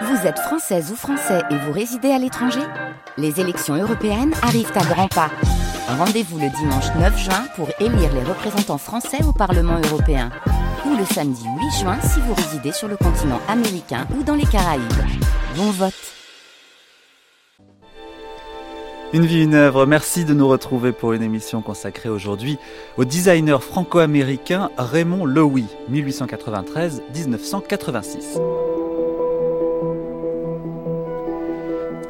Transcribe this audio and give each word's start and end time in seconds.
Vous 0.00 0.26
êtes 0.26 0.38
française 0.38 0.90
ou 0.90 0.96
français 0.96 1.42
et 1.50 1.56
vous 1.56 1.72
résidez 1.72 2.10
à 2.10 2.18
l'étranger 2.18 2.62
Les 3.18 3.40
élections 3.40 3.74
européennes 3.74 4.32
arrivent 4.42 4.72
à 4.74 4.84
grands 4.84 5.08
pas. 5.08 5.30
Rendez-vous 5.86 6.38
le 6.38 6.48
dimanche 6.48 6.86
9 6.98 7.18
juin 7.18 7.44
pour 7.56 7.68
élire 7.78 8.14
les 8.14 8.22
représentants 8.22 8.78
français 8.78 9.22
au 9.24 9.32
Parlement 9.32 9.78
européen. 9.90 10.30
Ou 10.86 10.96
le 10.96 11.04
samedi 11.04 11.44
8 11.44 11.80
juin 11.80 12.00
si 12.00 12.20
vous 12.20 12.32
résidez 12.32 12.72
sur 12.72 12.88
le 12.88 12.96
continent 12.96 13.40
américain 13.48 14.06
ou 14.18 14.22
dans 14.22 14.34
les 14.34 14.46
Caraïbes. 14.46 14.80
Bon 15.56 15.70
vote 15.70 15.92
Une 19.12 19.26
vie, 19.26 19.44
une 19.44 19.54
œuvre. 19.54 19.84
Merci 19.84 20.24
de 20.24 20.32
nous 20.32 20.48
retrouver 20.48 20.92
pour 20.92 21.12
une 21.12 21.22
émission 21.22 21.60
consacrée 21.60 22.08
aujourd'hui 22.08 22.56
au 22.96 23.04
designer 23.04 23.62
franco-américain 23.62 24.70
Raymond 24.78 25.26
Loewy, 25.26 25.66
1893-1986. 25.90 28.61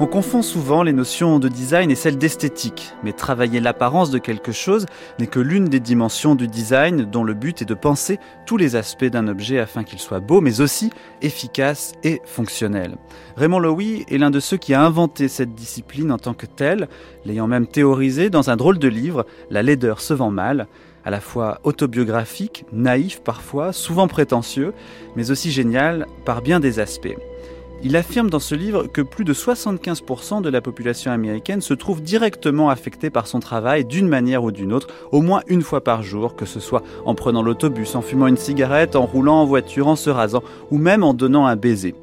On 0.02 0.08
confond 0.08 0.42
souvent 0.42 0.82
les 0.82 0.92
notions 0.92 1.38
de 1.38 1.46
design 1.46 1.88
et 1.88 1.94
celles 1.94 2.18
d'esthétique, 2.18 2.92
mais 3.04 3.12
travailler 3.12 3.60
l'apparence 3.60 4.10
de 4.10 4.18
quelque 4.18 4.50
chose 4.50 4.84
n'est 5.20 5.28
que 5.28 5.38
l'une 5.38 5.66
des 5.66 5.78
dimensions 5.78 6.34
du 6.34 6.48
design 6.48 7.04
dont 7.04 7.22
le 7.22 7.34
but 7.34 7.62
est 7.62 7.66
de 7.66 7.74
penser 7.74 8.18
tous 8.44 8.56
les 8.56 8.74
aspects 8.74 9.04
d'un 9.04 9.28
objet 9.28 9.60
afin 9.60 9.84
qu'il 9.84 10.00
soit 10.00 10.18
beau, 10.18 10.40
mais 10.40 10.60
aussi 10.60 10.90
efficace 11.20 11.92
et 12.02 12.20
fonctionnel. 12.24 12.96
Raymond 13.36 13.60
Loewy 13.60 14.04
est 14.10 14.18
l'un 14.18 14.32
de 14.32 14.40
ceux 14.40 14.56
qui 14.56 14.74
a 14.74 14.82
inventé 14.82 15.28
cette 15.28 15.54
discipline 15.54 16.10
en 16.10 16.18
tant 16.18 16.34
que 16.34 16.46
telle, 16.46 16.88
l'ayant 17.24 17.46
même 17.46 17.68
théorisé 17.68 18.28
dans 18.28 18.50
un 18.50 18.56
drôle 18.56 18.80
de 18.80 18.88
livre, 18.88 19.24
La 19.50 19.62
laideur 19.62 20.00
se 20.00 20.14
vend 20.14 20.32
mal, 20.32 20.66
à 21.04 21.10
la 21.10 21.20
fois 21.20 21.60
autobiographique, 21.62 22.64
naïf 22.72 23.20
parfois, 23.20 23.72
souvent 23.72 24.08
prétentieux, 24.08 24.74
mais 25.14 25.30
aussi 25.30 25.52
génial 25.52 26.08
par 26.24 26.42
bien 26.42 26.58
des 26.58 26.80
aspects. 26.80 27.16
Il 27.84 27.96
affirme 27.96 28.30
dans 28.30 28.38
ce 28.38 28.54
livre 28.54 28.86
que 28.86 29.02
plus 29.02 29.24
de 29.24 29.34
75% 29.34 30.40
de 30.40 30.48
la 30.48 30.60
population 30.60 31.10
américaine 31.10 31.60
se 31.60 31.74
trouve 31.74 32.00
directement 32.00 32.70
affectée 32.70 33.10
par 33.10 33.26
son 33.26 33.40
travail 33.40 33.84
d'une 33.84 34.06
manière 34.06 34.44
ou 34.44 34.52
d'une 34.52 34.72
autre, 34.72 34.86
au 35.10 35.20
moins 35.20 35.42
une 35.48 35.62
fois 35.62 35.82
par 35.82 36.04
jour, 36.04 36.36
que 36.36 36.46
ce 36.46 36.60
soit 36.60 36.84
en 37.04 37.16
prenant 37.16 37.42
l'autobus, 37.42 37.96
en 37.96 38.00
fumant 38.00 38.28
une 38.28 38.36
cigarette, 38.36 38.94
en 38.94 39.04
roulant 39.04 39.40
en 39.40 39.46
voiture, 39.46 39.88
en 39.88 39.96
se 39.96 40.10
rasant, 40.10 40.44
ou 40.70 40.78
même 40.78 41.02
en 41.02 41.12
donnant 41.12 41.46
un 41.46 41.56
baiser. 41.56 41.96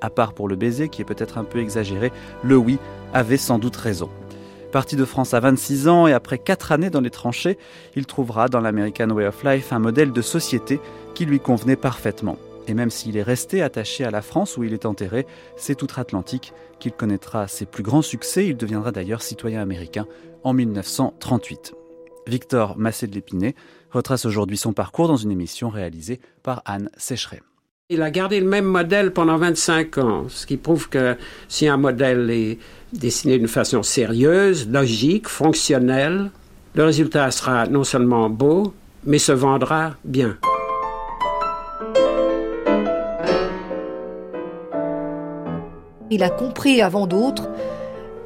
À 0.00 0.08
part 0.08 0.34
pour 0.34 0.46
le 0.46 0.54
baiser, 0.54 0.88
qui 0.88 1.02
est 1.02 1.04
peut-être 1.04 1.36
un 1.36 1.44
peu 1.44 1.58
exagéré, 1.58 2.12
le 2.44 2.56
oui 2.56 2.78
avait 3.12 3.36
sans 3.36 3.58
doute 3.58 3.76
raison. 3.76 4.10
Parti 4.70 4.94
de 4.94 5.04
France 5.04 5.34
à 5.34 5.40
26 5.40 5.88
ans 5.88 6.06
et 6.06 6.12
après 6.12 6.38
4 6.38 6.70
années 6.70 6.90
dans 6.90 7.00
les 7.00 7.10
tranchées, 7.10 7.58
il 7.96 8.06
trouvera 8.06 8.48
dans 8.48 8.60
l'American 8.60 9.10
Way 9.10 9.26
of 9.26 9.42
Life 9.42 9.72
un 9.72 9.80
modèle 9.80 10.12
de 10.12 10.22
société 10.22 10.78
qui 11.14 11.26
lui 11.26 11.40
convenait 11.40 11.76
parfaitement. 11.76 12.38
Et 12.66 12.74
même 12.74 12.90
s'il 12.90 13.16
est 13.16 13.22
resté 13.22 13.62
attaché 13.62 14.04
à 14.04 14.10
la 14.10 14.22
France 14.22 14.56
où 14.56 14.64
il 14.64 14.72
est 14.72 14.86
enterré, 14.86 15.26
c'est 15.56 15.82
outre-Atlantique 15.82 16.52
qu'il 16.78 16.92
connaîtra 16.92 17.46
ses 17.48 17.66
plus 17.66 17.82
grands 17.82 18.02
succès. 18.02 18.46
Il 18.46 18.56
deviendra 18.56 18.92
d'ailleurs 18.92 19.22
citoyen 19.22 19.60
américain 19.60 20.06
en 20.42 20.52
1938. 20.52 21.74
Victor 22.26 22.78
Massé 22.78 23.06
de 23.06 23.14
l'Épinay 23.14 23.54
retrace 23.90 24.24
aujourd'hui 24.24 24.56
son 24.56 24.72
parcours 24.72 25.08
dans 25.08 25.16
une 25.16 25.30
émission 25.30 25.68
réalisée 25.68 26.20
par 26.42 26.62
Anne 26.64 26.90
Sécheret. 26.96 27.42
Il 27.90 28.00
a 28.00 28.10
gardé 28.10 28.40
le 28.40 28.46
même 28.46 28.64
modèle 28.64 29.12
pendant 29.12 29.36
25 29.36 29.98
ans, 29.98 30.24
ce 30.28 30.46
qui 30.46 30.56
prouve 30.56 30.88
que 30.88 31.16
si 31.48 31.68
un 31.68 31.76
modèle 31.76 32.30
est 32.30 32.58
dessiné 32.94 33.36
d'une 33.36 33.46
façon 33.46 33.82
sérieuse, 33.82 34.66
logique, 34.70 35.28
fonctionnelle, 35.28 36.30
le 36.74 36.84
résultat 36.84 37.30
sera 37.30 37.66
non 37.66 37.84
seulement 37.84 38.30
beau, 38.30 38.72
mais 39.04 39.18
se 39.18 39.32
vendra 39.32 39.96
bien. 40.04 40.38
Il 46.10 46.22
a 46.22 46.30
compris 46.30 46.82
avant 46.82 47.06
d'autres, 47.06 47.48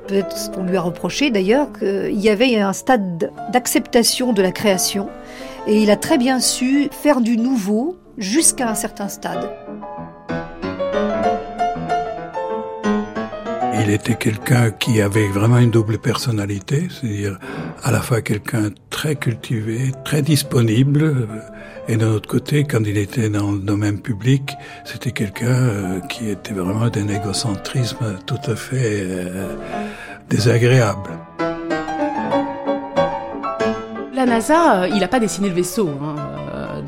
peut-être 0.07 0.37
ce 0.37 0.51
qu'on 0.51 0.65
lui 0.65 0.77
a 0.77 0.81
reproché 0.81 1.31
d'ailleurs, 1.31 1.73
qu'il 1.73 2.19
y 2.19 2.29
avait 2.29 2.57
un 2.59 2.73
stade 2.73 3.33
d'acceptation 3.53 4.33
de 4.33 4.43
la 4.43 4.53
création 4.53 5.08
et 5.67 5.83
il 5.83 5.91
a 5.91 5.97
très 5.97 6.19
bien 6.19 6.41
su 6.41 6.89
faire 6.91 7.20
du 7.20 7.36
nouveau 7.36 7.97
jusqu'à 8.17 8.69
un 8.69 8.75
certain 8.75 9.08
stade. 9.08 9.51
Il 13.89 13.95
était 13.95 14.17
quelqu'un 14.17 14.71
qui 14.71 15.01
avait 15.01 15.29
vraiment 15.29 15.57
une 15.57 15.71
double 15.71 15.97
personnalité, 15.97 16.89
c'est-à-dire 16.91 17.39
à 17.83 17.91
la 17.91 18.03
fois 18.03 18.21
quelqu'un 18.21 18.69
très 18.91 19.17
cultivé, 19.17 19.93
très 20.05 20.21
disponible, 20.21 21.27
et 21.89 21.97
d'un 21.97 22.09
autre 22.09 22.29
côté, 22.29 22.65
quand 22.65 22.85
il 22.85 22.99
était 22.99 23.31
dans 23.31 23.53
le 23.53 23.61
domaine 23.61 23.99
public, 23.99 24.53
c'était 24.85 25.13
quelqu'un 25.13 25.47
euh, 25.47 26.01
qui 26.01 26.29
était 26.29 26.53
vraiment 26.53 26.91
d'un 26.91 27.09
égocentrisme 27.09 28.19
tout 28.27 28.37
à 28.47 28.57
fait 28.57 29.07
euh, 29.07 29.57
désagréable. 30.29 31.09
La 34.13 34.27
NASA, 34.27 34.83
euh, 34.83 34.89
il 34.89 34.99
n'a 34.99 35.09
pas 35.09 35.19
dessiné 35.19 35.49
le 35.49 35.55
vaisseau. 35.55 35.89
Hein, 35.89 36.17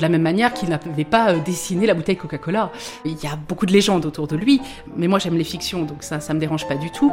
de 0.01 0.03
la 0.03 0.09
même 0.09 0.23
manière 0.23 0.51
qu'il 0.53 0.69
n'avait 0.69 1.05
pas 1.05 1.35
dessiné 1.35 1.85
la 1.85 1.93
bouteille 1.93 2.17
Coca-Cola. 2.17 2.71
Il 3.05 3.21
y 3.23 3.27
a 3.27 3.35
beaucoup 3.47 3.67
de 3.67 3.71
légendes 3.71 4.03
autour 4.07 4.27
de 4.27 4.35
lui, 4.35 4.59
mais 4.97 5.07
moi 5.07 5.19
j'aime 5.19 5.35
les 5.35 5.43
fictions, 5.43 5.83
donc 5.83 6.01
ça, 6.01 6.19
ça 6.19 6.33
me 6.33 6.39
dérange 6.39 6.67
pas 6.67 6.75
du 6.75 6.89
tout. 6.89 7.11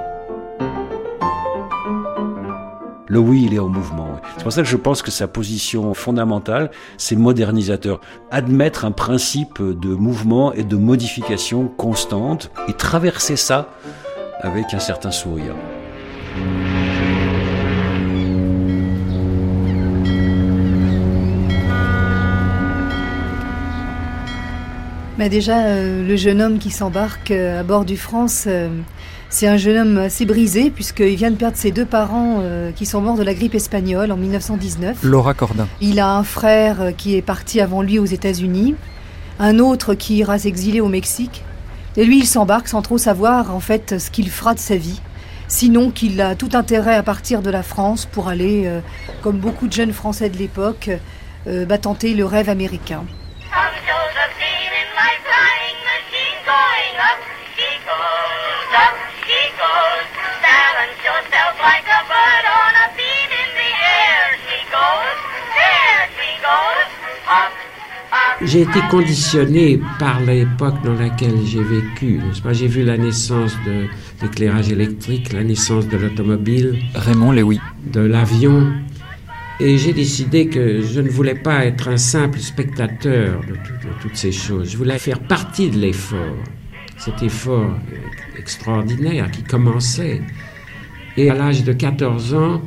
Le 3.06 3.18
oui, 3.18 3.44
il 3.46 3.54
est 3.54 3.58
en 3.58 3.68
mouvement. 3.68 4.20
C'est 4.36 4.42
pour 4.42 4.52
ça 4.52 4.62
que 4.62 4.68
je 4.68 4.76
pense 4.76 5.02
que 5.02 5.10
sa 5.10 5.28
position 5.28 5.92
fondamentale, 5.92 6.70
c'est 6.96 7.16
modernisateur. 7.16 8.00
Admettre 8.30 8.86
un 8.86 8.92
principe 8.92 9.62
de 9.62 9.94
mouvement 9.94 10.54
et 10.54 10.62
de 10.62 10.76
modification 10.76 11.68
constante 11.68 12.50
et 12.68 12.72
traverser 12.72 13.36
ça 13.36 13.70
avec 14.40 14.72
un 14.72 14.78
certain 14.78 15.10
sourire. 15.10 15.54
Mais 25.18 25.28
déjà, 25.28 25.66
euh, 25.66 26.06
le 26.06 26.14
jeune 26.14 26.40
homme 26.40 26.58
qui 26.58 26.70
s'embarque 26.70 27.32
euh, 27.32 27.60
à 27.60 27.64
bord 27.64 27.84
du 27.84 27.96
France, 27.96 28.44
euh, 28.46 28.68
c'est 29.30 29.48
un 29.48 29.56
jeune 29.56 29.76
homme 29.76 29.98
assez 29.98 30.24
brisé 30.24 30.70
puisqu'il 30.70 31.16
vient 31.16 31.32
de 31.32 31.36
perdre 31.36 31.56
ses 31.56 31.72
deux 31.72 31.84
parents 31.84 32.38
euh, 32.40 32.70
qui 32.70 32.86
sont 32.86 33.00
morts 33.00 33.16
de 33.16 33.24
la 33.24 33.34
grippe 33.34 33.56
espagnole 33.56 34.12
en 34.12 34.16
1919. 34.16 34.98
Laura 35.02 35.34
Cordin. 35.34 35.66
Il 35.80 35.98
a 35.98 36.14
un 36.14 36.22
frère 36.22 36.92
qui 36.96 37.16
est 37.16 37.22
parti 37.22 37.60
avant 37.60 37.82
lui 37.82 37.98
aux 37.98 38.04
États-Unis, 38.04 38.76
un 39.40 39.58
autre 39.58 39.94
qui 39.94 40.16
ira 40.18 40.38
s'exiler 40.38 40.80
au 40.80 40.88
Mexique. 40.88 41.42
Et 41.96 42.04
lui, 42.04 42.20
il 42.20 42.26
s'embarque 42.26 42.68
sans 42.68 42.80
trop 42.80 42.96
savoir 42.96 43.52
en 43.52 43.60
fait 43.60 43.98
ce 43.98 44.10
qu'il 44.12 44.30
fera 44.30 44.54
de 44.54 44.60
sa 44.60 44.76
vie. 44.76 45.00
Sinon 45.48 45.90
qu'il 45.90 46.20
a 46.20 46.36
tout 46.36 46.50
intérêt 46.52 46.94
à 46.94 47.02
partir 47.02 47.42
de 47.42 47.50
la 47.50 47.64
France 47.64 48.06
pour 48.06 48.28
aller, 48.28 48.62
euh, 48.66 48.80
comme 49.20 49.38
beaucoup 49.38 49.66
de 49.66 49.72
jeunes 49.72 49.92
Français 49.92 50.30
de 50.30 50.38
l'époque, 50.38 50.90
bah, 51.46 51.78
tenter 51.78 52.12
le 52.12 52.26
rêve 52.26 52.50
américain. 52.50 53.04
J'ai 68.48 68.62
été 68.62 68.80
conditionné 68.90 69.78
par 69.98 70.22
l'époque 70.22 70.82
dans 70.82 70.94
laquelle 70.94 71.44
j'ai 71.44 71.62
vécu. 71.62 72.18
J'ai 72.52 72.66
vu 72.66 72.82
la 72.82 72.96
naissance 72.96 73.52
de 73.66 73.88
l'éclairage 74.22 74.72
électrique, 74.72 75.34
la 75.34 75.44
naissance 75.44 75.86
de 75.86 75.98
l'automobile. 75.98 76.78
Raymond 76.94 77.32
Léoui. 77.32 77.60
De 77.92 78.00
l'avion. 78.00 78.72
Et 79.60 79.76
j'ai 79.76 79.92
décidé 79.92 80.46
que 80.46 80.80
je 80.80 81.00
ne 81.02 81.10
voulais 81.10 81.34
pas 81.34 81.66
être 81.66 81.88
un 81.88 81.98
simple 81.98 82.38
spectateur 82.38 83.42
de, 83.42 83.52
de 83.52 83.92
toutes 84.00 84.16
ces 84.16 84.32
choses. 84.32 84.70
Je 84.70 84.78
voulais 84.78 84.98
faire 84.98 85.20
partie 85.20 85.68
de 85.68 85.76
l'effort. 85.76 86.38
Cet 86.96 87.22
effort 87.22 87.76
extraordinaire 88.38 89.30
qui 89.30 89.42
commençait. 89.42 90.22
Et 91.18 91.28
à 91.28 91.34
l'âge 91.34 91.64
de 91.64 91.74
14 91.74 92.32
ans, 92.32 92.62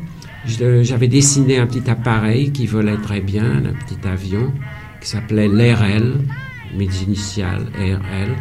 j'avais 0.45 1.07
dessiné 1.07 1.57
un 1.57 1.65
petit 1.65 1.89
appareil 1.89 2.51
qui 2.51 2.67
volait 2.67 2.97
très 2.97 3.21
bien, 3.21 3.63
un 3.65 3.73
petit 3.73 4.07
avion 4.07 4.53
qui 5.01 5.09
s'appelait 5.09 5.47
l'RL, 5.47 6.13
mes 6.77 6.89
initiales 7.05 7.65
RL, 7.77 8.35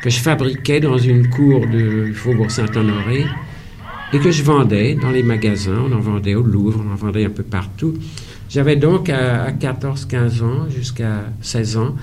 que 0.00 0.10
je 0.10 0.18
fabriquais 0.20 0.80
dans 0.80 0.98
une 0.98 1.28
cour 1.28 1.66
de 1.66 2.12
Faubourg 2.14 2.50
Saint-Honoré 2.50 3.24
et 4.12 4.18
que 4.18 4.30
je 4.30 4.42
vendais 4.42 4.94
dans 4.94 5.10
les 5.10 5.22
magasins. 5.22 5.82
On 5.88 5.92
en 5.92 6.00
vendait 6.00 6.34
au 6.34 6.42
Louvre, 6.42 6.82
on 6.86 6.92
en 6.92 6.96
vendait 6.96 7.24
un 7.24 7.30
peu 7.30 7.42
partout. 7.42 7.94
J'avais 8.48 8.76
donc 8.76 9.08
à, 9.08 9.50
14-15 9.50 10.42
ans 10.42 10.70
jusqu'à 10.70 11.24
16 11.42 11.76
ans 11.76 11.96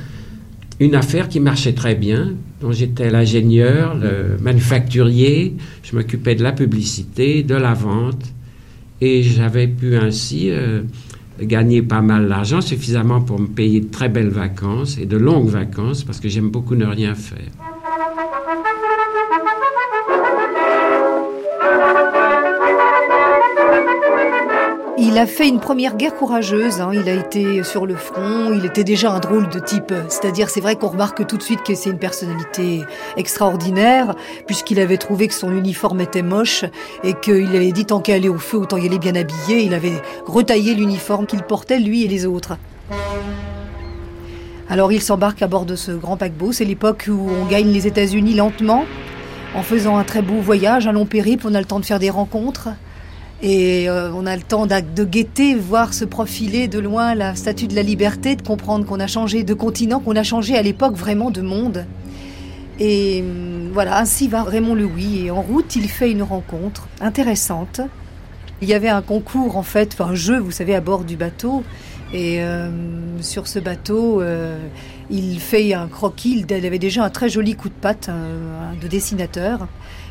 une 0.82 0.96
affaire 0.96 1.30
qui 1.30 1.40
marchait 1.40 1.74
très 1.74 1.94
bien, 1.94 2.34
dont 2.60 2.72
j'étais 2.72 3.12
l'ingénieur, 3.12 3.96
le 3.96 4.38
manufacturier, 4.42 5.56
je 5.84 5.96
m'occupais 5.96 6.34
de 6.34 6.42
la 6.42 6.54
publicité, 6.54 7.44
de 7.44 7.54
la 7.54 7.76
vente, 7.76 8.26
et 9.00 9.22
j'avais 9.22 9.68
pu 9.68 9.96
ainsi 9.96 10.50
euh, 10.50 10.82
gagner 11.46 11.82
pas 11.82 12.02
mal 12.02 12.28
d'argent, 12.28 12.62
suffisamment 12.62 13.22
pour 13.22 13.40
me 13.40 13.48
payer 13.48 13.82
de 13.82 13.90
très 13.90 14.10
belles 14.10 14.30
vacances 14.30 14.98
et 14.98 15.06
de 15.06 15.18
longues 15.18 15.50
vacances, 15.50 16.04
parce 16.04 16.20
que 16.20 16.30
j'aime 16.30 16.50
beaucoup 16.50 16.76
ne 16.76 16.86
rien 16.86 17.16
faire. 17.16 17.52
Il 25.04 25.18
a 25.18 25.26
fait 25.26 25.48
une 25.48 25.60
première 25.60 25.98
guerre 25.98 26.14
courageuse, 26.14 26.80
hein. 26.80 26.92
il 26.94 27.10
a 27.10 27.16
été 27.16 27.64
sur 27.64 27.88
le 27.88 27.96
front, 27.96 28.54
il 28.54 28.68
était 28.68 28.84
déjà 28.84 29.12
un 29.12 29.20
drôle 29.20 29.50
de 29.50 29.58
type, 29.58 29.92
c'est-à-dire 30.10 30.52
c'est 30.52 30.62
vrai 30.62 30.76
qu'on 30.76 30.90
remarque 30.90 31.26
tout 31.26 31.38
de 31.38 31.42
suite 31.42 31.64
que 31.64 31.74
c'est 31.74 31.90
une 31.90 31.98
personnalité 31.98 32.84
extraordinaire, 33.18 34.14
puisqu'il 34.46 34.80
avait 34.80 34.98
trouvé 34.98 35.28
que 35.28 35.34
son 35.34 35.56
uniforme 35.56 36.02
était 36.02 36.22
moche 36.22 36.66
et 37.04 37.16
qu'il 37.16 37.56
avait 37.56 37.72
dit 37.72 37.86
tant 37.86 38.00
qu'à 38.00 38.14
aller 38.14 38.30
au 38.30 38.38
feu, 38.38 38.60
autant 38.60 38.78
y 38.78 38.86
aller 38.86 39.00
bien 39.00 39.16
habillé, 39.16 39.64
il 39.64 39.74
avait 39.74 40.00
retaillé 40.28 40.76
l'uniforme 40.76 41.26
qu'il 41.26 41.42
portait 41.42 41.80
lui 41.80 42.04
et 42.06 42.08
les 42.08 42.28
autres. 42.28 42.58
Alors 44.70 44.92
il 44.92 45.02
s'embarque 45.02 45.42
à 45.42 45.48
bord 45.48 45.66
de 45.66 45.76
ce 45.76 45.94
grand 45.94 46.16
paquebot, 46.16 46.52
c'est 46.52 46.64
l'époque 46.64 47.10
où 47.10 47.28
on 47.42 47.46
gagne 47.48 47.72
les 47.72 47.88
États-Unis 47.88 48.36
lentement, 48.36 48.86
en 49.56 49.64
faisant 49.64 49.98
un 49.98 50.04
très 50.04 50.22
beau 50.22 50.42
voyage, 50.42 50.86
un 50.86 50.92
long 50.92 51.08
périple, 51.08 51.48
on 51.50 51.56
a 51.56 51.60
le 51.60 51.66
temps 51.66 51.80
de 51.80 51.86
faire 51.86 52.00
des 52.00 52.12
rencontres. 52.12 52.70
Et 53.44 53.90
euh, 53.90 54.12
on 54.14 54.28
a 54.28 54.36
le 54.36 54.44
temps 54.44 54.68
de 54.68 55.04
guetter, 55.04 55.56
voir 55.56 55.96
se 55.96 56.06
profiler 56.06 56.68
de 56.68 56.78
loin 56.78 57.16
la 57.16 57.34
statue 57.34 57.68
de 57.68 57.76
la 57.76 57.82
liberté, 57.82 58.36
de 58.36 58.44
comprendre 58.44 58.86
qu'on 58.86 59.00
a 59.00 59.08
changé 59.08 59.44
de 59.44 59.56
continent, 59.56 60.00
qu'on 60.00 60.16
a 60.16 60.24
changé 60.24 60.56
à 60.56 60.62
l'époque 60.62 60.96
vraiment 60.96 61.32
de 61.32 61.42
monde. 61.42 61.86
Et 62.80 63.22
hum, 63.22 63.72
voilà, 63.74 63.98
ainsi 63.98 64.28
va 64.28 64.44
Raymond 64.44 64.76
Louis. 64.76 65.26
Et 65.26 65.32
en 65.32 65.42
route, 65.42 65.76
il 65.76 65.90
fait 65.90 66.12
une 66.12 66.22
rencontre 66.22 66.88
intéressante. 67.00 67.82
Il 68.62 68.70
y 68.70 68.76
avait 68.76 68.90
un 68.90 69.02
concours, 69.02 69.58
en 69.58 69.64
fait, 69.64 70.00
un 70.00 70.14
jeu, 70.14 70.38
vous 70.38 70.52
savez, 70.52 70.76
à 70.76 70.82
bord 70.82 71.04
du 71.04 71.16
bateau. 71.16 71.64
Et 72.14 72.44
euh, 72.44 72.70
sur 73.22 73.48
ce 73.48 73.58
bateau, 73.58 74.22
euh, 74.22 74.60
il 75.10 75.40
fait 75.40 75.74
un 75.74 75.88
croquis. 75.88 76.46
Il 76.48 76.66
avait 76.66 76.78
déjà 76.78 77.04
un 77.04 77.10
très 77.10 77.30
joli 77.30 77.56
coup 77.56 77.70
de 77.70 77.74
patte 77.74 78.12
de 78.80 78.88
dessinateur. 78.88 79.68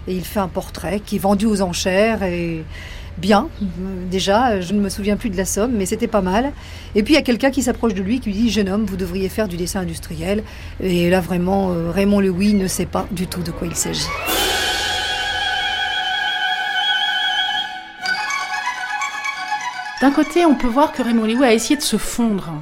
Et 0.08 0.14
il 0.14 0.24
fait 0.24 0.40
un 0.40 0.48
portrait 0.48 0.98
qui 0.98 1.16
est 1.16 1.20
vendu 1.20 1.46
aux 1.46 1.62
enchères. 1.62 2.24
Et 2.24 2.64
bien, 3.20 3.48
déjà, 4.10 4.60
je 4.60 4.72
ne 4.72 4.80
me 4.80 4.88
souviens 4.88 5.16
plus 5.16 5.30
de 5.30 5.36
la 5.36 5.44
somme, 5.44 5.72
mais 5.72 5.86
c'était 5.86 6.08
pas 6.08 6.22
mal. 6.22 6.52
Et 6.94 7.02
puis 7.02 7.14
il 7.14 7.16
y 7.16 7.20
a 7.20 7.22
quelqu'un 7.22 7.50
qui 7.50 7.62
s'approche 7.62 7.94
de 7.94 8.02
lui 8.02 8.20
qui 8.20 8.30
lui 8.30 8.36
dit 8.36 8.50
Jeune 8.50 8.68
homme, 8.68 8.84
vous 8.84 8.96
devriez 8.96 9.28
faire 9.28 9.48
du 9.48 9.56
dessin 9.56 9.80
industriel. 9.80 10.42
Et 10.80 11.10
là, 11.10 11.20
vraiment, 11.20 11.70
euh, 11.72 11.90
Raymond 11.90 12.20
Louis 12.20 12.54
ne 12.54 12.66
sait 12.66 12.86
pas 12.86 13.06
du 13.10 13.26
tout 13.26 13.42
de 13.42 13.50
quoi 13.50 13.66
il 13.66 13.76
s'agit. 13.76 14.06
D'un 20.00 20.12
côté, 20.12 20.46
on 20.46 20.54
peut 20.54 20.66
voir 20.66 20.92
que 20.92 21.02
Raymond 21.02 21.26
Louis 21.26 21.44
a 21.44 21.52
essayé 21.52 21.76
de 21.76 21.82
se 21.82 21.98
fondre 21.98 22.54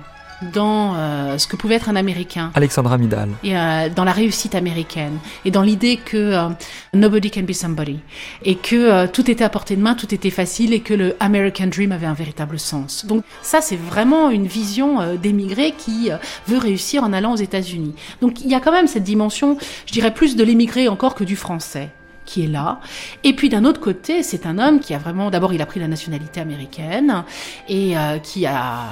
dans 0.42 0.94
euh, 0.96 1.38
ce 1.38 1.46
que 1.46 1.56
pouvait 1.56 1.74
être 1.74 1.88
un 1.88 1.96
Américain. 1.96 2.50
Alexandra 2.54 2.98
Midal. 2.98 3.30
Et 3.42 3.56
euh, 3.56 3.88
dans 3.88 4.04
la 4.04 4.12
réussite 4.12 4.54
américaine. 4.54 5.18
Et 5.44 5.50
dans 5.50 5.62
l'idée 5.62 5.96
que 5.96 6.16
euh, 6.16 6.48
nobody 6.94 7.30
can 7.30 7.42
be 7.42 7.52
somebody. 7.52 8.00
Et 8.44 8.54
que 8.54 9.06
tout 9.06 9.30
était 9.30 9.44
à 9.44 9.48
portée 9.48 9.76
de 9.76 9.82
main, 9.82 9.94
tout 9.94 10.14
était 10.14 10.30
facile 10.30 10.72
et 10.72 10.80
que 10.80 10.94
le 10.94 11.16
American 11.20 11.66
Dream 11.66 11.92
avait 11.92 12.06
un 12.06 12.14
véritable 12.14 12.58
sens. 12.58 13.04
Donc 13.06 13.24
ça, 13.42 13.60
c'est 13.60 13.76
vraiment 13.76 14.30
une 14.30 14.46
vision 14.46 15.14
d'émigré 15.16 15.72
qui 15.76 16.10
veut 16.46 16.58
réussir 16.58 17.02
en 17.02 17.12
allant 17.12 17.32
aux 17.32 17.36
États-Unis. 17.36 17.94
Donc 18.20 18.40
il 18.40 18.48
y 18.48 18.54
a 18.54 18.60
quand 18.60 18.72
même 18.72 18.86
cette 18.86 19.04
dimension, 19.04 19.58
je 19.86 19.92
dirais 19.92 20.12
plus 20.12 20.36
de 20.36 20.44
l'émigré 20.44 20.88
encore 20.88 21.14
que 21.14 21.24
du 21.24 21.36
français 21.36 21.90
qui 22.28 22.44
est 22.44 22.46
là. 22.46 22.80
Et 23.24 23.32
puis 23.32 23.48
d'un 23.48 23.64
autre 23.64 23.80
côté, 23.80 24.22
c'est 24.22 24.44
un 24.44 24.58
homme 24.58 24.80
qui 24.80 24.92
a 24.92 24.98
vraiment, 24.98 25.30
d'abord, 25.30 25.54
il 25.54 25.62
a 25.62 25.66
pris 25.66 25.80
la 25.80 25.88
nationalité 25.88 26.40
américaine 26.40 27.24
et 27.68 27.96
euh, 27.96 28.18
qui 28.18 28.44
a 28.44 28.84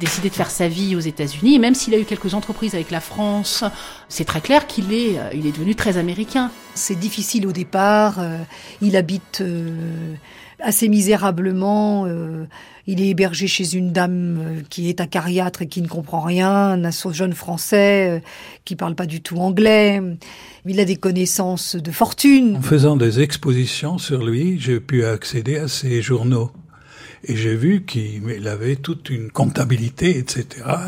décidé 0.00 0.28
de 0.28 0.34
faire 0.34 0.50
sa 0.50 0.66
vie 0.66 0.96
aux 0.96 1.00
États-Unis. 1.00 1.58
même 1.60 1.74
s'il 1.74 1.94
a 1.94 1.98
eu 1.98 2.04
quelques 2.04 2.34
entreprises 2.34 2.74
avec 2.74 2.90
la 2.90 3.00
France, 3.00 3.62
c'est 4.08 4.24
très 4.24 4.40
clair 4.40 4.66
qu'il 4.66 4.92
est, 4.92 5.18
euh, 5.18 5.30
il 5.32 5.46
est 5.46 5.52
devenu 5.52 5.76
très 5.76 5.98
américain. 5.98 6.50
C'est 6.74 6.98
difficile 6.98 7.46
au 7.46 7.52
départ. 7.52 8.18
Euh, 8.18 8.38
il 8.82 8.96
habite 8.96 9.42
assez 10.62 10.88
misérablement. 10.88 12.06
il 12.86 13.00
est 13.00 13.08
hébergé 13.08 13.46
chez 13.46 13.74
une 13.74 13.92
dame 13.92 14.62
qui 14.68 14.88
est 14.88 15.00
acariâtre 15.00 15.62
et 15.62 15.68
qui 15.68 15.82
ne 15.82 15.88
comprend 15.88 16.20
rien, 16.20 16.82
un 16.84 17.12
jeune 17.12 17.34
français 17.34 18.22
qui 18.64 18.76
parle 18.76 18.94
pas 18.94 19.06
du 19.06 19.20
tout 19.20 19.36
anglais. 19.36 20.00
Il 20.66 20.80
a 20.80 20.84
des 20.84 20.96
connaissances 20.96 21.76
de 21.76 21.90
fortune. 21.90 22.56
En 22.56 22.62
faisant 22.62 22.96
des 22.96 23.20
expositions 23.20 23.98
sur 23.98 24.24
lui, 24.24 24.58
j'ai 24.58 24.80
pu 24.80 25.04
accéder 25.04 25.56
à 25.56 25.68
ses 25.68 26.02
journaux. 26.02 26.50
Et 27.24 27.36
j'ai 27.36 27.54
vu 27.54 27.84
qu'il 27.84 28.48
avait 28.48 28.76
toute 28.76 29.10
une 29.10 29.30
comptabilité, 29.30 30.16
etc. 30.16 30.46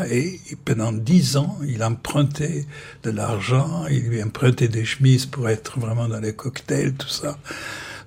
Et 0.09 0.39
pendant 0.65 0.91
dix 0.91 1.37
ans, 1.37 1.59
il 1.67 1.83
empruntait 1.83 2.65
de 3.03 3.11
l'argent, 3.11 3.85
il 3.89 4.01
lui 4.09 4.23
empruntait 4.23 4.67
des 4.67 4.83
chemises 4.83 5.27
pour 5.27 5.47
être 5.47 5.79
vraiment 5.79 6.07
dans 6.07 6.19
les 6.19 6.33
cocktails, 6.33 6.93
tout 6.93 7.07
ça. 7.07 7.37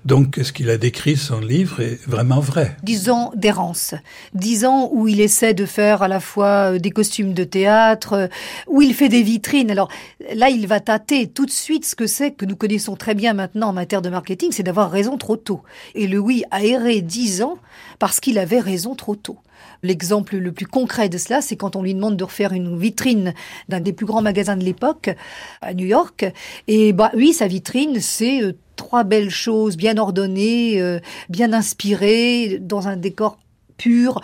Donc, 0.07 0.39
ce 0.41 0.53
qu'il 0.53 0.69
a 0.69 0.77
décrit, 0.77 1.17
son 1.17 1.41
livre, 1.41 1.81
est 1.81 1.99
vraiment 2.07 2.39
vrai. 2.39 2.77
Dix 2.81 3.09
ans 3.09 3.33
d'errance. 3.35 3.93
Dix 4.33 4.63
ans 4.63 4.89
où 4.93 5.09
il 5.09 5.19
essaie 5.19 5.53
de 5.53 5.65
faire 5.65 6.01
à 6.01 6.07
la 6.07 6.21
fois 6.21 6.75
euh, 6.75 6.79
des 6.79 6.91
costumes 6.91 7.33
de 7.33 7.43
théâtre, 7.43 8.13
euh, 8.13 8.27
où 8.67 8.81
il 8.81 8.93
fait 8.93 9.09
des 9.09 9.21
vitrines. 9.21 9.69
Alors 9.69 9.89
là, 10.33 10.49
il 10.49 10.65
va 10.65 10.79
tâter 10.79 11.27
tout 11.27 11.45
de 11.45 11.51
suite 11.51 11.83
ce 11.83 11.93
que 11.93 12.07
c'est 12.07 12.31
que 12.31 12.45
nous 12.45 12.55
connaissons 12.55 12.95
très 12.95 13.15
bien 13.15 13.33
maintenant 13.33 13.67
en 13.67 13.73
matière 13.73 14.01
de 14.01 14.07
marketing, 14.07 14.53
c'est 14.53 14.63
d'avoir 14.63 14.91
raison 14.91 15.17
trop 15.17 15.35
tôt. 15.35 15.61
Et 15.93 16.07
le 16.07 16.19
oui 16.19 16.45
a 16.51 16.63
erré 16.63 17.01
dix 17.01 17.41
ans 17.41 17.57
parce 17.99 18.21
qu'il 18.21 18.39
avait 18.39 18.61
raison 18.61 18.95
trop 18.95 19.17
tôt. 19.17 19.39
L'exemple 19.83 20.37
le 20.37 20.53
plus 20.53 20.67
concret 20.67 21.09
de 21.09 21.17
cela, 21.17 21.41
c'est 21.41 21.57
quand 21.57 21.75
on 21.75 21.83
lui 21.83 21.93
demande 21.93 22.15
de 22.15 22.23
refaire 22.23 22.53
une 22.53 22.79
vitrine 22.79 23.33
d'un 23.67 23.81
des 23.81 23.91
plus 23.91 24.05
grands 24.05 24.21
magasins 24.21 24.55
de 24.55 24.63
l'époque 24.63 25.09
à 25.61 25.73
New 25.73 25.85
York. 25.85 26.25
Et 26.67 26.93
bah 26.93 27.11
oui, 27.13 27.33
sa 27.33 27.47
vitrine, 27.47 27.99
c'est 27.99 28.41
euh, 28.41 28.53
trois 28.77 29.03
belles 29.03 29.29
choses 29.29 29.75
bien 29.75 29.97
ordonnées, 29.97 30.81
euh, 30.81 30.99
bien 31.27 31.51
inspirées, 31.51 32.59
dans 32.61 32.87
un 32.87 32.95
décor 32.95 33.37
pur, 33.77 34.21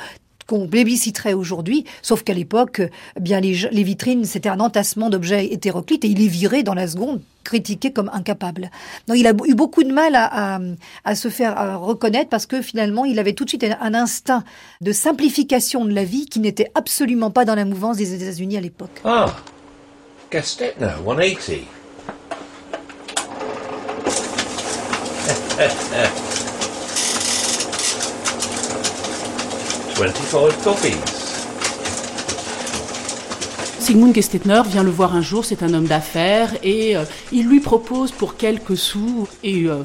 qu'on 0.48 0.68
plébisciterait 0.68 1.34
aujourd'hui, 1.34 1.86
sauf 2.02 2.24
qu'à 2.24 2.34
l'époque, 2.34 2.82
eh 2.82 3.20
bien 3.20 3.40
les, 3.40 3.84
vitrines, 3.84 4.26
c'était 4.26 4.50
un 4.50 4.60
entassement 4.60 5.10
d'objets 5.10 5.52
hétéroclites 5.54 6.06
et 6.06 6.08
il 6.08 6.24
est 6.24 6.28
viré 6.28 6.64
dans 6.64 6.74
la 6.74 6.88
seconde, 6.88 7.22
critiqué 7.44 7.92
comme 7.92 8.10
incapable. 8.14 8.70
Donc 9.08 9.18
il 9.18 9.28
a 9.28 9.32
eu 9.46 9.56
beaucoup 9.56 9.84
de 9.84 9.94
mal 9.94 10.16
à, 10.16 11.16
se 11.16 11.30
faire 11.30 11.80
reconnaître 11.80 12.30
parce 12.30 12.46
que 12.46 12.62
finalement, 12.62 13.06
il 13.06 13.20
avait 13.20 13.34
tout 13.34 13.46
de 13.46 13.50
suite 13.50 13.66
un, 13.80 13.94
instinct 13.94 14.44
de 14.82 14.92
simplification 14.92 15.86
de 15.86 15.94
la 15.94 16.04
vie 16.04 16.26
qui 16.26 16.40
n'était 16.40 16.72
absolument 16.76 17.32
pas 17.32 17.46
dans 17.46 17.56
la 17.56 17.66
mouvance 17.66 17.98
des 17.98 18.14
États-Unis 18.14 18.58
à 18.58 18.62
l'époque. 18.62 19.02
Ah, 19.06 19.36
Gastetner, 20.32 20.96
180. 21.06 21.83
Sigmund 33.80 34.16
Gestetner 34.16 34.62
vient 34.66 34.84
le 34.84 34.90
voir 34.90 35.16
un 35.16 35.22
jour, 35.22 35.46
c'est 35.46 35.62
un 35.62 35.72
homme 35.74 35.86
d'affaires, 35.86 36.56
et 36.64 36.98
euh, 36.98 37.04
il 37.32 37.48
lui 37.48 37.60
propose 37.60 38.12
pour 38.12 38.38
quelques 38.38 38.78
sous, 38.78 39.28
et 39.44 39.66
euh, 39.66 39.84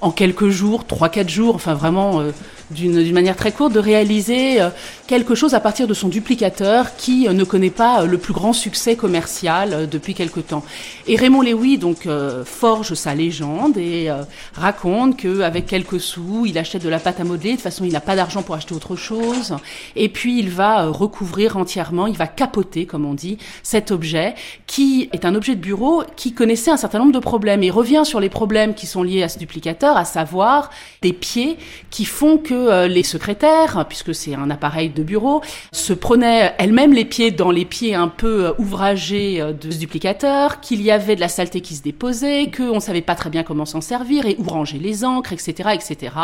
en 0.00 0.12
quelques 0.12 0.50
jours, 0.50 0.86
trois, 0.86 1.08
quatre 1.08 1.30
jours, 1.30 1.56
enfin 1.56 1.74
vraiment 1.74 2.20
euh, 2.20 2.30
d'une 2.70 3.12
manière 3.12 3.36
très 3.36 3.52
courte, 3.52 3.72
de 3.72 3.80
réaliser 3.80 4.60
euh, 4.60 4.70
quelque 5.06 5.34
chose 5.34 5.54
à 5.54 5.60
partir 5.60 5.86
de 5.86 5.94
son 5.94 6.08
duplicateur 6.08 6.96
qui 6.96 7.26
euh, 7.26 7.32
ne 7.32 7.44
connaît 7.44 7.70
pas 7.70 8.02
euh, 8.02 8.06
le 8.06 8.18
plus 8.18 8.34
grand 8.34 8.52
succès 8.52 8.96
commercial 8.96 9.88
depuis 9.88 10.14
quelque 10.14 10.40
temps. 10.40 10.64
Et 11.06 11.16
Raymond 11.16 11.42
Lewy 11.42 11.78
donc 11.78 12.08
forge 12.44 12.94
sa 12.94 13.14
légende 13.14 13.76
et 13.76 14.10
raconte 14.54 15.16
qu'avec 15.16 15.66
quelques 15.66 16.00
sous, 16.00 16.44
il 16.46 16.58
achète 16.58 16.82
de 16.82 16.88
la 16.88 16.98
pâte 16.98 17.20
à 17.20 17.24
modeler. 17.24 17.50
De 17.50 17.54
toute 17.54 17.62
façon, 17.62 17.84
il 17.84 17.92
n'a 17.92 18.00
pas 18.00 18.16
d'argent 18.16 18.42
pour 18.42 18.54
acheter 18.54 18.74
autre 18.74 18.96
chose. 18.96 19.56
Et 19.96 20.08
puis 20.08 20.38
il 20.38 20.50
va 20.50 20.86
recouvrir 20.86 21.56
entièrement, 21.56 22.06
il 22.06 22.16
va 22.16 22.26
capoter, 22.26 22.86
comme 22.86 23.04
on 23.04 23.14
dit, 23.14 23.38
cet 23.62 23.90
objet 23.90 24.34
qui 24.66 25.08
est 25.12 25.24
un 25.24 25.34
objet 25.34 25.54
de 25.54 25.60
bureau 25.60 26.02
qui 26.16 26.32
connaissait 26.32 26.70
un 26.70 26.76
certain 26.76 26.98
nombre 26.98 27.12
de 27.12 27.18
problèmes. 27.18 27.62
Et 27.62 27.70
revient 27.70 28.02
sur 28.04 28.20
les 28.20 28.30
problèmes 28.30 28.74
qui 28.74 28.86
sont 28.86 29.02
liés 29.02 29.22
à 29.22 29.28
ce 29.28 29.38
duplicateur, 29.38 29.96
à 29.96 30.04
savoir 30.04 30.70
des 31.02 31.12
pieds 31.12 31.56
qui 31.90 32.04
font 32.04 32.38
que 32.38 32.57
euh, 32.66 32.88
les 32.88 33.02
secrétaires, 33.02 33.86
puisque 33.88 34.14
c'est 34.14 34.34
un 34.34 34.50
appareil 34.50 34.90
de 34.90 35.02
bureau, 35.02 35.42
se 35.72 35.92
prenaient 35.92 36.54
elles-mêmes 36.58 36.92
les 36.92 37.04
pieds 37.04 37.30
dans 37.30 37.50
les 37.50 37.64
pieds 37.64 37.94
un 37.94 38.08
peu 38.08 38.46
euh, 38.46 38.52
ouvragés 38.58 39.40
euh, 39.40 39.52
de 39.52 39.70
ce 39.70 39.78
duplicateur, 39.78 40.60
qu'il 40.60 40.82
y 40.82 40.90
avait 40.90 41.14
de 41.14 41.20
la 41.20 41.28
saleté 41.28 41.60
qui 41.60 41.76
se 41.76 41.82
déposait, 41.82 42.50
qu'on 42.50 42.74
ne 42.74 42.80
savait 42.80 43.02
pas 43.02 43.14
très 43.14 43.30
bien 43.30 43.42
comment 43.42 43.64
s'en 43.64 43.80
servir 43.80 44.26
et 44.26 44.36
où 44.38 44.44
ranger 44.44 44.78
les 44.78 45.04
encres, 45.04 45.32
etc., 45.32 45.70
etc. 45.74 46.14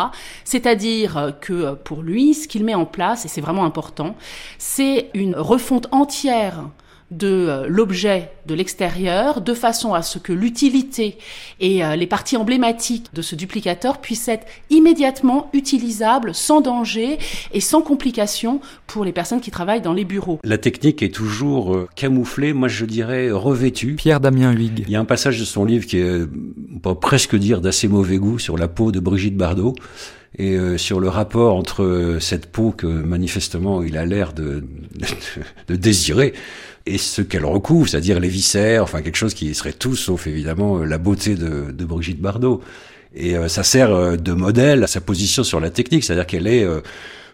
C'est-à-dire 0.43 1.33
que 1.41 1.73
pour 1.73 2.01
lui, 2.01 2.33
ce 2.33 2.47
qu'il 2.47 2.65
met 2.65 2.75
en 2.75 2.85
place, 2.85 3.25
et 3.25 3.27
c'est 3.27 3.41
vraiment 3.41 3.65
important, 3.65 4.15
c'est 4.57 5.09
une 5.13 5.35
refonte 5.35 5.87
entière 5.91 6.65
de 7.11 7.27
euh, 7.27 7.67
l'objet 7.67 8.31
de 8.47 8.55
l'extérieur, 8.55 9.41
de 9.41 9.53
façon 9.53 9.93
à 9.93 10.01
ce 10.01 10.17
que 10.17 10.33
l'utilité 10.33 11.17
et 11.59 11.83
euh, 11.83 11.95
les 11.95 12.07
parties 12.07 12.35
emblématiques 12.35 13.13
de 13.13 13.21
ce 13.21 13.35
duplicateur 13.35 14.01
puissent 14.01 14.27
être 14.27 14.45
immédiatement 14.69 15.49
utilisables, 15.53 16.33
sans 16.33 16.61
danger 16.61 17.19
et 17.53 17.59
sans 17.59 17.81
complication 17.81 18.59
pour 18.87 19.05
les 19.05 19.11
personnes 19.11 19.41
qui 19.41 19.51
travaillent 19.51 19.81
dans 19.81 19.93
les 19.93 20.05
bureaux. 20.05 20.39
La 20.43 20.57
technique 20.57 21.03
est 21.03 21.13
toujours 21.13 21.75
euh, 21.75 21.87
camouflée, 21.95 22.53
moi 22.53 22.67
je 22.67 22.85
dirais 22.85 23.29
revêtue. 23.31 23.95
Pierre 23.95 24.19
Damien 24.19 24.51
Huyghe. 24.51 24.83
Il 24.87 24.89
y 24.89 24.95
a 24.95 24.99
un 24.99 25.05
passage 25.05 25.39
de 25.39 25.45
son 25.45 25.63
livre 25.63 25.85
qui 25.85 25.97
est, 25.97 26.21
on 26.73 26.79
peut 26.79 26.95
presque 26.95 27.35
dire, 27.35 27.61
d'assez 27.61 27.87
mauvais 27.87 28.17
goût 28.17 28.39
sur 28.39 28.57
la 28.57 28.67
peau 28.67 28.91
de 28.91 28.99
Brigitte 28.99 29.37
Bardot 29.37 29.75
et 30.37 30.55
euh, 30.55 30.77
sur 30.77 30.99
le 30.99 31.09
rapport 31.09 31.55
entre 31.55 31.83
euh, 31.83 32.19
cette 32.19 32.47
peau 32.47 32.71
que 32.71 32.87
manifestement 32.87 33.81
il 33.83 33.97
a 33.97 34.05
l'air 34.05 34.33
de, 34.33 34.63
de, 35.67 35.75
désirer 35.75 36.33
et 36.85 36.97
ce 36.97 37.21
qu'elle 37.21 37.45
recouvre, 37.45 37.87
c'est-à-dire 37.87 38.19
les 38.19 38.29
viscères, 38.29 38.83
enfin 38.83 39.01
quelque 39.01 39.15
chose 39.15 39.33
qui 39.33 39.53
serait 39.55 39.73
tout 39.73 39.95
sauf 39.95 40.27
évidemment 40.27 40.79
la 40.79 40.97
beauté 40.97 41.35
de, 41.35 41.71
de 41.71 41.85
Brigitte 41.85 42.21
Bardot. 42.21 42.61
Et 43.15 43.35
ça 43.47 43.63
sert 43.63 44.17
de 44.17 44.33
modèle 44.33 44.83
à 44.83 44.87
sa 44.87 44.99
position 44.99 45.45
sur 45.45 45.61
la 45.61 45.69
technique, 45.69 46.03
c'est-à-dire 46.03 46.27
qu'elle 46.27 46.47
est, 46.47 46.67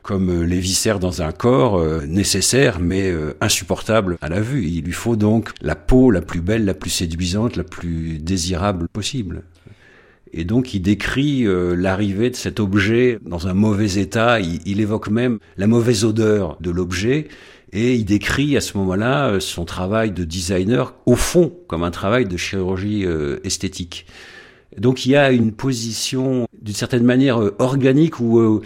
comme 0.03 0.43
les 0.43 0.60
viscères 0.60 1.00
dans 1.00 1.24
un 1.24 1.31
corps, 1.31 1.84
nécessaire 2.05 2.79
mais 2.79 3.12
insupportable 3.41 4.20
à 4.22 4.29
la 4.29 4.41
vue. 4.41 4.67
Il 4.67 4.84
lui 4.84 4.91
faut 4.91 5.15
donc 5.15 5.50
la 5.60 5.74
peau 5.74 6.12
la 6.12 6.22
plus 6.22 6.39
belle, 6.41 6.65
la 6.65 6.75
plus 6.75 6.91
séduisante, 6.91 7.55
la 7.55 7.63
plus 7.63 8.20
désirable 8.20 8.89
possible. 8.89 9.41
Et 10.34 10.46
donc 10.46 10.74
il 10.74 10.81
décrit 10.81 11.46
euh, 11.46 11.75
l'arrivée 11.75 12.29
de 12.29 12.36
cet 12.36 12.60
objet 12.60 13.20
dans 13.25 13.48
un 13.48 13.53
mauvais 13.53 14.00
état, 14.00 14.39
il, 14.39 14.79
évoque 14.79 15.10
même 15.10 15.39
la 15.58 15.67
mauvaise 15.67 16.05
odeur 16.05 16.58
de 16.62 16.72
l'objet, 16.72 17.27
et 17.73 17.95
il 17.95 18.05
décrit 18.05 18.57
à 18.57 18.61
ce 18.61 18.77
moment-là 18.77 19.29
euh, 19.29 19.39
son 19.39 19.65
travail 19.65 20.11
de 20.11 20.23
designer 20.23 20.93
au 21.05 21.15
fond 21.15 21.53
comme 21.67 21.83
un 21.83 21.91
travail 21.91 22.25
de 22.25 22.37
chirurgie 22.37 23.05
euh, 23.05 23.39
esthétique. 23.43 24.05
Donc 24.77 25.05
il 25.05 25.11
y 25.11 25.15
a 25.15 25.31
une 25.31 25.51
position 25.51 26.47
d'une 26.61 26.75
certaine 26.75 27.03
manière 27.03 27.39
organique 27.59 28.21
ou 28.21 28.61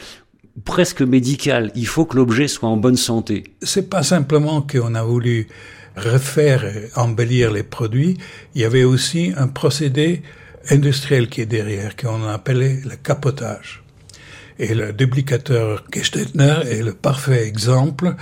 presque 0.63 1.01
médicale. 1.01 1.71
Il 1.73 1.87
faut 1.87 2.05
que 2.05 2.15
l'objet 2.15 2.47
soit 2.47 2.69
en 2.69 2.77
bonne 2.77 2.95
santé. 2.95 3.55
C'est 3.63 3.89
pas 3.89 4.03
simplement 4.03 4.61
qu'on 4.61 4.93
a 4.93 5.03
voulu 5.03 5.47
refaire, 5.95 6.63
embellir 6.95 7.51
les 7.51 7.63
produits, 7.63 8.17
il 8.53 8.61
y 8.61 8.65
avait 8.65 8.83
aussi 8.83 9.33
un 9.37 9.47
procédé 9.47 10.21
industriel 10.69 11.29
qui 11.29 11.41
est 11.41 11.45
derrière, 11.45 11.95
qu'on 11.95 12.27
appelait 12.27 12.81
le 12.83 12.95
capotage. 12.95 13.84
Et 14.57 14.73
le 14.73 14.93
duplicateur 14.93 15.83
Gestetner 15.93 16.59
est 16.69 16.81
le 16.81 16.93
parfait 16.93 17.45
exemple 17.45 18.15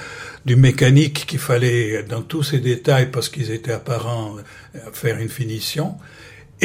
du 0.46 0.56
mécanique 0.56 1.26
qu'il 1.28 1.40
fallait, 1.40 2.04
dans 2.04 2.22
tous 2.22 2.44
ses 2.44 2.60
détails, 2.60 3.12
parce 3.12 3.30
qu'ils 3.30 3.52
étaient 3.52 3.72
apparents, 3.72 4.38
faire 4.94 5.20
une 5.20 5.30
finition. 5.30 5.96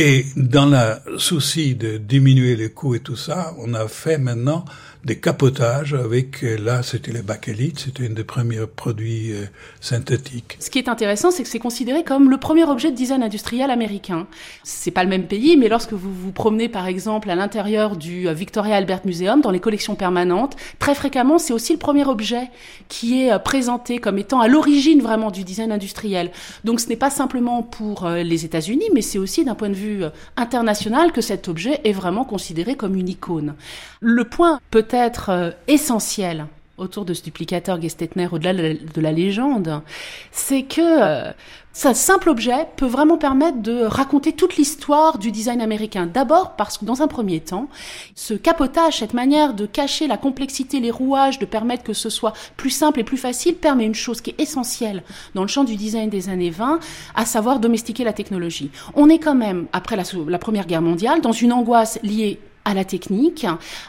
Et 0.01 0.27
dans 0.37 0.67
le 0.67 1.19
souci 1.19 1.75
de 1.75 1.97
diminuer 1.97 2.55
les 2.55 2.71
coûts 2.71 2.95
et 2.95 3.01
tout 3.01 3.17
ça, 3.17 3.53
on 3.59 3.75
a 3.75 3.89
fait 3.89 4.17
maintenant 4.17 4.65
des 5.05 5.19
capotages 5.19 5.95
avec, 5.95 6.43
euh, 6.43 6.59
là, 6.59 6.83
c'était 6.83 7.13
les 7.13 7.23
bakélite, 7.23 7.79
c'était 7.79 8.07
un 8.07 8.11
des 8.11 8.25
premiers 8.25 8.67
produits 8.67 9.33
euh, 9.33 9.47
synthétiques. 9.81 10.57
Ce 10.59 10.71
qui 10.71 10.79
est 10.79 10.89
intéressant, 10.89 11.31
c'est 11.31 11.45
que 11.45 11.49
c'est 11.49 11.61
considéré 11.61 12.03
comme 12.03 12.31
le 12.31 12.37
premier 12.37 12.65
objet 12.65 12.91
de 12.91 12.97
design 12.97 13.23
industriel 13.23 13.71
américain. 13.71 14.27
C'est 14.65 14.91
pas 14.91 15.05
le 15.05 15.09
même 15.09 15.27
pays, 15.27 15.57
mais 15.57 15.69
lorsque 15.69 15.93
vous 15.93 16.13
vous 16.13 16.33
promenez, 16.33 16.69
par 16.69 16.87
exemple, 16.87 17.31
à 17.31 17.37
l'intérieur 17.37 17.97
du 17.97 18.29
euh, 18.29 18.33
Victoria 18.33 18.77
Albert 18.77 19.03
Museum, 19.05 19.41
dans 19.41 19.51
les 19.51 19.61
collections 19.61 19.95
permanentes, 19.95 20.57
très 20.79 20.95
fréquemment, 20.95 21.39
c'est 21.39 21.53
aussi 21.53 21.73
le 21.73 21.79
premier 21.79 22.05
objet 22.05 22.51
qui 22.89 23.23
est 23.23 23.39
présenté 23.43 23.99
comme 23.99 24.19
étant 24.19 24.41
à 24.41 24.49
l'origine 24.49 25.01
vraiment 25.01 25.31
du 25.31 25.45
design 25.45 25.71
industriel. 25.71 26.33
Donc 26.65 26.81
ce 26.81 26.89
n'est 26.89 26.97
pas 26.97 27.11
simplement 27.11 27.63
pour 27.63 28.09
les 28.09 28.45
États-Unis, 28.45 28.87
mais 28.93 29.03
c'est 29.03 29.19
aussi 29.19 29.45
d'un 29.45 29.55
point 29.55 29.69
de 29.69 29.75
vue 29.75 29.88
international 30.37 31.13
que 31.13 31.21
cet 31.21 31.49
objet 31.49 31.81
est 31.85 31.93
vraiment 31.93 32.25
considéré 32.25 32.77
comme 32.77 32.95
une 32.95 33.09
icône. 33.09 33.55
Le 34.01 34.25
point 34.25 34.61
peut 34.71 34.89
être 34.91 35.31
euh, 35.31 35.51
essentiel 35.67 36.47
autour 36.79 37.05
de 37.05 37.15
ce 37.15 37.23
duplicateur 37.23 37.81
Gestetner, 37.81 38.29
au-delà 38.31 38.55
de 38.55 39.01
la 39.01 39.13
légende, 39.13 39.83
c'est 40.31 40.63
que 40.63 40.81
euh, 40.81 41.33
ce 41.73 41.93
simple 41.93 42.29
objet 42.29 42.67
peut 42.77 42.87
vraiment 42.87 43.19
permettre 43.19 43.63
de 43.63 43.83
raconter 43.85 44.33
toute 44.33 44.57
l'histoire 44.57 45.19
du 45.19 45.31
design 45.31 45.61
américain. 45.61 46.07
D'abord 46.07 46.57
parce 46.57 46.79
que 46.79 46.85
dans 46.85 47.03
un 47.03 47.07
premier 47.07 47.41
temps, 47.41 47.69
ce 48.15 48.35
capotage, 48.35 48.99
cette 48.99 49.15
manière 49.15 49.55
de 49.55 49.67
cacher 49.67 50.07
la 50.07 50.17
complexité, 50.17 50.81
les 50.81 50.91
rouages, 50.91 51.39
de 51.39 51.47
permettre 51.47 51.85
que 51.85 51.93
ce 51.93 52.11
soit 52.11 52.33
plus 52.57 52.71
simple 52.71 53.01
et 53.01 53.05
plus 53.05 53.17
facile, 53.17 53.55
permet 53.55 53.85
une 53.85 53.95
chose 53.95 54.21
qui 54.21 54.31
est 54.31 54.41
essentielle 54.41 55.03
dans 55.35 55.43
le 55.43 55.49
champ 55.49 55.65
du 55.65 55.77
design 55.77 56.11
des 56.11 56.29
années 56.29 56.51
20, 56.51 56.81
à 57.15 57.25
savoir 57.25 57.61
domestiquer 57.61 58.03
la 58.03 58.13
technologie. 58.13 58.71
On 58.95 59.09
est 59.09 59.19
quand 59.19 59.37
même, 59.37 59.67
après 59.73 59.97
la, 59.97 60.03
la 60.27 60.39
Première 60.39 60.67
Guerre 60.67 60.83
mondiale, 60.83 61.21
dans 61.21 61.33
une 61.33 61.53
angoisse 61.53 62.01
liée 62.03 62.41
à 62.69 62.75
la 62.75 62.85
technique. 62.85 63.47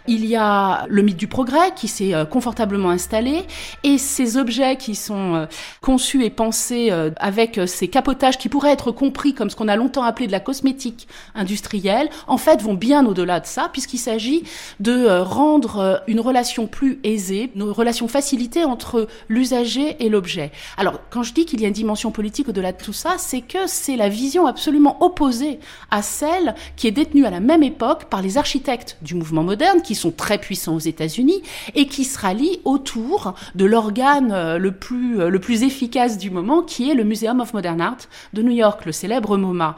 Il 0.07 0.25
y 0.25 0.37
a 0.37 0.85
le 0.87 1.01
mythe 1.01 1.17
du 1.17 1.27
progrès 1.27 1.73
qui 1.75 1.89
s'est 1.89 2.13
euh, 2.13 2.23
confortablement 2.23 2.91
installé 2.91 3.43
et 3.83 3.97
ces 3.97 4.37
objets 4.37 4.77
qui 4.77 4.95
sont 4.95 5.35
euh, 5.35 5.45
conçus 5.81 6.23
et 6.23 6.29
pensés 6.29 6.87
euh, 6.89 7.11
avec 7.17 7.59
ces 7.67 7.89
capotages 7.89 8.37
qui 8.37 8.47
pourraient 8.47 8.71
être 8.71 8.93
compris 8.93 9.33
comme 9.33 9.49
ce 9.49 9.57
qu'on 9.57 9.67
a 9.67 9.75
longtemps 9.75 10.03
appelé 10.03 10.27
de 10.27 10.31
la 10.31 10.39
cosmétique 10.39 11.09
industrielle, 11.35 12.09
en 12.27 12.37
fait 12.37 12.61
vont 12.61 12.73
bien 12.73 13.05
au-delà 13.05 13.41
de 13.41 13.45
ça 13.45 13.67
puisqu'il 13.69 13.97
s'agit 13.97 14.43
de 14.79 15.19
rendre 15.19 16.01
une 16.07 16.21
relation 16.21 16.65
plus 16.65 16.99
aisée, 17.03 17.51
une 17.55 17.63
relation 17.63 18.07
facilitée 18.07 18.63
entre 18.63 19.09
l'usager 19.27 19.97
et 19.99 20.07
l'objet. 20.07 20.51
Alors 20.77 21.01
quand 21.09 21.23
je 21.23 21.33
dis 21.33 21.45
qu'il 21.45 21.59
y 21.59 21.65
a 21.65 21.67
une 21.67 21.73
dimension 21.73 22.11
politique 22.11 22.47
au-delà 22.47 22.71
de 22.71 22.81
tout 22.81 22.93
ça, 22.93 23.15
c'est 23.17 23.41
que 23.41 23.67
c'est 23.67 23.97
la 23.97 24.07
vision 24.07 24.47
absolument 24.47 25.03
opposée 25.03 25.59
à 25.91 26.01
celle 26.01 26.55
qui 26.77 26.87
est 26.87 26.91
détenue 26.91 27.25
à 27.25 27.29
la 27.29 27.41
même 27.41 27.63
époque 27.63 28.05
par 28.05 28.21
les 28.21 28.37
architectes 28.37 28.68
du 29.01 29.15
mouvement 29.15 29.43
moderne, 29.43 29.81
qui 29.81 29.95
sont 29.95 30.11
très 30.11 30.37
puissants 30.37 30.75
aux 30.75 30.79
États-Unis, 30.79 31.41
et 31.75 31.87
qui 31.87 32.03
se 32.03 32.19
rallient 32.19 32.59
autour 32.65 33.33
de 33.55 33.65
l'organe 33.65 34.31
euh, 34.31 34.59
euh, 34.59 35.29
le 35.29 35.39
plus 35.39 35.63
efficace 35.63 36.17
du 36.17 36.29
moment, 36.29 36.61
qui 36.61 36.89
est 36.89 36.93
le 36.93 37.03
Museum 37.03 37.39
of 37.39 37.53
Modern 37.53 37.81
Art 37.81 37.97
de 38.33 38.41
New 38.41 38.51
York, 38.51 38.85
le 38.85 38.91
célèbre 38.91 39.37
MoMA 39.37 39.75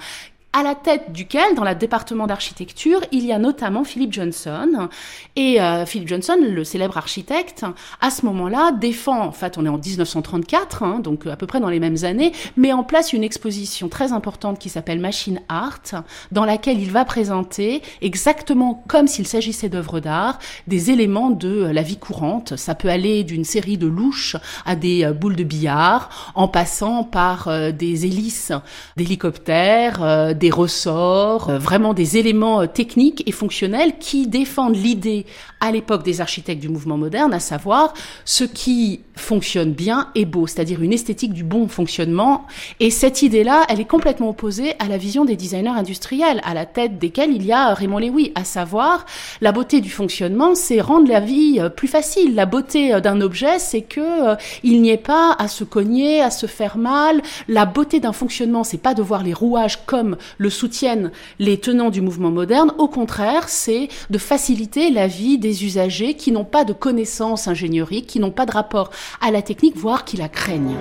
à 0.54 0.64
la 0.64 0.76
tête 0.76 1.14
duquel, 1.14 1.56
dans 1.56 1.64
le 1.64 1.74
département 1.74 2.28
d'architecture, 2.28 3.00
il 3.14 3.26
y 3.26 3.32
a 3.32 3.40
notamment 3.40 3.86
Philip 3.86 4.12
Johnson. 4.12 4.90
Et 5.38 5.62
euh, 5.62 5.86
Philip 5.86 6.10
Johnson, 6.10 6.36
le 6.42 6.64
célèbre 6.66 6.98
architecte, 6.98 7.66
à 8.02 8.10
ce 8.10 8.26
moment-là, 8.26 8.74
défend, 8.74 9.22
en 9.22 9.32
fait, 9.32 9.58
on 9.58 9.66
est 9.66 9.70
en 9.70 9.78
1934, 9.78 10.84
hein, 10.84 11.00
donc 11.00 11.26
à 11.26 11.38
peu 11.38 11.48
près 11.48 11.62
dans 11.62 11.70
les 11.70 11.80
mêmes 11.80 12.04
années, 12.04 12.34
met 12.58 12.74
en 12.74 12.84
place 12.84 13.14
une 13.14 13.24
exposition 13.24 13.88
très 13.88 14.12
importante 14.12 14.60
qui 14.60 14.68
s'appelle 14.68 15.00
Machine 15.00 15.42
Art, 15.48 16.04
dans 16.34 16.44
laquelle 16.44 16.80
il 16.80 16.92
va 16.92 17.06
présenter, 17.06 17.82
exactement 18.02 18.84
comme 18.88 19.08
s'il 19.08 19.28
s'agissait 19.28 19.70
d'œuvres 19.70 20.02
d'art, 20.02 20.38
des 20.68 20.92
éléments 20.92 21.30
de 21.30 21.72
la 21.72 21.82
vie 21.82 21.98
courante. 21.98 22.58
Ça 22.58 22.76
peut 22.76 22.90
aller 22.90 23.24
d'une 23.24 23.46
série 23.46 23.78
de 23.78 23.88
louches 23.88 24.36
à 24.66 24.76
des 24.76 25.06
euh, 25.06 25.14
boules 25.14 25.38
de 25.38 25.46
billard, 25.46 26.34
en 26.36 26.50
passant 26.50 27.06
par 27.06 27.48
euh, 27.48 27.72
des 27.72 28.06
hélices 28.06 28.52
d'hélicoptères, 28.98 30.36
des 30.42 30.50
ressorts, 30.50 31.50
euh, 31.50 31.60
vraiment 31.60 31.94
des 31.94 32.18
éléments 32.18 32.62
euh, 32.62 32.66
techniques 32.66 33.24
et 33.28 33.32
fonctionnels 33.32 33.94
qui 34.00 34.28
défendent 34.28 34.76
l'idée 34.76 35.28
à 35.60 35.72
l'époque 35.72 36.04
des 36.04 36.20
architectes 36.20 36.60
du 36.60 36.68
mouvement 36.68 36.98
moderne, 36.98 37.32
à 37.32 37.40
savoir 37.40 37.94
ce 38.26 38.44
qui 38.44 39.02
fonctionne 39.16 39.72
bien 39.72 40.10
et 40.16 40.26
beau, 40.26 40.48
c'est-à-dire 40.48 40.82
une 40.82 40.94
esthétique 40.94 41.34
du 41.34 41.44
bon 41.44 41.68
fonctionnement. 41.68 42.48
Et 42.80 42.90
cette 42.90 43.22
idée-là, 43.22 43.66
elle 43.70 43.80
est 43.80 43.86
complètement 43.86 44.30
opposée 44.30 44.74
à 44.80 44.88
la 44.88 44.98
vision 44.98 45.26
des 45.26 45.36
designers 45.36 45.70
industriels, 45.70 46.42
à 46.44 46.56
la 46.56 46.66
tête 46.66 46.98
desquels 46.98 47.32
il 47.32 47.46
y 47.46 47.52
a 47.52 47.76
Raymond 47.76 48.00
Lewy, 48.00 48.32
à 48.34 48.44
savoir 48.44 49.06
la 49.42 49.52
beauté 49.52 49.80
du 49.80 49.92
fonctionnement, 49.92 50.56
c'est 50.56 50.82
rendre 50.82 51.08
la 51.08 51.20
vie 51.20 51.60
euh, 51.60 51.70
plus 51.70 51.88
facile. 51.88 52.34
La 52.34 52.48
beauté 52.48 53.00
d'un 53.00 53.22
objet, 53.22 53.60
c'est 53.60 53.84
que 53.84 54.36
il 54.64 54.82
n'y 54.82 54.90
ait 54.90 54.98
pas 54.98 55.36
à 55.38 55.48
se 55.48 55.64
cogner, 55.64 56.22
à 56.22 56.32
se 56.32 56.48
faire 56.48 56.78
mal. 56.78 57.22
La 57.48 57.66
beauté 57.68 58.00
d'un 58.00 58.14
fonctionnement, 58.14 58.64
c'est 58.64 58.80
pas 58.80 58.96
de 58.96 59.04
voir 59.04 59.22
les 59.22 59.34
rouages 59.34 59.86
comme 59.86 60.18
le 60.38 60.50
soutiennent 60.50 61.12
les 61.40 61.60
tenants 61.60 61.90
du 61.90 62.02
mouvement 62.02 62.32
moderne. 62.32 62.74
Au 62.78 62.88
contraire, 62.88 63.50
c'est 63.50 63.88
de 64.10 64.18
faciliter 64.18 64.90
la 64.92 65.08
vie 65.08 65.38
des 65.38 65.66
usagers 65.66 66.16
qui 66.16 66.32
n'ont 66.32 66.46
pas 66.46 66.66
de 66.66 66.74
connaissances 66.74 67.48
ingénieriques, 67.48 68.08
qui 68.08 68.20
n'ont 68.20 68.32
pas 68.32 68.46
de 68.46 68.52
rapport 68.52 68.92
à 69.22 69.32
la 69.32 69.42
technique, 69.42 69.78
voire 69.78 70.06
qui 70.06 70.18
la 70.18 70.30
craignent. 70.30 70.78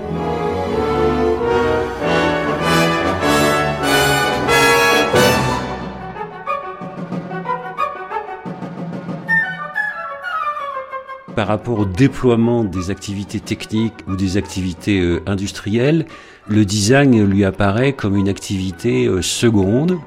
par 11.40 11.48
rapport 11.48 11.78
au 11.78 11.84
déploiement 11.86 12.64
des 12.64 12.90
activités 12.90 13.40
techniques 13.40 13.94
ou 14.06 14.14
des 14.14 14.36
activités 14.36 15.00
euh, 15.00 15.22
industrielles, 15.24 16.04
le 16.48 16.64
design 16.64 17.24
lui 17.24 17.44
apparaît 17.44 17.92
comme 17.92 18.16
une 18.16 18.28
activité 18.28 19.06
euh, 19.06 19.22
seconde, 19.22 19.98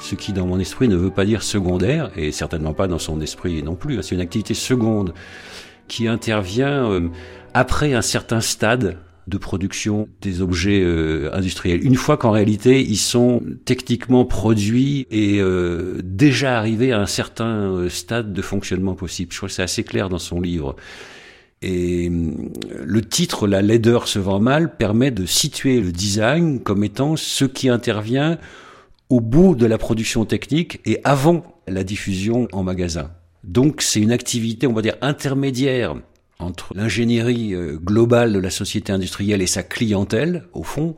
ce 0.00 0.14
qui 0.14 0.32
dans 0.32 0.46
mon 0.46 0.58
esprit 0.58 0.88
ne 0.88 0.96
veut 0.96 1.10
pas 1.10 1.24
dire 1.24 1.42
secondaire, 1.42 2.10
et 2.16 2.32
certainement 2.32 2.72
pas 2.72 2.88
dans 2.88 2.98
son 2.98 3.20
esprit 3.20 3.62
non 3.62 3.74
plus. 3.74 3.98
Hein. 3.98 4.02
C'est 4.02 4.14
une 4.14 4.20
activité 4.20 4.54
seconde 4.54 5.12
qui 5.88 6.08
intervient 6.08 6.90
euh, 6.90 7.08
après 7.54 7.92
un 7.94 8.02
certain 8.02 8.40
stade 8.40 8.98
de 9.26 9.38
production 9.38 10.08
des 10.22 10.40
objets 10.40 10.80
euh, 10.82 11.30
industriels. 11.32 11.84
Une 11.84 11.94
fois 11.94 12.16
qu'en 12.16 12.30
réalité 12.30 12.80
ils 12.80 12.96
sont 12.96 13.42
techniquement 13.64 14.24
produits 14.24 15.06
et 15.10 15.40
déjà 16.02 16.58
arrivés 16.58 16.92
à 16.92 17.00
un 17.00 17.06
certain 17.06 17.88
stade 17.88 18.32
de 18.32 18.42
fonctionnement 18.42 18.94
possible. 18.94 19.32
Je 19.32 19.36
crois 19.36 19.48
que 19.48 19.54
c'est 19.54 19.62
assez 19.62 19.84
clair 19.84 20.08
dans 20.08 20.18
son 20.18 20.40
livre. 20.40 20.76
Et 21.62 22.08
hum, 22.08 22.50
le 22.82 23.02
titre 23.02 23.46
La 23.46 23.62
laideur 23.62 24.08
se 24.08 24.18
vend 24.18 24.40
mal 24.40 24.76
permet 24.76 25.10
de 25.10 25.26
situer 25.26 25.80
le 25.80 25.92
design 25.92 26.60
comme 26.60 26.84
étant 26.84 27.16
ce 27.16 27.44
qui 27.44 27.68
intervient 27.68 28.38
au 29.10 29.20
bout 29.20 29.54
de 29.54 29.66
la 29.66 29.76
production 29.76 30.24
technique 30.24 30.80
et 30.86 31.00
avant 31.04 31.60
la 31.66 31.84
diffusion 31.84 32.48
en 32.52 32.62
magasin. 32.62 33.10
Donc 33.44 33.82
c'est 33.82 34.00
une 34.00 34.12
activité, 34.12 34.66
on 34.66 34.72
va 34.72 34.82
dire, 34.82 34.96
intermédiaire 35.02 35.96
entre 36.38 36.72
l'ingénierie 36.74 37.54
euh, 37.54 37.76
globale 37.76 38.32
de 38.32 38.38
la 38.38 38.50
société 38.50 38.92
industrielle 38.92 39.42
et 39.42 39.46
sa 39.46 39.62
clientèle, 39.62 40.44
au 40.52 40.62
fond, 40.62 40.96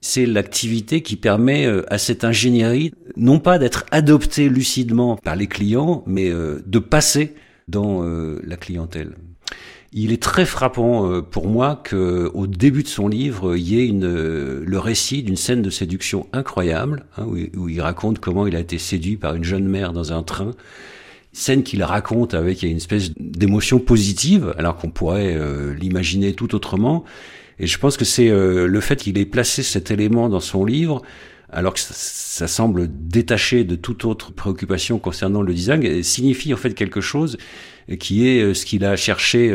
c'est 0.00 0.26
l'activité 0.26 1.02
qui 1.02 1.16
permet 1.16 1.66
euh, 1.66 1.82
à 1.92 1.98
cette 1.98 2.24
ingénierie 2.24 2.92
non 3.16 3.38
pas 3.38 3.58
d'être 3.58 3.86
adoptée 3.90 4.48
lucidement 4.48 5.16
par 5.16 5.36
les 5.36 5.46
clients, 5.46 6.02
mais 6.06 6.28
euh, 6.28 6.62
de 6.66 6.78
passer 6.78 7.34
dans 7.68 8.04
la 8.04 8.56
clientèle. 8.56 9.16
Il 9.98 10.12
est 10.12 10.22
très 10.22 10.44
frappant 10.44 11.22
pour 11.22 11.48
moi 11.48 11.80
que, 11.82 12.30
au 12.34 12.46
début 12.46 12.82
de 12.82 12.88
son 12.88 13.08
livre, 13.08 13.56
il 13.56 13.66
y 13.66 13.80
ait 13.80 13.86
une, 13.86 14.06
le 14.06 14.78
récit 14.78 15.22
d'une 15.22 15.36
scène 15.36 15.62
de 15.62 15.70
séduction 15.70 16.26
incroyable, 16.34 17.06
hein, 17.16 17.24
où, 17.24 17.70
il 17.70 17.80
raconte 17.80 18.18
comment 18.18 18.46
il 18.46 18.54
a 18.56 18.60
été 18.60 18.76
séduit 18.76 19.16
par 19.16 19.34
une 19.34 19.44
jeune 19.44 19.66
mère 19.66 19.94
dans 19.94 20.12
un 20.12 20.22
train 20.22 20.50
scène 21.32 21.62
qu'il 21.62 21.82
raconte 21.82 22.34
avec 22.34 22.62
une 22.62 22.76
espèce 22.76 23.12
d'émotion 23.18 23.78
positive, 23.78 24.54
alors 24.58 24.76
qu'on 24.76 24.90
pourrait 24.90 25.34
euh, 25.34 25.74
l'imaginer 25.74 26.32
tout 26.32 26.54
autrement. 26.54 27.04
Et 27.58 27.66
je 27.66 27.78
pense 27.78 27.96
que 27.96 28.04
c'est 28.04 28.28
euh, 28.28 28.66
le 28.66 28.80
fait 28.80 28.96
qu'il 28.96 29.18
ait 29.18 29.26
placé 29.26 29.62
cet 29.62 29.90
élément 29.90 30.28
dans 30.28 30.40
son 30.40 30.64
livre, 30.64 31.02
alors 31.50 31.74
que 31.74 31.80
ça, 31.80 32.48
semble 32.48 32.88
détaché 32.90 33.64
de 33.64 33.76
toute 33.76 34.04
autre 34.04 34.32
préoccupation 34.32 34.98
concernant 34.98 35.42
le 35.42 35.54
design, 35.54 36.02
signifie 36.02 36.52
en 36.52 36.56
fait 36.56 36.74
quelque 36.74 37.00
chose 37.00 37.38
qui 37.98 38.28
est 38.28 38.42
euh, 38.42 38.52
ce 38.52 38.66
qu'il 38.66 38.84
a 38.84 38.96
cherché 38.96 39.54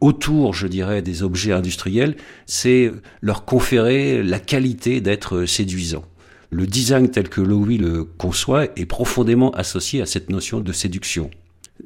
autour, 0.00 0.54
je 0.54 0.66
dirais, 0.66 1.02
des 1.02 1.22
objets 1.22 1.52
industriels, 1.52 2.16
c'est 2.46 2.90
leur 3.20 3.44
conférer 3.44 4.22
la 4.22 4.38
qualité 4.38 5.00
d'être 5.00 5.44
séduisant 5.44 6.04
le 6.50 6.66
design 6.66 7.10
tel 7.10 7.28
que 7.28 7.40
Lowy 7.40 7.78
le 7.78 8.04
conçoit 8.04 8.64
est 8.76 8.86
profondément 8.86 9.50
associé 9.52 10.00
à 10.00 10.06
cette 10.06 10.30
notion 10.30 10.60
de 10.60 10.72
séduction. 10.72 11.30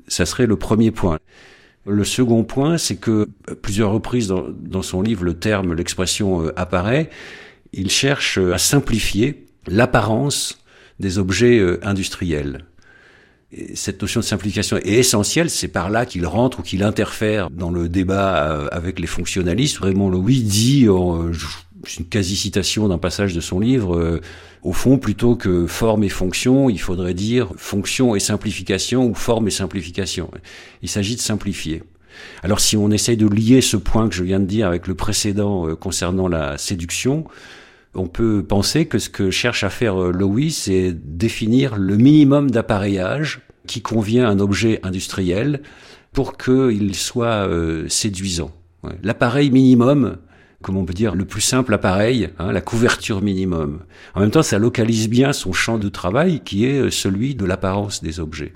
Ça 0.08 0.26
serait 0.26 0.46
le 0.46 0.56
premier 0.56 0.90
point. 0.90 1.18
Le 1.84 2.04
second 2.04 2.44
point, 2.44 2.78
c'est 2.78 2.96
que 2.96 3.28
plusieurs 3.60 3.90
reprises 3.90 4.28
dans, 4.28 4.82
son 4.82 5.02
livre, 5.02 5.24
le 5.24 5.34
terme, 5.34 5.74
l'expression 5.74 6.46
euh, 6.46 6.52
apparaît. 6.56 7.10
Il 7.72 7.90
cherche 7.90 8.38
à 8.38 8.58
simplifier 8.58 9.46
l'apparence 9.66 10.58
des 11.00 11.18
objets 11.18 11.58
euh, 11.58 11.80
industriels. 11.82 12.64
cette 13.74 14.00
notion 14.00 14.20
de 14.20 14.24
simplification 14.24 14.76
est 14.78 14.86
essentielle, 14.86 15.50
c'est 15.50 15.68
par 15.68 15.90
là 15.90 16.06
qu'il 16.06 16.26
rentre 16.26 16.60
ou 16.60 16.62
qu'il 16.62 16.82
interfère 16.82 17.50
dans 17.50 17.70
le 17.70 17.88
débat 17.88 18.50
euh, 18.50 18.68
avec 18.72 18.98
les 18.98 19.06
fonctionnalistes. 19.06 19.78
Vraiment, 19.78 20.08
Louis 20.08 20.42
dit, 20.42 20.86
c'est 21.86 22.00
une 22.00 22.06
quasi-citation 22.06 22.88
d'un 22.88 22.98
passage 22.98 23.34
de 23.34 23.40
son 23.40 23.60
livre, 23.60 23.96
euh, 23.96 24.20
au 24.62 24.72
fond, 24.72 24.98
plutôt 24.98 25.34
que 25.34 25.66
forme 25.66 26.04
et 26.04 26.08
fonction, 26.08 26.70
il 26.70 26.80
faudrait 26.80 27.14
dire 27.14 27.48
fonction 27.56 28.14
et 28.14 28.20
simplification 28.20 29.06
ou 29.06 29.14
forme 29.14 29.48
et 29.48 29.50
simplification. 29.50 30.30
Il 30.82 30.88
s'agit 30.88 31.16
de 31.16 31.20
simplifier. 31.20 31.82
Alors 32.42 32.60
si 32.60 32.76
on 32.76 32.90
essaye 32.90 33.16
de 33.16 33.26
lier 33.26 33.60
ce 33.60 33.76
point 33.76 34.08
que 34.08 34.14
je 34.14 34.22
viens 34.22 34.38
de 34.38 34.44
dire 34.44 34.68
avec 34.68 34.86
le 34.86 34.94
précédent 34.94 35.66
euh, 35.66 35.74
concernant 35.74 36.28
la 36.28 36.58
séduction, 36.58 37.24
on 37.94 38.06
peut 38.06 38.42
penser 38.42 38.86
que 38.86 38.98
ce 38.98 39.10
que 39.10 39.30
cherche 39.30 39.64
à 39.64 39.70
faire 39.70 40.02
euh, 40.02 40.12
Lowy, 40.12 40.50
c'est 40.50 40.92
définir 40.92 41.76
le 41.76 41.96
minimum 41.96 42.50
d'appareillage 42.50 43.40
qui 43.66 43.82
convient 43.82 44.26
à 44.26 44.30
un 44.30 44.40
objet 44.40 44.80
industriel 44.82 45.62
pour 46.12 46.36
qu'il 46.36 46.94
soit 46.94 47.48
séduisant. 47.88 48.50
L'appareil 49.02 49.50
minimum, 49.50 50.18
comme 50.60 50.76
on 50.76 50.84
peut 50.84 50.92
dire, 50.92 51.14
le 51.14 51.24
plus 51.24 51.40
simple 51.40 51.72
appareil, 51.72 52.30
hein, 52.38 52.52
la 52.52 52.60
couverture 52.60 53.22
minimum. 53.22 53.80
En 54.14 54.20
même 54.20 54.30
temps, 54.30 54.42
ça 54.42 54.58
localise 54.58 55.08
bien 55.08 55.32
son 55.32 55.52
champ 55.52 55.78
de 55.78 55.88
travail 55.88 56.40
qui 56.40 56.66
est 56.66 56.90
celui 56.90 57.34
de 57.34 57.46
l'apparence 57.46 58.02
des 58.02 58.20
objets. 58.20 58.52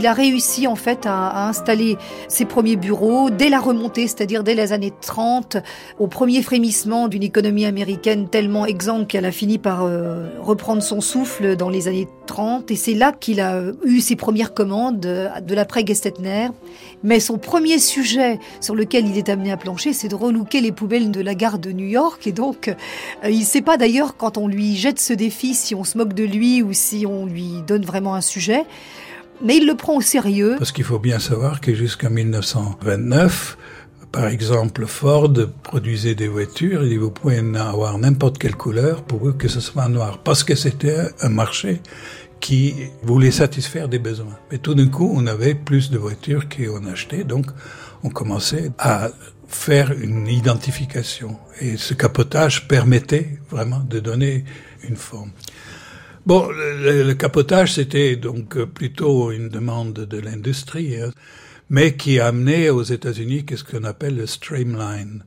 Il 0.00 0.06
a 0.06 0.14
réussi 0.14 0.66
en 0.66 0.76
fait 0.76 1.04
à, 1.04 1.46
installer 1.46 1.98
ses 2.26 2.46
premiers 2.46 2.76
bureaux 2.76 3.28
dès 3.28 3.50
la 3.50 3.60
remontée, 3.60 4.06
c'est-à-dire 4.06 4.42
dès 4.42 4.54
les 4.54 4.72
années 4.72 4.94
30, 4.98 5.58
au 5.98 6.06
premier 6.06 6.40
frémissement 6.40 7.06
d'une 7.06 7.22
économie 7.22 7.66
américaine 7.66 8.26
tellement 8.26 8.64
exsangue 8.64 9.06
qu'elle 9.06 9.26
a 9.26 9.30
fini 9.30 9.58
par 9.58 9.84
euh, 9.84 10.30
reprendre 10.40 10.82
son 10.82 11.02
souffle 11.02 11.54
dans 11.54 11.68
les 11.68 11.86
années 11.86 12.08
30. 12.24 12.70
Et 12.70 12.76
c'est 12.76 12.94
là 12.94 13.12
qu'il 13.12 13.42
a 13.42 13.60
eu 13.84 14.00
ses 14.00 14.16
premières 14.16 14.54
commandes 14.54 15.00
de 15.00 15.54
l'après 15.54 15.84
Gestetner. 15.86 16.48
Mais 17.02 17.20
son 17.20 17.36
premier 17.36 17.78
sujet 17.78 18.38
sur 18.62 18.74
lequel 18.74 19.06
il 19.06 19.18
est 19.18 19.28
amené 19.28 19.52
à 19.52 19.58
plancher, 19.58 19.92
c'est 19.92 20.08
de 20.08 20.14
relooker 20.14 20.62
les 20.62 20.72
poubelles 20.72 21.10
de 21.10 21.20
la 21.20 21.34
gare 21.34 21.58
de 21.58 21.72
New 21.72 21.86
York. 21.86 22.26
Et 22.26 22.32
donc, 22.32 22.68
euh, 22.68 23.28
il 23.28 23.40
ne 23.40 23.44
sait 23.44 23.60
pas 23.60 23.76
d'ailleurs 23.76 24.16
quand 24.16 24.38
on 24.38 24.48
lui 24.48 24.76
jette 24.76 24.98
ce 24.98 25.12
défi 25.12 25.52
si 25.52 25.74
on 25.74 25.84
se 25.84 25.98
moque 25.98 26.14
de 26.14 26.24
lui 26.24 26.62
ou 26.62 26.72
si 26.72 27.04
on 27.06 27.26
lui 27.26 27.52
donne 27.66 27.84
vraiment 27.84 28.14
un 28.14 28.22
sujet 28.22 28.64
mais 29.42 29.56
il 29.56 29.66
le 29.66 29.74
prend 29.74 29.96
au 29.96 30.00
sérieux. 30.00 30.56
Parce 30.58 30.72
qu'il 30.72 30.84
faut 30.84 30.98
bien 30.98 31.18
savoir 31.18 31.60
que 31.60 31.74
jusqu'en 31.74 32.10
1929, 32.10 33.56
par 34.12 34.26
exemple, 34.26 34.86
Ford 34.86 35.32
produisait 35.62 36.14
des 36.14 36.28
voitures, 36.28 36.82
et 36.82 36.96
vous 36.96 37.10
pouvez 37.10 37.38
avoir 37.56 37.96
n'importe 37.98 38.38
quelle 38.38 38.56
couleur 38.56 39.02
pour 39.02 39.36
que 39.36 39.48
ce 39.48 39.60
soit 39.60 39.88
noir, 39.88 40.18
parce 40.18 40.42
que 40.42 40.54
c'était 40.54 40.98
un 41.20 41.28
marché 41.28 41.80
qui 42.40 42.74
voulait 43.02 43.30
satisfaire 43.30 43.88
des 43.88 43.98
besoins. 43.98 44.38
Mais 44.50 44.58
tout 44.58 44.74
d'un 44.74 44.88
coup, 44.88 45.12
on 45.14 45.26
avait 45.26 45.54
plus 45.54 45.90
de 45.90 45.98
voitures 45.98 46.48
qu'on 46.48 46.86
achetait, 46.86 47.22
donc 47.22 47.46
on 48.02 48.08
commençait 48.08 48.72
à 48.78 49.10
faire 49.46 49.92
une 49.92 50.26
identification. 50.26 51.36
Et 51.60 51.76
ce 51.76 51.94
capotage 51.94 52.66
permettait 52.66 53.38
vraiment 53.50 53.80
de 53.80 54.00
donner 54.00 54.44
une 54.88 54.96
forme. 54.96 55.30
Bon, 56.26 56.50
le, 56.50 57.14
capotage, 57.14 57.74
c'était 57.74 58.14
donc 58.16 58.62
plutôt 58.64 59.32
une 59.32 59.48
demande 59.48 59.94
de 59.94 60.18
l'industrie, 60.18 61.00
hein, 61.00 61.10
mais 61.70 61.96
qui 61.96 62.20
a 62.20 62.26
amené 62.26 62.68
aux 62.68 62.82
États-Unis 62.82 63.46
qu'est-ce 63.46 63.64
qu'on 63.64 63.84
appelle 63.84 64.16
le 64.16 64.26
streamline. 64.26 65.24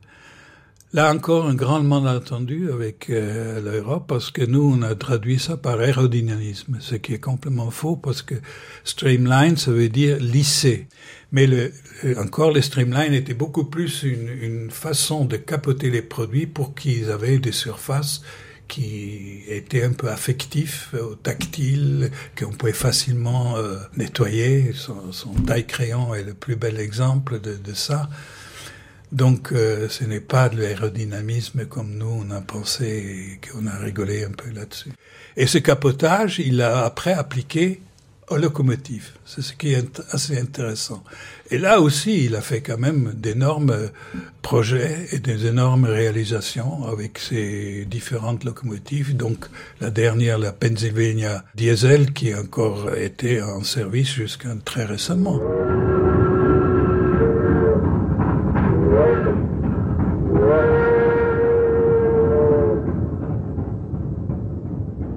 Là 0.92 1.12
encore, 1.12 1.46
un 1.46 1.56
grand 1.56 1.82
malentendu 1.82 2.70
avec 2.70 3.10
euh, 3.10 3.60
l'Europe, 3.60 4.04
parce 4.06 4.30
que 4.30 4.44
nous, 4.44 4.72
on 4.78 4.82
a 4.82 4.94
traduit 4.94 5.40
ça 5.40 5.56
par 5.56 5.80
aérodynamisme, 5.80 6.76
ce 6.78 6.94
qui 6.94 7.14
est 7.14 7.18
complètement 7.18 7.72
faux, 7.72 7.96
parce 7.96 8.22
que 8.22 8.36
streamline, 8.84 9.56
ça 9.56 9.72
veut 9.72 9.88
dire 9.88 10.18
lisser. 10.20 10.86
Mais 11.32 11.48
le, 11.48 11.72
encore, 12.16 12.52
le 12.52 12.60
streamline 12.60 13.12
était 13.12 13.34
beaucoup 13.34 13.64
plus 13.64 14.04
une, 14.04 14.28
une 14.28 14.70
façon 14.70 15.24
de 15.24 15.36
capoter 15.36 15.90
les 15.90 16.02
produits 16.02 16.46
pour 16.46 16.76
qu'ils 16.76 17.10
avaient 17.10 17.40
des 17.40 17.50
surfaces 17.50 18.22
qui 18.68 19.42
était 19.48 19.84
un 19.84 19.92
peu 19.92 20.10
affectif, 20.10 20.90
euh, 20.94 21.14
tactile, 21.22 22.10
qu'on 22.38 22.50
pouvait 22.50 22.72
facilement 22.72 23.56
euh, 23.56 23.76
nettoyer. 23.96 24.72
Son, 24.74 25.12
son, 25.12 25.34
taille 25.34 25.66
crayon 25.66 26.14
est 26.14 26.24
le 26.24 26.34
plus 26.34 26.56
bel 26.56 26.78
exemple 26.78 27.40
de, 27.40 27.74
ça. 27.74 28.08
Donc, 29.12 29.52
euh, 29.52 29.88
ce 29.88 30.04
n'est 30.04 30.20
pas 30.20 30.48
de 30.48 30.60
l'aérodynamisme 30.60 31.66
comme 31.66 31.94
nous 31.94 32.24
on 32.26 32.30
a 32.30 32.40
pensé, 32.40 33.40
qu'on 33.42 33.66
a 33.66 33.76
rigolé 33.76 34.24
un 34.24 34.30
peu 34.30 34.50
là-dessus. 34.50 34.92
Et 35.36 35.46
ce 35.46 35.58
capotage, 35.58 36.38
il 36.38 36.62
a 36.62 36.84
après 36.84 37.12
appliqué 37.12 37.80
aux 38.30 38.36
locomotives. 38.36 39.12
C'est 39.24 39.42
ce 39.42 39.52
qui 39.52 39.72
est 39.72 40.00
assez 40.10 40.38
intéressant. 40.38 41.02
Et 41.50 41.58
là 41.58 41.80
aussi, 41.80 42.24
il 42.24 42.36
a 42.36 42.40
fait 42.40 42.60
quand 42.60 42.78
même 42.78 43.12
d'énormes 43.16 43.90
projets 44.42 45.06
et 45.12 45.18
des 45.18 45.46
énormes 45.46 45.84
réalisations 45.84 46.84
avec 46.86 47.18
ses 47.18 47.84
différentes 47.84 48.44
locomotives. 48.44 49.16
Donc, 49.16 49.46
la 49.80 49.90
dernière, 49.90 50.38
la 50.38 50.52
Pennsylvania 50.52 51.44
Diesel, 51.54 52.12
qui 52.12 52.32
a 52.32 52.40
encore 52.40 52.94
été 52.94 53.42
en 53.42 53.62
service 53.62 54.12
jusqu'à 54.12 54.54
très 54.64 54.84
récemment. 54.84 55.40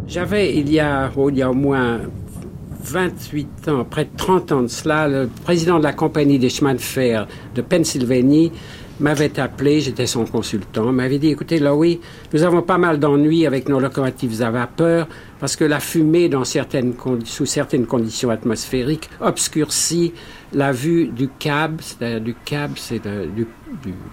J'avais, 0.08 0.56
il 0.56 0.72
y 0.72 0.80
a, 0.80 1.12
oh, 1.16 1.30
il 1.30 1.38
y 1.38 1.42
a 1.42 1.52
au 1.52 1.54
moins 1.54 2.00
28 2.90 3.68
ans, 3.70 3.86
près 3.86 4.06
de 4.06 4.10
30 4.16 4.52
ans 4.52 4.62
de 4.62 4.68
cela, 4.68 5.08
le 5.08 5.30
président 5.44 5.78
de 5.78 5.84
la 5.84 5.94
compagnie 5.94 6.40
des 6.40 6.50
chemins 6.50 6.74
de 6.74 6.80
fer 6.80 7.28
de 7.54 7.62
Pennsylvanie 7.62 8.52
m'avait 9.00 9.40
appelé, 9.40 9.82
j'étais 9.82 10.08
son 10.08 10.26
consultant, 10.26 10.92
m'avait 10.92 11.20
dit, 11.20 11.28
écoutez, 11.28 11.60
là 11.60 11.76
oui, 11.76 12.00
nous 12.34 12.44
avons 12.44 12.62
pas 12.62 12.78
mal 12.78 13.00
d'ennuis 13.00 13.46
avec 13.46 13.70
nos 13.70 13.80
locomotives 13.80 14.42
à 14.42 14.50
vapeur 14.50 15.08
parce 15.40 15.56
que 15.56 15.66
la 15.66 15.80
fumée, 15.80 16.30
dans 16.30 16.46
certaines 16.46 16.94
sous 17.26 17.46
certaines 17.46 17.86
conditions 17.86 18.30
atmosphériques, 18.30 19.10
obscurcit 19.22 20.14
la 20.54 20.72
vue 20.72 21.08
du 21.08 21.28
cab, 21.28 21.80
c'est-à-dire 21.82 22.22
du 22.22 22.36
cab, 22.46 22.72
c'est 22.76 23.02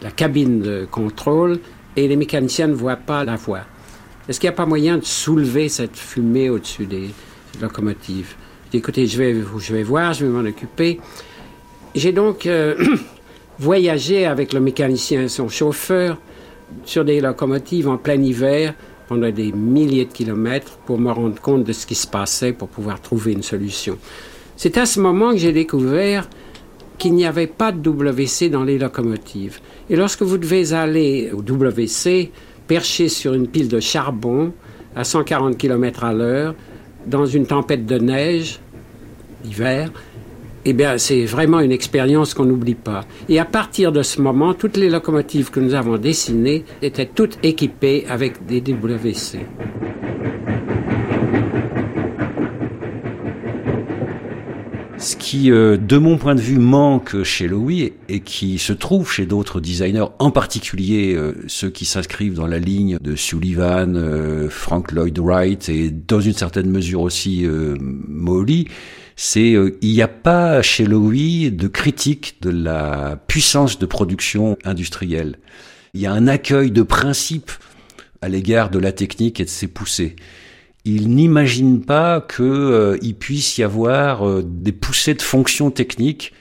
la 0.03 0.11
cabine 0.11 0.61
de 0.61 0.87
contrôle, 0.91 1.61
et 1.97 2.09
les 2.09 2.17
mécaniciens 2.17 2.67
ne 2.67 2.75
voient 2.75 2.97
pas 2.97 3.25
la 3.25 3.37
voie. 3.37 3.63
Est-ce 4.29 4.41
qu'il 4.41 4.49
n'y 4.49 4.55
a 4.55 4.57
pas 4.57 4.67
moyen 4.67 4.99
de 4.99 5.05
soulever 5.05 5.69
cette 5.69 5.97
fumée 5.97 6.51
au-dessus 6.51 6.87
des 6.87 7.11
locomotives? 7.61 8.35
Écoutez, 8.79 9.07
je 9.07 9.19
vais, 9.19 9.35
je 9.59 9.73
vais 9.73 9.83
voir, 9.83 10.13
je 10.13 10.25
vais 10.25 10.31
m'en 10.31 10.47
occuper. 10.49 11.01
J'ai 11.95 12.13
donc 12.13 12.47
euh, 12.47 12.75
voyagé 13.59 14.27
avec 14.27 14.53
le 14.53 14.61
mécanicien 14.61 15.23
et 15.23 15.29
son 15.29 15.49
chauffeur 15.49 16.19
sur 16.85 17.05
des 17.05 17.21
locomotives 17.21 17.89
en 17.89 17.99
plein 17.99 18.21
hiver 18.21 18.75
pendant 19.09 19.31
des 19.31 19.53
milliers 19.53 20.07
de 20.07 20.13
kilomètres 20.13 20.79
pour 20.87 20.99
me 20.99 21.13
rendre 21.13 21.41
compte 21.41 21.65
de 21.65 21.73
ce 21.73 21.87
qui 21.87 21.95
se 21.95 22.07
passait 22.07 22.53
pour 22.53 22.69
pouvoir 22.69 23.01
trouver 23.01 23.33
une 23.33 23.43
solution. 23.43 23.99
C'est 24.57 24.79
à 24.79 24.87
ce 24.87 25.01
moment 25.01 25.33
que 25.33 25.39
j'ai 25.39 25.53
découvert 25.53 26.29
qu'il 26.99 27.15
n'y 27.15 27.27
avait 27.27 27.47
pas 27.47 27.73
de 27.73 27.91
WC 27.91 28.49
dans 28.49 28.65
les 28.65 28.79
locomotives. 28.79 29.59
Et 29.91 29.97
lorsque 29.97 30.23
vous 30.23 30.39
devez 30.39 30.73
aller 30.73 31.31
au 31.33 31.43
WC, 31.43 32.31
perché 32.67 33.09
sur 33.09 33.35
une 33.35 33.49
pile 33.49 33.69
de 33.69 33.81
charbon 33.81 34.53
à 34.97 35.05
140 35.05 35.59
km 35.59 36.05
à 36.05 36.13
l'heure, 36.13 36.55
dans 37.07 37.27
une 37.27 37.47
tempête 37.47 37.85
de 37.85 37.99
neige, 37.99 38.61
l'hiver, 39.45 39.91
eh 40.65 40.73
bien, 40.73 40.97
c'est 40.97 41.25
vraiment 41.27 41.61
une 41.61 41.73
expérience 41.73 42.33
qu'on 42.33 42.47
n'oublie 42.47 42.75
pas. 42.75 43.05
Et 43.29 43.39
à 43.39 43.45
partir 43.45 43.93
de 43.93 44.03
ce 44.03 44.21
moment, 44.21 44.55
toutes 44.55 44.77
les 44.77 44.89
locomotives 44.89 45.51
que 45.51 45.61
nous 45.61 45.75
avons 45.75 45.99
dessinées 45.99 46.65
étaient 46.81 47.11
toutes 47.13 47.39
équipées 47.43 48.07
avec 48.09 48.47
des 48.47 48.61
WC. 48.61 49.41
Ce 54.97 55.17
qui, 55.17 55.51
euh, 55.51 55.77
de 55.77 55.99
mon 55.99 56.17
point 56.17 56.35
de 56.35 56.41
vue, 56.41 56.59
manque 56.59 57.25
chez 57.25 57.47
Louis 57.47 57.93
et 58.09 58.21
qui 58.21 58.57
se 58.57 58.73
trouve 58.73 59.13
chez 59.13 59.27
d'autres 59.27 59.61
designers, 59.61 60.07
en 60.19 60.31
particulier 60.31 61.15
euh, 61.15 61.35
ceux 61.47 61.69
qui 61.69 61.85
s'inscrivent 61.85 62.37
dans 62.37 62.47
la 62.47 62.59
ligne 62.59 62.97
de 63.03 63.15
Sullivan, 63.15 63.97
euh, 63.97 64.49
Frank 64.49 64.93
Lloyd 64.93 65.19
Wright 65.19 65.69
et 65.69 65.91
dans 65.91 66.21
une 66.21 66.33
certaine 66.33 66.71
mesure 66.71 67.03
aussi 67.03 67.47
Molly, 67.79 68.69
c'est 69.17 69.53
il 69.81 69.93
n'y 69.93 70.03
a 70.03 70.09
pas 70.09 70.63
chez 70.63 70.85
Louis 70.85 71.51
de 71.51 71.69
critique 71.69 72.37
de 72.41 72.51
la 72.51 73.19
puissance 73.27 73.79
de 73.79 73.87
production 73.87 74.59
industrielle. 74.65 75.37
Il 75.93 76.01
y 76.01 76.07
a 76.07 76.13
un 76.13 76.27
accueil 76.27 76.71
de 76.71 76.83
principe 76.83 77.53
à 78.23 78.29
l'égard 78.29 78.71
de 78.71 78.79
la 78.79 78.93
technique 78.93 79.41
et 79.41 79.45
de 79.45 79.51
ses 79.51 79.69
poussées 79.69 80.17
il 80.85 81.15
n'imagine 81.15 81.81
pas 81.81 82.21
qu'il 82.21 82.45
euh, 82.45 82.99
puisse 83.19 83.59
y 83.59 83.63
avoir 83.63 84.29
euh, 84.29 84.43
des 84.45 84.73
poussées 84.73 85.15
de 85.15 85.23
fonctions 85.23 85.71
techniques 85.71 86.33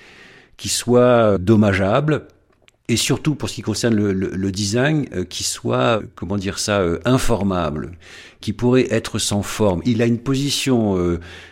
qui 0.58 0.70
soient 0.70 1.38
dommageables 1.38 2.28
et 2.94 2.98
surtout 2.98 3.36
pour 3.36 3.50
ce 3.50 3.56
qui 3.56 3.62
concerne 3.62 3.96
le, 3.96 4.52
design, 4.52 5.08
euh, 5.14 5.24
qui 5.24 5.44
soient, 5.44 6.02
comment 6.16 6.38
dire 6.38 6.60
ça, 6.60 6.84
informables, 7.06 7.92
qui 8.40 8.54
pourraient 8.54 8.88
être 8.92 9.18
sans 9.18 9.42
forme. 9.42 9.82
Il 9.86 10.02
a 10.02 10.06
une 10.06 10.20
position, 10.20 10.98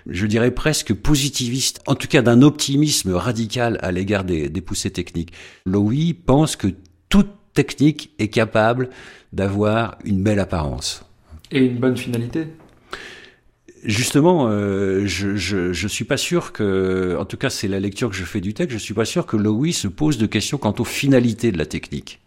je 0.08 0.26
dirais 0.28 0.52
presque 0.52 0.94
positiviste, 0.94 1.82
en 1.88 1.96
tout 1.96 2.08
cas 2.08 2.22
d'un 2.22 2.42
optimisme 2.42 3.14
radical 3.14 3.80
à 3.82 3.92
l'égard 3.92 4.24
des, 4.24 4.50
des 4.50 4.62
poussées 4.62 4.92
techniques. 4.92 5.34
Lowy 5.66 6.14
pense 6.14 6.56
que 6.56 6.68
toute 7.10 7.30
technique 7.54 8.12
est 8.20 8.28
capable 8.28 8.90
d'avoir 9.34 9.98
une 10.06 10.22
belle 10.24 10.40
apparence. 10.40 11.04
Et 11.52 11.66
une 11.66 11.80
bonne 11.80 11.98
finalité 11.98 12.48
Justement, 13.84 14.48
euh, 14.48 15.08
je, 15.08 15.36
je, 15.36 15.88
suis 15.88 16.06
pas 16.06 16.18
sûr 16.18 16.52
que, 16.52 17.18
en 17.20 17.26
tout 17.26 17.38
cas 17.38 17.50
c'est 17.50 17.68
la 17.68 17.80
lecture 17.80 18.10
que 18.10 18.16
je 18.16 18.26
fais 18.26 18.42
du 18.42 18.54
texte, 18.54 18.78
je 18.78 18.78
suis 18.78 18.94
pas 18.94 19.06
sûr 19.06 19.26
que 19.26 19.38
Lowy 19.38 19.74
se 19.74 19.88
pose 19.88 20.20
de 20.20 20.28
questions 20.28 20.60
quant 20.60 20.76
aux 20.78 20.84
finalités 20.84 21.52
de 21.52 21.58
la 21.58 21.66
technique. 21.66 22.20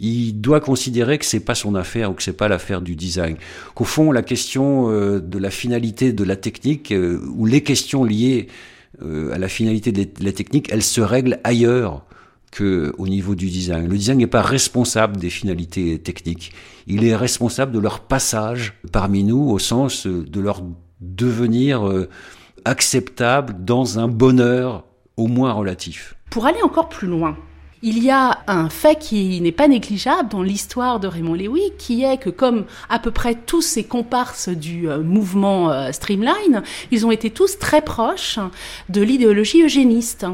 Il 0.00 0.40
doit 0.40 0.60
considérer 0.60 1.18
que 1.18 1.26
c'est 1.26 1.44
pas 1.44 1.54
son 1.54 1.76
affaire 1.76 2.10
ou 2.10 2.14
que 2.14 2.22
c'est 2.22 2.36
pas 2.36 2.48
l'affaire 2.48 2.80
du 2.80 2.96
design. 2.96 3.36
Qu'au 3.74 3.84
fond, 3.84 4.10
la 4.10 4.22
question 4.22 4.90
euh, 4.90 5.20
de 5.20 5.38
la 5.38 5.50
finalité 5.50 6.12
de 6.12 6.24
la 6.24 6.36
technique 6.36 6.90
euh, 6.90 7.20
ou 7.36 7.46
les 7.46 7.62
questions 7.62 8.04
liées 8.04 8.48
à 9.32 9.38
la 9.38 9.48
finalité 9.48 9.92
de 9.92 10.06
la 10.22 10.32
technique, 10.32 10.68
elles 10.70 10.82
se 10.82 11.00
règlent 11.00 11.40
ailleurs 11.42 12.04
que 12.50 12.92
au 12.98 13.06
niveau 13.06 13.34
du 13.34 13.48
design. 13.48 13.86
Le 13.86 13.96
design 13.96 14.18
n'est 14.18 14.26
pas 14.26 14.42
responsable 14.42 15.16
des 15.16 15.30
finalités 15.30 15.98
techniques. 15.98 16.52
Il 16.86 17.04
est 17.04 17.14
responsable 17.14 17.72
de 17.72 17.78
leur 17.78 18.00
passage 18.00 18.74
parmi 18.92 19.22
nous 19.24 19.48
au 19.50 19.58
sens 19.58 20.06
de 20.06 20.40
leur 20.40 20.62
devenir 21.00 21.88
euh, 21.88 22.08
acceptable 22.64 23.64
dans 23.64 23.98
un 23.98 24.08
bonheur 24.08 24.84
au 25.16 25.26
moins 25.26 25.52
relatif. 25.52 26.16
Pour 26.30 26.46
aller 26.46 26.62
encore 26.62 26.88
plus 26.88 27.08
loin, 27.08 27.36
il 27.82 28.02
y 28.02 28.10
a 28.10 28.40
un 28.46 28.68
fait 28.68 28.98
qui 28.98 29.40
n'est 29.40 29.52
pas 29.52 29.66
négligeable 29.66 30.28
dans 30.28 30.42
l'histoire 30.42 31.00
de 31.00 31.06
Raymond 31.06 31.34
Lewy, 31.34 31.72
qui 31.78 32.04
est 32.04 32.18
que 32.18 32.28
comme 32.28 32.66
à 32.90 32.98
peu 32.98 33.10
près 33.10 33.34
tous 33.34 33.62
ces 33.62 33.84
comparses 33.84 34.50
du 34.50 34.88
euh, 34.88 35.02
mouvement 35.02 35.70
euh, 35.70 35.90
Streamline, 35.92 36.62
ils 36.90 37.06
ont 37.06 37.10
été 37.10 37.30
tous 37.30 37.58
très 37.58 37.80
proches 37.80 38.38
de 38.90 39.00
l'idéologie 39.00 39.62
eugéniste. 39.62 40.26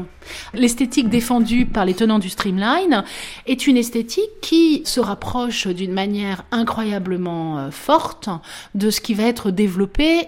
L'esthétique 0.53 1.09
défendue 1.09 1.65
par 1.65 1.85
les 1.85 1.93
tenants 1.93 2.19
du 2.19 2.29
Streamline 2.29 3.05
est 3.45 3.65
une 3.65 3.77
esthétique 3.77 4.41
qui 4.41 4.81
se 4.85 4.99
rapproche 4.99 5.67
d'une 5.67 5.93
manière 5.93 6.43
incroyablement 6.51 7.59
euh, 7.59 7.71
forte 7.71 8.29
de 8.75 8.89
ce 8.89 8.99
qui 8.99 9.13
va 9.13 9.23
être 9.23 9.51
développé 9.51 10.27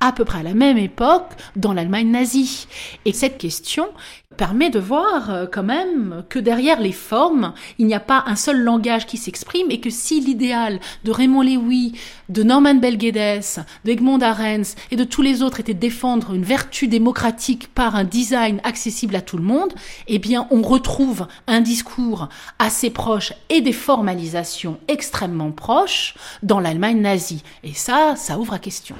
à 0.00 0.12
peu 0.12 0.24
près 0.24 0.40
à 0.40 0.42
la 0.42 0.54
même 0.54 0.78
époque 0.78 1.32
dans 1.56 1.72
l'Allemagne 1.72 2.10
nazie. 2.10 2.66
Et 3.04 3.12
cette 3.12 3.38
question 3.38 3.88
permet 4.36 4.70
de 4.70 4.78
voir 4.78 5.30
euh, 5.30 5.46
quand 5.50 5.62
même 5.62 6.24
que 6.28 6.38
derrière 6.38 6.80
les 6.80 6.92
formes, 6.92 7.54
il 7.78 7.86
n'y 7.86 7.94
a 7.94 8.00
pas 8.00 8.24
un 8.26 8.36
seul 8.36 8.60
langage 8.60 9.06
qui 9.06 9.16
s'exprime 9.16 9.70
et 9.70 9.80
que 9.80 9.90
si 9.90 10.20
l'idéal 10.20 10.80
de 11.04 11.10
Raymond 11.10 11.42
Lewy, 11.42 11.92
de 12.28 12.42
Norman 12.42 12.74
Belguedes, 12.74 13.64
d'Egmond 13.84 14.20
Arens 14.20 14.74
et 14.90 14.96
de 14.96 15.04
tous 15.04 15.22
les 15.22 15.42
autres 15.42 15.60
était 15.60 15.74
de 15.74 15.78
défendre 15.78 16.34
une 16.34 16.44
vertu 16.44 16.88
démocratique 16.88 17.68
par 17.74 17.96
un 17.96 18.04
design 18.04 18.60
accessible 18.64 19.16
à 19.16 19.20
tout 19.20 19.36
le 19.36 19.42
monde, 19.42 19.72
eh 20.06 20.18
bien 20.18 20.46
on 20.50 20.62
retrouve 20.62 21.26
un 21.46 21.60
discours 21.60 22.28
assez 22.58 22.90
proche 22.90 23.32
et 23.48 23.60
des 23.60 23.72
formalisations 23.72 24.78
extrêmement 24.88 25.50
proches 25.50 26.14
dans 26.42 26.60
l'Allemagne 26.60 27.00
nazie. 27.00 27.42
Et 27.64 27.74
ça, 27.74 28.14
ça 28.16 28.38
ouvre 28.38 28.54
à 28.54 28.58
question. 28.58 28.96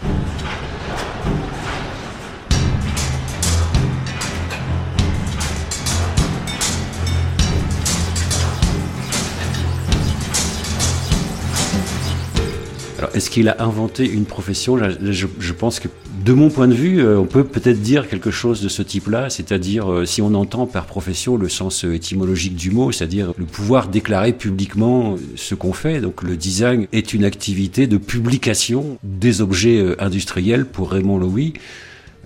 Est-ce 13.17 13.31
qu'il 13.31 13.49
a 13.49 13.57
inventé 13.61 14.07
une 14.07 14.27
profession? 14.27 14.79
Je, 14.79 15.53
pense 15.55 15.81
que, 15.81 15.89
de 16.23 16.33
mon 16.35 16.51
point 16.51 16.69
de 16.69 16.75
vue, 16.75 17.01
euh, 17.01 17.19
on 17.19 17.25
peut 17.25 17.45
peut-être 17.45 17.81
dire 17.81 18.09
quelque 18.09 18.31
chose 18.31 18.61
de 18.61 18.69
ce 18.69 18.83
type-là, 18.83 19.31
c'est-à-dire 19.31 19.91
euh, 19.91 20.05
si 20.05 20.21
on 20.21 20.35
entend 20.35 20.67
par 20.67 20.85
profession 20.85 21.39
le 21.39 21.49
sens 21.49 21.85
étymologique 21.85 22.55
du 22.55 22.71
mot, 22.71 22.93
c'est-à-dire 22.93 23.33
le 23.39 23.47
pouvoir 23.47 23.89
déclarer 23.89 24.35
publiquement 24.35 25.17
ce 25.35 25.55
qu'on 25.55 25.73
fait. 25.73 26.03
Donc, 26.03 26.23
le 26.23 26.37
design 26.37 26.89
est 26.93 27.15
une 27.15 27.25
activité 27.25 27.87
de 27.87 27.97
publication 27.97 28.99
des 29.03 29.41
objets 29.41 29.79
euh, 29.79 29.97
industriels 29.99 30.67
pour 30.67 30.91
Raymond 30.91 31.19
Lowy. 31.19 31.55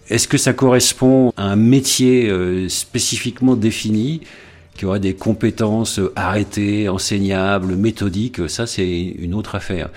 Est-ce 0.09 0.27
que 0.27 0.39
ça 0.39 0.53
correspond 0.55 1.33
à 1.37 1.45
un 1.45 1.57
métier 1.57 2.33
spécifiquement 2.69 3.55
défini 3.55 4.23
qui 4.77 4.85
aurait 4.85 4.99
des 4.99 5.15
compétences 5.15 6.01
arrêtées, 6.17 6.89
enseignables, 6.89 7.77
méthodiques, 7.77 8.49
ça 8.49 8.67
c'est 8.67 8.89
une 8.89 9.35
autre 9.35 9.55
affaire. 9.55 9.91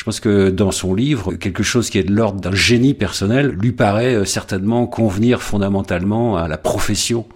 Je 0.00 0.04
pense 0.06 0.18
que 0.18 0.48
dans 0.48 0.70
son 0.70 0.94
livre, 0.94 1.34
quelque 1.34 1.62
chose 1.62 1.90
qui 1.90 1.98
est 1.98 2.04
de 2.04 2.14
l'ordre 2.14 2.40
d'un 2.40 2.54
génie 2.54 2.94
personnel 2.94 3.48
lui 3.48 3.70
paraît 3.70 4.14
euh, 4.14 4.24
certainement 4.24 4.86
convenir 4.86 5.42
fondamentalement 5.42 6.38
à 6.38 6.48
la 6.48 6.56
profession 6.56 7.26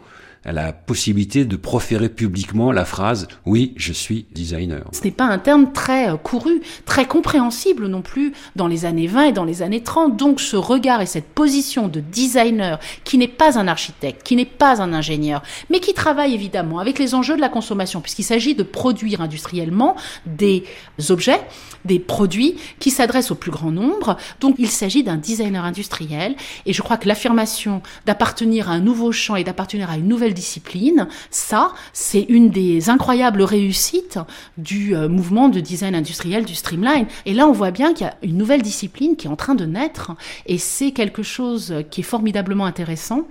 à 0.44 0.52
la 0.52 0.72
possibilité 0.72 1.44
de 1.44 1.56
proférer 1.56 2.08
publiquement 2.08 2.72
la 2.72 2.84
phrase 2.84 3.28
oui, 3.46 3.72
je 3.76 3.92
suis 3.92 4.26
designer. 4.32 4.84
Ce 4.92 5.02
n'est 5.02 5.10
pas 5.10 5.24
un 5.24 5.38
terme 5.38 5.72
très 5.72 6.10
euh, 6.10 6.16
couru, 6.16 6.60
très 6.84 7.06
compréhensible 7.06 7.86
non 7.86 8.02
plus 8.02 8.32
dans 8.56 8.66
les 8.66 8.84
années 8.84 9.06
20 9.06 9.24
et 9.24 9.32
dans 9.32 9.44
les 9.44 9.62
années 9.62 9.82
30. 9.82 10.16
Donc 10.16 10.40
ce 10.40 10.56
regard 10.56 11.00
et 11.00 11.06
cette 11.06 11.28
position 11.28 11.88
de 11.88 12.00
designer 12.00 12.78
qui 13.04 13.18
n'est 13.18 13.28
pas 13.28 13.58
un 13.58 13.68
architecte, 13.68 14.22
qui 14.22 14.36
n'est 14.36 14.44
pas 14.44 14.82
un 14.82 14.92
ingénieur, 14.92 15.42
mais 15.70 15.80
qui 15.80 15.94
travaille 15.94 16.34
évidemment 16.34 16.78
avec 16.78 16.98
les 16.98 17.14
enjeux 17.14 17.36
de 17.36 17.40
la 17.40 17.48
consommation 17.48 18.00
puisqu'il 18.00 18.24
s'agit 18.24 18.54
de 18.54 18.62
produire 18.62 19.20
industriellement 19.20 19.96
des 20.26 20.64
objets, 21.08 21.40
des 21.84 21.98
produits 21.98 22.56
qui 22.78 22.90
s'adressent 22.90 23.30
au 23.30 23.36
plus 23.36 23.50
grand 23.50 23.70
nombre. 23.70 24.16
Donc 24.40 24.56
il 24.58 24.68
s'agit 24.68 25.02
d'un 25.02 25.16
designer 25.16 25.64
industriel 25.64 26.34
et 26.66 26.72
je 26.72 26.82
crois 26.82 26.96
que 26.96 27.08
l'affirmation 27.08 27.82
d'appartenir 28.06 28.68
à 28.68 28.72
un 28.72 28.80
nouveau 28.80 29.12
champ 29.12 29.36
et 29.36 29.44
d'appartenir 29.44 29.90
à 29.90 29.96
une 29.96 30.08
nouvelle 30.08 30.33
discipline. 30.34 31.08
Ça, 31.30 31.72
c'est 31.92 32.26
une 32.28 32.50
des 32.50 32.90
incroyables 32.90 33.42
réussites 33.42 34.18
du 34.58 34.94
euh, 34.94 35.08
mouvement 35.08 35.48
de 35.48 35.60
design 35.60 35.94
industriel 35.94 36.44
du 36.44 36.54
streamline. 36.54 37.06
Et 37.26 37.32
là, 37.32 37.46
on 37.46 37.52
voit 37.52 37.70
bien 37.70 37.94
qu'il 37.94 38.06
y 38.06 38.10
a 38.10 38.16
une 38.22 38.36
nouvelle 38.36 38.62
discipline 38.62 39.16
qui 39.16 39.26
est 39.26 39.30
en 39.30 39.36
train 39.36 39.54
de 39.54 39.64
naître 39.64 40.12
et 40.46 40.58
c'est 40.58 40.92
quelque 40.92 41.22
chose 41.22 41.74
qui 41.90 42.00
est 42.00 42.04
formidablement 42.04 42.66
intéressant, 42.66 43.22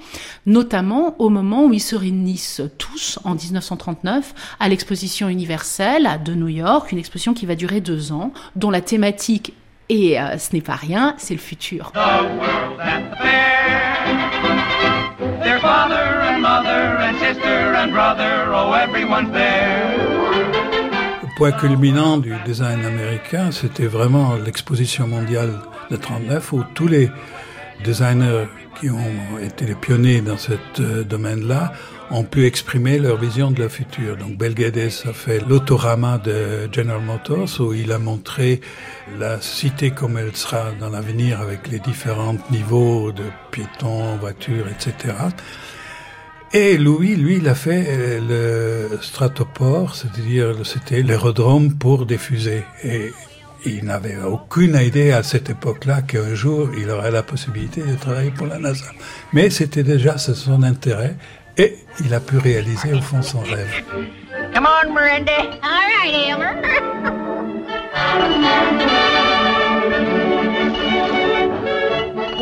notamment 0.45 1.15
au 1.19 1.29
moment 1.29 1.65
où 1.65 1.73
ils 1.73 1.79
se 1.79 1.95
réunissent 1.95 2.61
tous 2.77 3.19
en 3.23 3.35
1939 3.35 4.33
à 4.59 4.69
l'exposition 4.69 5.29
universelle 5.29 6.21
de 6.25 6.33
New 6.33 6.47
York, 6.47 6.91
une 6.91 6.97
exposition 6.97 7.33
qui 7.33 7.45
va 7.45 7.55
durer 7.55 7.81
deux 7.81 8.11
ans, 8.11 8.31
dont 8.55 8.71
la 8.71 8.81
thématique 8.81 9.53
et 9.89 10.19
euh, 10.19 10.37
ce 10.37 10.55
n'est 10.55 10.61
pas 10.61 10.75
rien, 10.75 11.13
c'est 11.17 11.33
le 11.33 11.39
futur. 11.39 11.91
Point 21.35 21.51
culminant 21.51 22.17
du 22.17 22.33
design 22.45 22.85
américain, 22.85 23.51
c'était 23.51 23.87
vraiment 23.87 24.35
l'exposition 24.35 25.07
mondiale 25.07 25.59
de 25.89 25.95
39 25.95 26.53
où 26.53 26.63
tous 26.73 26.87
les 26.87 27.09
designers 27.83 28.45
qui 28.79 28.89
ont 28.89 29.39
été 29.41 29.65
les 29.65 29.75
pionniers 29.75 30.21
dans 30.21 30.37
ce 30.37 30.53
euh, 30.79 31.03
domaine-là 31.03 31.73
ont 32.11 32.23
pu 32.23 32.45
exprimer 32.45 32.99
leur 32.99 33.17
vision 33.17 33.51
de 33.51 33.61
la 33.61 33.69
future. 33.69 34.15
Donc 34.17 34.37
Belgades 34.37 34.77
a 34.77 35.13
fait 35.13 35.39
l'autorama 35.47 36.17
de 36.17 36.69
General 36.71 37.01
Motors 37.01 37.59
où 37.59 37.73
il 37.73 37.91
a 37.91 37.99
montré 37.99 38.61
la 39.19 39.41
cité 39.41 39.91
comme 39.91 40.17
elle 40.17 40.35
sera 40.35 40.71
dans 40.79 40.89
l'avenir 40.89 41.41
avec 41.41 41.67
les 41.69 41.79
différents 41.79 42.35
niveaux 42.51 43.11
de 43.11 43.23
piétons, 43.51 44.17
voitures, 44.17 44.67
etc. 44.67 45.13
Et 46.55 46.77
Louis, 46.77 47.15
lui, 47.15 47.37
il 47.37 47.47
a 47.47 47.55
fait 47.55 47.83
euh, 47.87 48.89
le 48.91 49.01
stratoport, 49.01 49.95
c'est-à-dire 49.95 50.53
c'était 50.63 51.01
l'aérodrome 51.01 51.73
pour 51.73 52.05
des 52.05 52.19
fusées. 52.19 52.63
Et 52.83 53.11
il 53.65 53.85
n'avait 53.85 54.17
aucune 54.17 54.75
idée 54.75 55.11
à 55.13 55.23
cette 55.23 55.49
époque-là 55.49 56.03
qu'un 56.03 56.35
jour 56.35 56.69
il 56.77 56.91
aurait 56.91 57.09
la 57.09 57.23
possibilité 57.23 57.81
de 57.81 57.95
travailler 57.95 58.29
pour 58.29 58.45
la 58.45 58.59
NASA. 58.59 58.85
Mais 59.31 59.49
c'était 59.49 59.81
déjà 59.83 60.19
son 60.19 60.61
intérêt 60.61 61.15
et 61.57 61.77
il 62.05 62.13
a 62.13 62.19
pu 62.19 62.37
réaliser 62.37 62.93
au 62.93 63.01
fond 63.01 63.23
son 63.23 63.39
rêve. 63.39 63.83
Come 64.53 64.67
on, 64.67 64.93
Miranda. 64.93 65.31
All 65.63 65.87
right, 66.01 66.13
Elmer. 66.13 66.53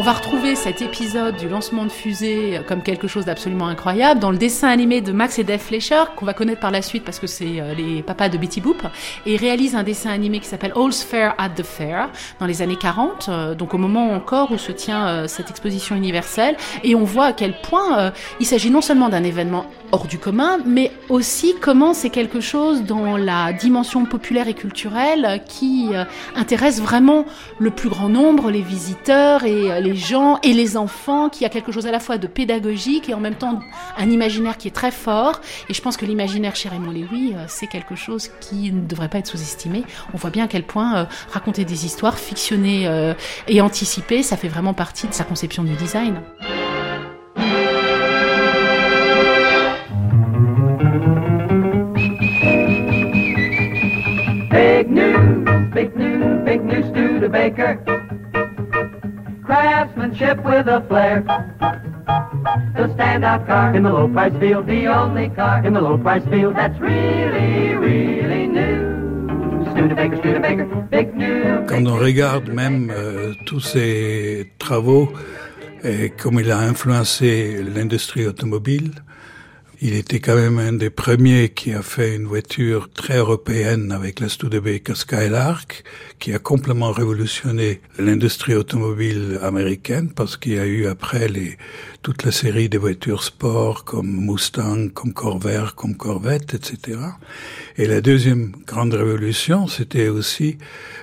On 0.02 0.04
va 0.04 0.14
retrouver 0.14 0.56
cet 0.56 0.82
épisode 0.82 1.38
du 1.38 1.48
lancement 1.48 1.86
de 1.86 1.92
fusée 1.92 2.60
comme 2.68 2.82
quelque 2.82 3.08
chose 3.08 3.26
d'absolument 3.26 3.68
incroyable 3.68 4.20
dans 4.20 4.32
le 4.32 4.38
dessin 4.40 4.68
animé 4.68 5.00
de 5.00 5.12
Max 5.12 5.38
et 5.38 5.44
Dave 5.44 5.60
Fleischer, 5.60 6.06
qu'on 6.16 6.26
va 6.26 6.34
connaître 6.34 6.60
par 6.60 6.72
la 6.72 6.82
suite 6.82 7.06
parce 7.06 7.20
que 7.20 7.28
c'est 7.28 7.62
euh, 7.62 7.76
les 7.76 8.02
papas 8.02 8.28
de 8.28 8.40
Betty 8.40 8.62
Boop. 8.62 8.82
Et 9.28 9.36
ils 9.36 9.40
réalisent 9.40 9.76
un 9.76 9.84
dessin 9.84 10.10
animé 10.10 10.40
qui 10.40 10.48
s'appelle 10.48 10.74
All's 10.76 11.04
Fair 11.04 11.36
at 11.38 11.50
the 11.50 11.62
Fair 11.62 12.10
dans 12.40 12.48
les 12.48 12.64
années 12.64 12.78
40, 12.78 13.30
euh, 13.30 13.54
donc 13.54 13.76
au 13.76 13.78
moment 13.78 14.10
encore 14.10 14.52
où 14.52 14.58
se 14.58 14.72
tient 14.72 15.08
euh, 15.08 15.28
cette 15.28 15.52
exposition 15.52 15.96
universelle. 15.96 16.58
Et 16.84 16.96
on 16.96 17.04
voit 17.04 17.26
à 17.26 17.34
quel 17.34 17.62
point 17.62 18.12
il 18.40 18.48
s'agit 18.48 18.72
non 18.72 18.82
seulement 18.82 19.08
d'un 19.08 19.24
événement 19.24 19.68
hors 19.92 20.08
du 20.08 20.18
commun, 20.18 20.58
mais 20.66 20.92
aussi 21.10 21.54
comment 21.62 21.94
c'est 21.94 22.10
quelque 22.10 22.42
chose 22.42 22.84
dans 22.84 23.18
la 23.18 23.54
dimension 23.54 24.06
populaire 24.06 24.48
et 24.48 24.54
culturelle 24.54 25.42
qui 25.48 25.90
intéresse 26.36 26.82
vraiment 26.82 27.26
le 27.60 27.70
plus 27.70 27.90
grand 27.90 28.10
nombre, 28.10 28.50
les 28.50 28.62
visiteurs 28.62 29.44
et 29.44 29.82
les 29.82 29.92
les 29.92 29.98
gens 29.98 30.40
et 30.42 30.54
les 30.54 30.78
enfants, 30.78 31.30
qui 31.30 31.46
a 31.46 31.50
quelque 31.50 31.72
chose 31.72 31.86
à 31.86 31.92
la 31.92 32.00
fois 32.00 32.18
de 32.18 32.28
pédagogique 32.28 33.10
et 33.10 33.14
en 33.14 33.20
même 33.20 33.36
temps 33.36 33.60
un 33.98 34.10
imaginaire 34.10 34.58
qui 34.58 34.68
est 34.70 34.76
très 34.76 34.92
fort. 34.92 35.42
Et 35.70 35.74
je 35.74 35.82
pense 35.82 35.98
que 35.98 36.06
l'imaginaire 36.06 36.56
chez 36.56 36.70
Raymond 36.70 36.92
Lévy, 36.92 37.34
euh, 37.34 37.46
c'est 37.48 37.68
quelque 37.68 37.96
chose 37.96 38.30
qui 38.40 38.72
ne 38.72 38.82
devrait 38.82 39.10
pas 39.10 39.20
être 39.20 39.28
sous-estimé. 39.28 39.84
On 40.14 40.18
voit 40.18 40.30
bien 40.30 40.46
à 40.46 40.48
quel 40.48 40.64
point 40.64 40.96
euh, 40.96 41.06
raconter 41.32 41.66
des 41.66 41.86
histoires, 41.86 42.18
fictionner 42.18 42.88
euh, 42.88 43.14
et 43.48 43.60
anticiper, 43.62 44.24
ça 44.24 44.38
fait 44.38 44.48
vraiment 44.48 44.74
partie 44.74 45.08
de 45.08 45.14
sa 45.14 45.24
conception 45.24 45.64
du 45.64 45.74
design. 45.76 46.22
Baker. 57.42 57.74
craftsmanship 59.44 60.38
with 60.46 60.68
a 60.68 60.80
flair. 60.88 61.18
The 62.78 62.86
standout 62.96 63.42
car 63.48 63.76
in 63.76 63.84
the 63.84 63.94
low 63.98 64.08
price 64.08 64.36
field, 64.40 64.68
the 64.68 64.88
only 64.88 65.30
car 65.30 65.66
in 65.66 65.74
the 65.74 65.82
low 65.82 65.98
price 65.98 66.26
field 66.32 66.54
that's 66.56 66.80
really, 66.80 67.74
really 67.88 68.44
new. 68.48 68.80
Studebaker, 69.72 70.18
Studebaker, 70.22 70.66
big 70.92 71.08
new. 71.16 71.66
Quand 71.68 71.86
on 71.88 71.98
regarde 71.98 72.48
même 72.50 72.92
euh, 72.92 73.34
tous 73.48 73.60
ces 73.60 74.52
travaux 74.60 75.12
et 75.84 76.12
comme 76.12 76.40
il 76.40 76.52
a 76.52 76.60
influencé 76.60 77.64
l'industrie 77.64 78.28
automobile, 78.28 78.92
il 79.84 79.96
était 79.96 80.20
quand 80.20 80.36
même 80.36 80.60
un 80.60 80.74
des 80.74 80.92
premiers 80.92 81.50
qui 81.50 81.74
a 81.74 81.82
fait 81.82 82.16
une 82.16 82.28
voiture 82.28 82.88
très 82.94 83.18
européenne 83.18 83.92
avec 83.92 84.20
la 84.20 84.30
Studebaker 84.30 84.96
Skylark, 84.96 85.84
qui 86.20 86.34
a 86.34 86.40
complètement 86.40 86.92
révolutionné 86.92 87.82
l'industrie 87.98 88.54
automobile 88.54 89.40
américaine 89.42 90.12
parce 90.16 90.38
qu'il 90.38 90.54
y 90.54 90.60
a 90.60 90.68
eu 90.68 90.86
après 90.86 91.28
les, 91.30 91.58
toute 92.02 92.24
la 92.24 92.32
série 92.32 92.68
des 92.68 92.80
voitures 92.80 93.24
sport 93.24 93.84
comme 93.84 94.26
Mustang, 94.26 94.90
comme 94.90 95.14
Corvair, 95.14 95.76
comme 95.76 95.96
Corvette, 95.96 96.56
etc. 96.56 96.98
Et 97.78 97.86
la 97.86 98.02
deuxième 98.02 98.54
grande 98.66 98.94
révolution, 98.94 99.68
c'était 99.68 100.08
aussi 100.08 100.58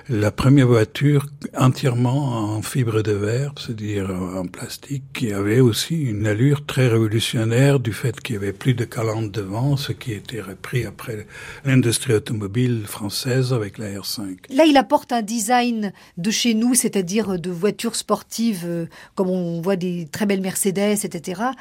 la 0.09 0.31
première 0.31 0.67
voiture 0.67 1.25
entièrement 1.57 2.55
en 2.55 2.61
fibre 2.61 3.01
de 3.01 3.13
verre, 3.13 3.53
c'est-à-dire 3.57 4.09
en 4.09 4.45
plastique, 4.45 5.03
qui 5.13 5.31
avait 5.31 5.61
aussi 5.61 6.01
une 6.01 6.27
allure 6.27 6.65
très 6.65 6.87
révolutionnaire 6.89 7.79
du 7.79 7.93
fait 7.93 8.19
qu'il 8.19 8.35
y 8.35 8.37
avait 8.37 8.53
plus 8.53 8.73
de 8.73 8.83
calandre 8.83 9.31
devant, 9.31 9.77
ce 9.77 9.93
qui 9.93 10.11
était 10.11 10.41
repris 10.41 10.85
après 10.85 11.27
l'industrie 11.63 12.13
automobile 12.13 12.83
française 12.85 13.53
avec 13.53 13.77
la 13.77 13.87
R5. 13.89 14.37
Là, 14.49 14.65
il 14.65 14.75
apporte 14.77 15.13
un 15.13 15.21
design 15.21 15.93
de 16.17 16.31
chez 16.31 16.53
nous, 16.53 16.73
c'est-à-dire 16.73 17.39
de 17.39 17.49
voitures 17.49 17.95
sportives, 17.95 18.65
euh, 18.65 18.85
comme 19.15 19.29
on 19.29 19.61
voit 19.61 19.75
des 19.75 20.07
très 20.11 20.25
belles 20.25 20.41
Mercedes, 20.41 20.88
etc 20.91 21.53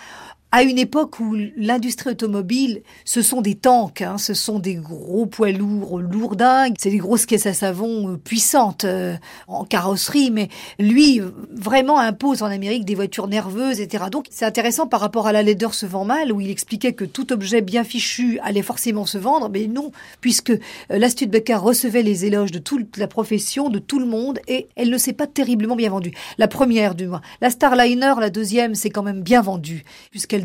à 0.51 0.63
une 0.63 0.79
époque 0.79 1.21
où 1.21 1.37
l'industrie 1.57 2.11
automobile, 2.11 2.83
ce 3.05 3.21
sont 3.21 3.43
des 3.43 3.55
tanks, 3.55 4.01
hein, 4.01 4.17
ce 4.17 4.33
sont 4.33 4.59
des 4.59 4.77
gros 4.77 5.27
poids 5.27 5.53
lourds, 5.53 5.99
lourdingues, 5.99 6.75
c'est 6.79 6.91
des 6.91 6.99
grosses 6.99 7.27
caisses 7.27 7.47
à 7.47 7.53
savon 7.53 8.13
euh, 8.13 8.17
puissantes 8.17 8.85
euh, 8.85 9.17
en 9.47 9.65
carrosserie, 9.65 10.31
mais 10.31 10.49
lui 10.79 11.21
vraiment 11.53 11.99
impose 11.99 12.43
en 12.43 12.47
Amérique 12.47 12.87
des 12.87 12.95
voitures 12.95 13.29
nerveuses, 13.29 13.81
etc. 13.81 14.05
Donc 14.11 14.27
c'est 14.31 14.47
intéressant 14.47 14.87
par 14.87 15.01
rapport 15.01 15.27
à 15.27 15.33
la 15.33 15.43
laideur 15.43 15.75
se 15.75 15.85
vend 15.85 16.07
mal, 16.07 16.33
où 16.33 16.41
il 16.41 16.51
expliquait 16.51 16.95
que 16.95 17.05
tout 17.05 17.31
objet 17.33 17.61
bien 17.61 17.85
fichu 17.85 18.39
allait 18.43 18.63
forcément 18.63 19.05
se 19.05 19.19
vendre, 19.19 19.51
mais 19.51 19.67
non, 19.67 19.93
puisque 20.23 20.51
euh, 20.51 20.59
la 20.89 21.11
Studebaker 21.11 21.63
recevait 21.63 22.03
les 22.03 22.25
éloges 22.25 22.53
de 22.53 22.59
toute 22.59 22.97
la 22.97 23.07
profession, 23.07 23.69
de 23.69 23.79
tout 23.79 23.99
le 23.99 24.07
monde, 24.07 24.41
et 24.49 24.69
elle 24.77 24.89
ne 24.89 24.99
s'est 24.99 25.13
pas 25.13 25.27
terriblement 25.27 25.77
bien 25.77 25.91
vendue. 25.91 26.15
La 26.39 26.49
première 26.49 26.95
du 26.95 27.07
moins. 27.07 27.21
La 27.43 27.51
Starliner, 27.51 28.15
la 28.19 28.31
deuxième, 28.31 28.75
c'est 28.75 28.91
quand 28.91 29.03
même 29.03 29.21
bien 29.21 29.43
vendue, 29.43 29.85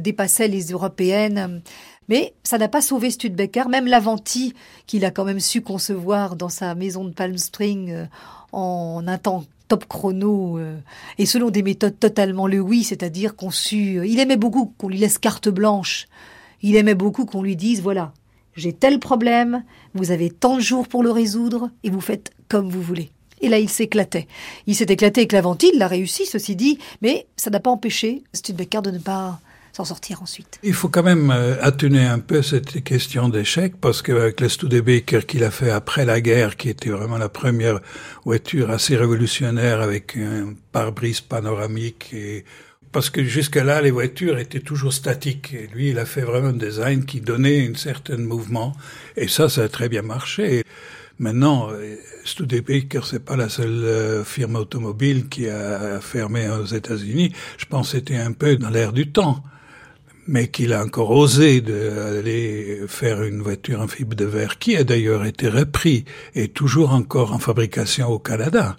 dépassait 0.01 0.47
les 0.47 0.71
européennes. 0.71 1.61
Mais 2.09 2.33
ça 2.43 2.57
n'a 2.57 2.67
pas 2.67 2.81
sauvé 2.81 3.11
Studebaker, 3.11 3.69
même 3.69 3.87
l'Avanti, 3.87 4.53
qu'il 4.87 5.05
a 5.05 5.11
quand 5.11 5.23
même 5.23 5.39
su 5.39 5.61
concevoir 5.61 6.35
dans 6.35 6.49
sa 6.49 6.75
maison 6.75 7.05
de 7.05 7.11
Palm 7.11 7.37
Spring 7.37 7.91
euh, 7.91 8.05
en 8.51 9.03
un 9.07 9.17
temps 9.17 9.45
top 9.67 9.85
chrono 9.85 10.57
euh, 10.57 10.77
et 11.17 11.25
selon 11.25 11.49
des 11.49 11.63
méthodes 11.63 11.97
totalement 11.99 12.47
le 12.47 12.59
oui, 12.59 12.83
c'est-à-dire 12.83 13.35
conçu. 13.35 13.99
Euh, 13.99 14.05
il 14.05 14.19
aimait 14.19 14.37
beaucoup 14.37 14.73
qu'on 14.77 14.89
lui 14.89 14.97
laisse 14.97 15.17
carte 15.17 15.49
blanche. 15.49 16.07
Il 16.61 16.75
aimait 16.75 16.95
beaucoup 16.95 17.25
qu'on 17.25 17.41
lui 17.41 17.55
dise 17.55 17.81
voilà, 17.81 18.13
j'ai 18.55 18.73
tel 18.73 18.99
problème, 18.99 19.63
vous 19.93 20.11
avez 20.11 20.29
tant 20.29 20.57
de 20.57 20.61
jours 20.61 20.87
pour 20.87 21.03
le 21.03 21.11
résoudre 21.11 21.71
et 21.83 21.89
vous 21.89 22.01
faites 22.01 22.31
comme 22.49 22.69
vous 22.69 22.81
voulez. 22.81 23.11
Et 23.41 23.49
là, 23.49 23.59
il 23.59 23.69
s'éclatait. 23.69 24.27
Il 24.67 24.75
s'est 24.75 24.85
éclaté 24.85 25.21
avec 25.21 25.33
l'Avanti, 25.33 25.69
il 25.73 25.79
l'a 25.79 25.87
réussi, 25.87 26.25
ceci 26.25 26.55
dit, 26.55 26.77
mais 27.01 27.27
ça 27.35 27.49
n'a 27.49 27.59
pas 27.59 27.71
empêché 27.71 28.23
Studebaker 28.33 28.81
de 28.81 28.91
ne 28.91 28.99
pas 28.99 29.41
s'en 29.73 29.85
sortir 29.85 30.21
ensuite. 30.21 30.59
Il 30.61 30.73
faut 30.73 30.87
quand 30.87 31.03
même 31.03 31.31
euh, 31.31 31.55
atténuer 31.61 32.05
un 32.05 32.19
peu 32.19 32.43
cette 32.43 32.83
question 32.83 33.27
d'échec 33.27 33.73
parce 33.81 34.03
qu'avec 34.03 34.39
le 34.39 34.47
Studebaker 34.47 35.25
qu'il 35.25 35.43
a 35.43 35.51
fait 35.51 35.71
après 35.71 36.05
la 36.05 36.21
guerre, 36.21 36.55
qui 36.57 36.69
était 36.69 36.91
vraiment 36.91 37.17
la 37.17 37.29
première 37.29 37.79
voiture 38.23 38.69
assez 38.69 38.95
révolutionnaire 38.95 39.81
avec 39.81 40.15
un 40.15 40.53
pare-brise 40.71 41.21
panoramique 41.21 42.13
et 42.13 42.45
parce 42.91 43.09
que 43.09 43.23
jusque-là, 43.23 43.81
les 43.81 43.89
voitures 43.89 44.37
étaient 44.37 44.59
toujours 44.59 44.93
statiques. 44.93 45.55
Lui, 45.73 45.89
il 45.89 45.97
a 45.97 46.05
fait 46.05 46.21
vraiment 46.21 46.49
un 46.49 46.53
design 46.53 47.05
qui 47.05 47.21
donnait 47.21 47.67
un 47.67 47.73
certain 47.73 48.17
mouvement. 48.17 48.73
Et 49.17 49.27
ça, 49.27 49.49
ça 49.49 49.63
a 49.63 49.67
très 49.67 49.89
bien 49.89 50.03
marché. 50.03 50.63
Maintenant, 51.17 51.71
euh, 51.71 51.95
Studebaker, 52.23 53.07
c'est 53.07 53.25
pas 53.25 53.35
la 53.35 53.49
seule 53.49 53.83
euh, 53.83 54.23
firme 54.23 54.57
automobile 54.57 55.27
qui 55.27 55.49
a 55.49 55.99
fermé 56.01 56.47
aux 56.49 56.65
États-Unis. 56.65 57.33
Je 57.57 57.65
pense 57.65 57.91
que 57.91 57.97
c'était 57.97 58.17
un 58.17 58.31
peu 58.31 58.57
dans 58.57 58.69
l'air 58.69 58.93
du 58.93 59.11
temps 59.11 59.43
mais 60.27 60.47
qu'il 60.47 60.73
a 60.73 60.83
encore 60.83 61.11
osé 61.11 61.61
d'aller 61.61 62.81
faire 62.87 63.23
une 63.23 63.41
voiture 63.41 63.81
en 63.81 63.87
fibre 63.87 64.15
de 64.15 64.25
verre, 64.25 64.57
qui 64.57 64.75
a 64.75 64.83
d'ailleurs 64.83 65.25
été 65.25 65.47
repris 65.47 66.05
et 66.35 66.47
toujours 66.47 66.93
encore 66.93 67.33
en 67.33 67.39
fabrication 67.39 68.07
au 68.07 68.19
Canada. 68.19 68.75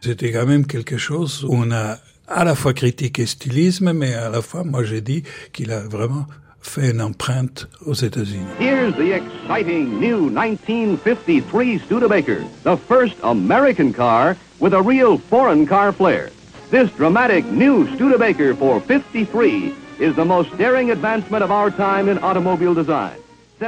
C'était 0.00 0.32
quand 0.32 0.46
même 0.46 0.66
quelque 0.66 0.96
chose 0.96 1.44
où 1.48 1.54
on 1.54 1.70
a 1.70 1.98
à 2.28 2.44
la 2.44 2.54
fois 2.54 2.72
critiqué 2.72 3.26
stylisme, 3.26 3.92
mais 3.92 4.14
à 4.14 4.30
la 4.30 4.42
fois, 4.42 4.64
moi 4.64 4.84
j'ai 4.84 5.00
dit 5.00 5.22
qu'il 5.52 5.72
a 5.72 5.80
vraiment 5.80 6.26
fait 6.60 6.90
une 6.92 7.02
empreinte 7.02 7.68
aux 7.84 7.94
États-Unis. 7.94 8.46
Here's 8.58 8.94
the 8.96 9.12
exciting 9.12 10.00
new 10.00 10.30
1953 10.30 11.78
Studebaker, 11.80 12.44
the 12.64 12.76
first 12.88 13.16
American 13.22 13.92
car 13.92 14.36
with 14.60 14.72
a 14.72 14.80
real 14.80 15.18
foreign 15.18 15.66
car 15.66 15.92
flair. 15.92 16.30
This 16.70 16.88
dramatic 16.96 17.44
new 17.46 17.86
Studebaker 17.96 18.54
for 18.54 18.80
53 18.80 19.74
is 19.98 20.16
the 20.16 20.24
most 20.24 20.56
daring 20.58 20.90
advancement 20.90 21.44
of 21.44 21.50
our 21.50 21.70
time 21.70 22.08
in 22.08 22.18
automobile 22.18 22.74
design. 22.74 23.21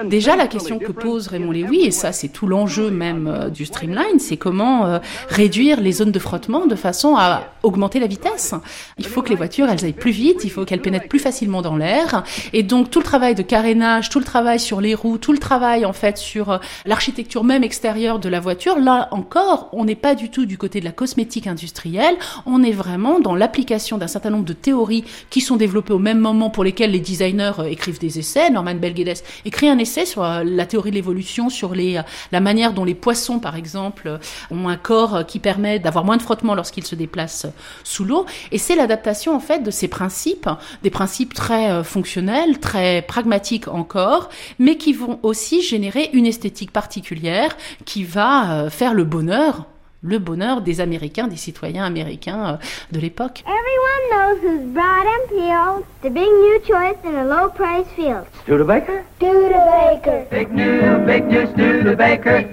Déjà, 0.05 0.37
la 0.37 0.49
question 0.49 0.79
que 0.79 0.93
pose 0.93 1.29
Raymond 1.29 1.53
Lévy, 1.53 1.83
et 1.83 1.91
ça 1.91 2.13
c'est 2.13 2.29
tout 2.29 2.47
l'enjeu 2.47 2.91
même 2.91 3.29
euh, 3.29 3.49
du 3.49 3.65
streamline, 3.65 4.19
c'est 4.19 4.37
comment 4.37 4.87
euh, 4.87 4.99
réduire 5.29 5.81
les 5.81 5.93
zones 5.93 6.11
de 6.11 6.19
frottement 6.19 6.67
de 6.67 6.75
façon 6.75 7.17
à 7.17 7.53
augmenter 7.63 8.01
la 8.01 8.07
vitesse. 8.07 8.55
Il 8.99 9.07
faut 9.07 9.23
que 9.23 9.29
les 9.29 9.37
voitures 9.37 9.69
elles 9.69 9.85
aillent 9.85 9.93
plus 9.93 10.11
vite, 10.11 10.41
il 10.45 10.51
faut 10.51 10.65
qu'elles 10.65 10.81
pénètrent 10.81 11.09
plus 11.09 11.19
facilement 11.19 11.63
dans 11.63 11.77
l'air, 11.77 12.25
et 12.53 12.63
donc 12.63 12.91
tout 12.91 12.99
le 12.99 13.05
travail 13.05 13.35
de 13.35 13.43
carénage, 13.43 14.09
tout 14.09 14.19
le 14.19 14.25
travail 14.25 14.59
sur 14.59 14.81
les 14.81 14.95
roues, 14.95 15.19
tout 15.19 15.33
le 15.33 15.39
travail 15.39 15.85
en 15.85 15.93
fait 15.93 16.19
sur 16.19 16.51
euh, 16.51 16.59
l'architecture 16.87 17.45
même 17.45 17.63
extérieure 17.63 18.19
de 18.19 18.29
la 18.29 18.41
voiture, 18.41 18.79
là 18.79 19.09
encore, 19.13 19.69
on 19.73 19.85
n'est 19.85 19.95
pas 19.95 20.15
du 20.15 20.31
tout 20.31 20.47
du 20.47 20.59
côté 20.59 20.81
de 20.81 20.85
la 20.85 20.93
cosmétique 20.93 21.47
industrielle, 21.47 22.17
on 22.47 22.63
est 22.63 22.73
vraiment 22.73 23.21
dans 23.21 23.35
l'application 23.35 23.99
d'un 23.99 24.09
certain 24.09 24.31
nombre 24.31 24.45
de 24.45 24.53
théories 24.53 25.05
qui 25.31 25.41
sont 25.41 25.57
développées 25.57 25.93
au 25.93 25.99
même 25.99 26.19
moment 26.19 26.51
pour 26.51 26.65
lesquelles 26.65 26.91
les 26.91 27.01
designers 27.01 27.53
écrivent 27.69 28.01
des 28.01 28.19
essais. 28.19 28.51
Norman 28.51 28.75
Bell 28.75 28.97
Geddes 28.97 29.23
écrit 29.45 29.69
un 29.69 29.79
essai 29.85 30.07
sur 30.07 30.25
euh, 30.25 30.43
la 30.45 30.65
théorie 30.67 30.91
de 30.91 30.97
l'évolution, 30.97 31.51
sur 31.51 31.75
les, 31.75 31.99
euh, 31.99 32.03
la 32.33 32.41
manière 32.41 32.73
dont 32.73 32.85
les 32.85 32.95
poissons, 32.95 33.39
par 33.39 33.55
exemple, 33.55 34.09
euh, 34.09 34.19
ont 34.51 34.69
un 34.69 34.77
corps 34.77 35.27
qui 35.27 35.39
permet 35.39 35.79
d'avoir 35.79 36.05
moins 36.05 36.17
de 36.17 36.23
frottement 36.23 36.55
lorsqu'ils 36.55 36.87
se 36.87 36.95
déplacent 36.95 37.47
sous 37.85 38.05
l'eau. 38.05 38.25
Et 38.51 38.59
c'est 38.59 38.77
l'adaptation, 38.77 39.37
en 39.37 39.41
fait, 39.41 39.63
de 39.63 39.71
ces 39.71 39.89
principes, 39.89 40.49
des 40.83 40.91
principes 40.91 41.35
très 41.35 41.85
fonctionnels, 41.85 42.59
très 42.61 43.03
pragmatiques 43.03 43.69
encore, 43.69 44.31
mais 44.59 44.77
qui 44.77 44.95
vont 44.95 45.19
aussi 45.23 45.61
générer 45.63 46.11
une 46.15 46.27
esthétique 46.27 46.73
particulière 46.73 47.57
qui 47.85 48.05
va 48.05 48.71
faire 48.71 48.95
le 48.95 49.05
bonheur 49.05 49.67
le 50.05 50.19
bonheur 50.19 50.61
des 50.61 50.81
Américains, 50.81 51.27
des 51.27 51.37
citoyens 51.37 51.85
américains 51.85 52.59
de 52.93 53.01
l'époque. 53.01 53.43
Everyone 53.47 54.05
knows 54.11 54.39
who's 54.43 54.73
broad 54.73 55.07
and 55.07 55.29
peeled, 55.31 55.85
the 56.03 56.11
big 56.11 56.29
new 56.29 56.61
choice 56.61 56.99
in 57.05 57.17
a 57.17 57.25
low 57.25 57.49
price 57.49 57.87
field. 57.97 58.27
Studebaker? 58.43 59.05
Studebaker. 59.17 60.27
Big 60.31 60.53
new, 60.53 60.99
big 61.07 61.27
new 61.27 61.47
Studebaker. 61.55 62.45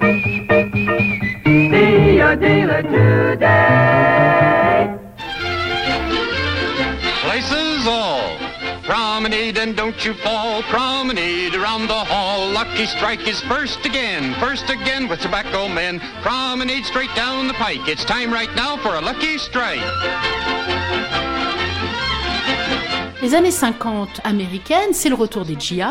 See 1.45 2.17
your 2.17 2.35
dealer 2.37 2.81
today. 2.83 3.41
Promenade 9.21 9.60
and 9.60 9.77
don't 9.77 10.03
you 10.03 10.15
fall. 10.15 10.63
Promenade 10.63 11.53
around 11.53 11.86
the 11.86 11.93
hall. 11.93 12.49
Lucky 12.49 12.88
Strike 12.88 13.27
is 13.27 13.39
first 13.41 13.86
again. 13.86 14.34
First 14.39 14.71
again 14.71 15.07
with 15.07 15.19
tobacco 15.19 15.67
men. 15.67 15.99
Promenade 16.23 16.86
straight 16.86 17.13
down 17.15 17.47
the 17.47 17.53
pike. 17.53 17.88
It's 17.88 18.03
time 18.03 18.34
right 18.34 18.49
now 18.55 18.77
for 18.77 18.95
a 18.95 18.99
Lucky 18.99 19.38
Strike. 19.38 19.79
Les 23.21 23.36
années 23.36 23.51
50 23.51 24.21
américaines, 24.23 24.93
c'est 24.93 25.10
le 25.10 25.13
retour 25.13 25.45
des 25.45 25.55
GI 25.60 25.84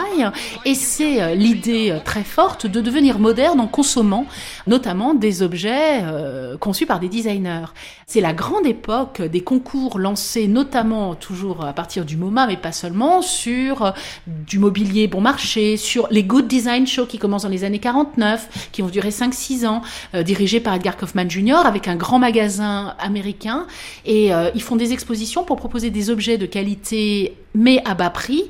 et 0.65 0.75
c'est 0.75 1.23
euh, 1.23 1.35
l'idée 1.37 1.93
euh, 1.93 2.01
très 2.05 2.25
forte 2.25 2.67
de 2.67 2.81
devenir 2.81 3.21
moderne 3.21 3.61
en 3.61 3.69
consommant 3.69 4.27
notamment 4.67 5.15
des 5.15 5.41
objets 5.41 6.01
euh, 6.03 6.59
conçus 6.59 6.87
par 6.87 6.99
des 6.99 7.09
designers. 7.09 7.67
C'est 8.09 8.21
la 8.21 8.33
grande 8.33 8.67
époque 8.67 9.23
des 9.23 9.43
concours 9.43 10.01
lancés 10.01 10.49
notamment 10.49 11.15
toujours 11.15 11.65
à 11.65 11.73
partir 11.73 12.05
du 12.05 12.17
MoMA 12.17 12.49
mais 12.49 12.57
pas 12.57 12.73
seulement 12.73 13.23
sur 13.23 13.95
du 14.27 14.59
mobilier 14.59 15.07
bon 15.07 15.21
marché, 15.21 15.77
sur 15.77 16.09
les 16.11 16.25
Good 16.25 16.49
Design 16.49 16.89
Shows 16.89 17.07
qui 17.07 17.19
commencent 17.19 17.45
dans 17.45 17.49
les 17.49 17.63
années 17.63 17.79
49, 17.79 18.71
qui 18.73 18.83
vont 18.83 18.89
durer 18.89 19.11
5-6 19.11 19.69
ans, 19.69 19.83
dirigés 20.25 20.59
par 20.59 20.75
Edgar 20.75 20.97
Kaufman 20.97 21.31
Jr. 21.31 21.65
avec 21.65 21.87
un 21.87 21.95
grand 21.95 22.19
magasin 22.19 22.97
américain 22.99 23.69
et 24.05 24.31
ils 24.55 24.63
font 24.63 24.77
des 24.77 24.93
expositions 24.93 25.45
pour 25.45 25.57
proposer 25.57 25.91
des 25.91 26.11
objets 26.11 26.37
de 26.37 26.47
qualité 26.47 27.20
mais 27.55 27.83
à 27.85 27.95
bas 27.95 28.11
prix 28.11 28.49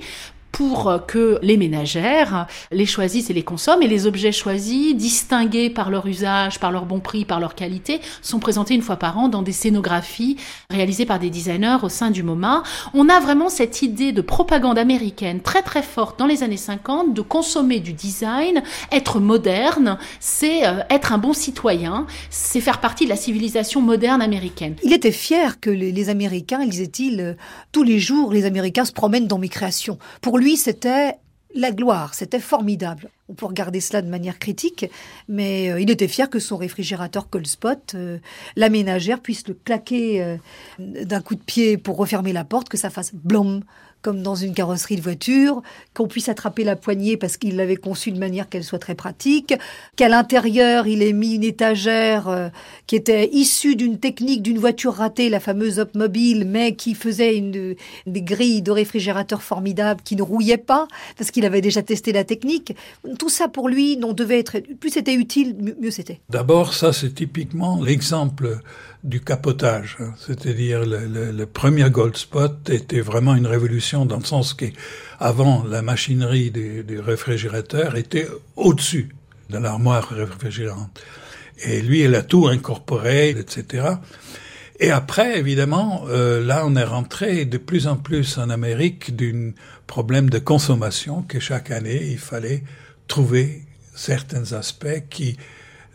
pour 0.53 1.01
que 1.07 1.39
les 1.43 1.57
ménagères 1.57 2.47
les 2.71 2.87
choisissent 2.87 3.31
et 3.31 3.35
les 3.35 3.43
consomment. 3.43 3.83
Et 3.83 3.89
les 3.89 4.07
objets 4.07 4.33
choisis, 4.33 4.95
distingués 4.95 5.71
par 5.71 5.91
leur 5.91 6.07
usage, 6.07 6.59
par 6.59 6.73
leur 6.73 6.87
bon 6.87 7.01
prix, 7.01 7.25
par 7.25 7.41
leur 7.41 7.55
qualité, 7.55 8.01
sont 8.23 8.39
présentés 8.39 8.75
une 8.75 8.83
fois 8.83 8.97
par 8.97 9.19
an 9.19 9.29
dans 9.29 9.43
des 9.43 9.53
scénographies 9.53 10.37
réalisées 10.71 11.07
par 11.07 11.19
des 11.19 11.31
designers 11.31 11.79
au 11.83 11.89
sein 11.89 12.11
du 12.11 12.23
MoMA. 12.23 12.63
On 12.95 13.09
a 13.09 13.21
vraiment 13.21 13.49
cette 13.49 13.83
idée 13.83 14.13
de 14.13 14.21
propagande 14.21 14.79
américaine 14.79 15.41
très 15.41 15.63
très 15.63 15.83
forte 15.83 16.19
dans 16.19 16.27
les 16.27 16.43
années 16.43 16.57
50 16.57 17.15
de 17.15 17.23
consommer 17.23 17.81
du 17.81 17.93
design, 17.93 18.63
être 18.93 19.21
moderne, 19.21 19.99
c'est 20.19 20.67
euh, 20.67 20.81
être 20.91 21.13
un 21.13 21.19
bon 21.19 21.33
citoyen, 21.33 22.07
c'est 22.31 22.61
faire 22.61 22.81
partie 22.81 23.05
de 23.05 23.11
la 23.11 23.17
civilisation 23.17 23.81
moderne 23.81 24.23
américaine. 24.23 24.77
Il 24.83 24.93
était 24.93 25.13
fier 25.13 25.61
que 25.61 25.71
les, 25.71 26.09
Américains, 26.09 26.67
disait-il, 26.67 27.21
euh, 27.21 27.35
tous 27.73 27.83
les 27.83 27.99
jours, 27.99 28.33
les 28.33 28.47
Américains 28.47 28.85
se 28.85 28.93
promènent 28.93 29.27
dans 29.27 29.39
mes 29.39 29.49
créations. 29.49 29.99
Pour 30.23 30.39
lui, 30.41 30.57
c'était 30.57 31.17
la 31.55 31.73
gloire, 31.73 32.15
c'était 32.15 32.41
formidable. 32.41 33.11
On 33.29 33.35
peut 33.35 33.47
regarder 33.47 33.81
cela 33.81 34.03
de 34.03 34.09
manière 34.09 34.39
critique, 34.39 34.87
mais 35.29 35.71
euh, 35.71 35.81
il 35.81 35.91
était 35.91 36.09
fier 36.09 36.31
que 36.31 36.39
son 36.39 36.57
réfrigérateur 36.57 37.29
Colspot, 37.29 37.95
euh, 37.95 38.19
la 38.57 38.69
ménagère, 38.69 39.21
puisse 39.21 39.47
le 39.49 39.55
claquer 39.55 40.23
euh, 40.23 40.37
d'un 40.79 41.21
coup 41.21 41.35
de 41.35 41.43
pied 41.43 41.77
pour 41.77 41.97
refermer 41.97 42.33
la 42.33 42.45
porte, 42.45 42.69
que 42.69 42.77
ça 42.77 42.91
fasse 42.91 43.15
blom 43.15 43.63
comme 44.03 44.23
dans 44.23 44.35
une 44.35 44.55
carrosserie 44.55 44.97
de 44.97 45.03
voiture, 45.03 45.63
qu'on 45.95 46.07
puisse 46.07 46.29
attraper 46.29 46.65
la 46.65 46.77
poignée 46.77 47.17
parce 47.17 47.37
qu'il 47.37 47.57
l'avait 47.57 47.77
conçue 47.77 48.13
de 48.13 48.19
manière 48.19 48.49
qu'elle 48.49 48.65
soit 48.65 48.79
très 48.79 48.95
pratique, 48.95 49.55
qu'à 49.97 50.09
l'intérieur 50.09 50.87
il 50.87 51.03
ait 51.03 51.13
mis 51.13 51.35
une 51.35 51.45
étagère 51.45 52.29
euh, 52.29 52.49
qui 52.87 52.97
était 52.97 53.29
issue 53.33 53.77
d'une 53.77 53.99
technique 53.99 54.43
d'une 54.43 54.59
voiture 54.59 54.95
ratée, 54.95 55.29
la 55.29 55.41
fameuse 55.41 55.79
Up 55.79 55.95
Mobile, 55.95 56.45
mais 56.47 56.75
qui 56.75 56.95
faisait 56.95 57.37
une, 57.37 57.75
des 58.07 58.23
grilles 58.23 58.63
de 58.63 58.71
réfrigérateur 58.71 59.43
formidables 59.43 60.01
qui 60.03 60.17
ne 60.17 60.23
rouillaient 60.23 60.57
pas 60.57 60.89
parce 61.17 61.31
qu'il 61.31 61.45
avait 61.45 61.61
déjà 61.61 61.83
testé 61.83 62.13
la 62.13 62.25
technique. 62.25 62.75
Tout 63.19 63.29
ça 63.29 63.49
pour 63.49 63.69
lui, 63.69 63.97
non 63.97 64.13
devait 64.13 64.39
être 64.39 64.59
plus 64.81 64.91
c'était 64.91 65.15
utile, 65.15 65.57
mieux 65.81 65.91
c'était. 65.91 66.21
D'abord, 66.31 66.75
ça 66.75 66.93
c'est 66.93 67.15
typiquement 67.15 67.83
l'exemple 67.83 68.61
du 69.03 69.21
capotage. 69.21 69.97
Hein. 70.01 70.13
C'est-à-dire 70.19 70.85
le, 70.85 71.33
le, 71.33 71.47
premier 71.47 71.89
Gold 71.91 72.17
Spot 72.17 72.69
était 72.69 73.01
vraiment 73.01 73.35
une 73.35 73.47
révolution 73.47 74.05
dans 74.05 74.19
le 74.19 74.25
sens 74.25 74.55
qu'avant 74.55 75.65
la 75.65 75.83
machinerie 75.83 76.51
du, 76.51 76.85
du 76.85 77.01
réfrigérateur 77.01 77.97
était 77.97 78.29
au-dessus 78.57 79.15
de 79.49 79.59
l'armoire 79.59 80.09
réfrigérante. 80.09 81.01
Et 81.65 81.83
lui, 81.83 82.03
il 82.03 82.15
a 82.15 82.23
tout 82.23 82.49
incorporé, 82.49 83.31
etc. 83.31 83.95
Et 84.79 84.91
après, 84.91 85.39
évidemment, 85.39 86.05
euh, 86.09 86.43
là, 86.43 86.65
on 86.65 86.75
est 86.75 86.85
rentré 86.85 87.45
de 87.45 87.59
plus 87.59 87.87
en 87.87 87.97
plus 87.97 88.39
en 88.39 88.49
Amérique 88.49 89.15
d'un 89.15 89.53
problème 89.87 90.31
de 90.31 90.39
consommation 90.39 91.23
que 91.23 91.39
chaque 91.39 91.71
année, 91.71 92.03
il 92.11 92.19
fallait 92.19 92.65
trouver 93.07 93.63
certains 93.95 94.55
aspects 94.55 95.03
qui 95.11 95.37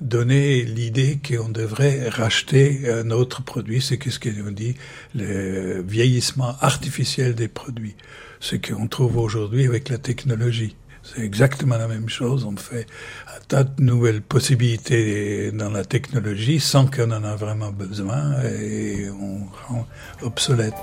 donner 0.02 0.64
l'idée 0.64 1.20
qu'on 1.26 1.50
devrait 1.50 2.10
racheter 2.10 2.90
un 2.92 3.12
autre 3.12 3.44
produit, 3.44 3.82
c'est 3.82 4.02
ce 4.10 4.20
qu'on 4.20 4.52
dit? 4.52 4.76
Le 5.14 5.82
vieillissement 5.82 6.56
artificiel 6.62 7.36
des 7.36 7.48
produits, 7.48 7.96
ce 8.40 8.56
qu'on 8.56 8.88
trouve 8.88 9.18
aujourd'hui 9.18 9.66
avec 9.66 9.90
la 9.90 9.98
technologie. 9.98 10.76
C'est 11.04 11.22
exactement 11.22 11.78
la 11.78 11.88
même 11.88 12.10
chose. 12.10 12.46
On 12.46 12.58
fait 12.58 12.88
un 13.28 13.40
tas 13.48 13.64
de 13.64 13.82
nouvelles 13.84 14.24
possibilités 14.24 15.52
dans 15.52 15.70
la 15.70 15.86
technologie 15.86 16.60
sans 16.60 16.88
qu'on 16.88 17.12
en 17.12 17.24
a 17.24 17.36
vraiment 17.36 17.72
besoin 17.72 18.42
et 18.42 19.08
on 19.10 19.46
rend 19.68 19.88
obsolète. 20.24 20.74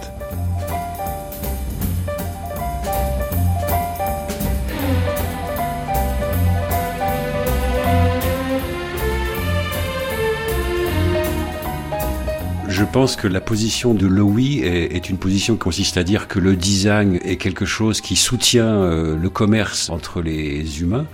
Je 12.82 12.86
pense 12.92 13.14
que 13.14 13.28
la 13.28 13.40
position 13.40 13.94
de 13.94 14.08
Lowy 14.08 14.58
est, 14.64 15.08
une 15.08 15.16
position 15.16 15.54
qui 15.54 15.60
consiste 15.60 15.96
à 15.98 16.02
dire 16.02 16.26
que 16.26 16.40
le 16.40 16.56
design 16.56 17.20
est 17.22 17.36
quelque 17.36 17.64
chose 17.64 18.00
qui 18.00 18.16
soutient 18.16 18.74
euh, 18.74 19.16
le 19.16 19.30
commerce 19.30 19.88
entre 19.88 20.20
les 20.20 20.82
humains. 20.82 21.06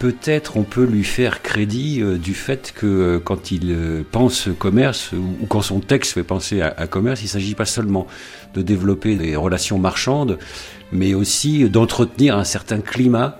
Peut-être 0.00 0.56
on 0.56 0.64
peut 0.64 0.84
lui 0.84 1.04
faire 1.04 1.42
crédit 1.42 2.02
euh, 2.02 2.18
du 2.18 2.34
fait 2.34 2.72
que 2.74 2.86
euh, 2.86 3.18
quand 3.20 3.52
il 3.52 4.04
pense 4.10 4.48
commerce 4.58 5.12
ou, 5.12 5.46
quand 5.46 5.62
son 5.62 5.78
texte 5.78 6.14
fait 6.14 6.24
penser 6.24 6.60
à, 6.60 6.88
commerce, 6.88 7.20
il 7.20 7.26
ne 7.26 7.30
s'agit 7.30 7.54
pas 7.54 7.66
seulement 7.66 8.08
de 8.54 8.60
développer 8.60 9.14
des 9.14 9.36
relations 9.36 9.78
marchandes, 9.78 10.40
mais 10.90 11.14
aussi 11.14 11.70
d'entretenir 11.70 12.36
un 12.36 12.44
certain 12.44 12.80
climat 12.80 13.39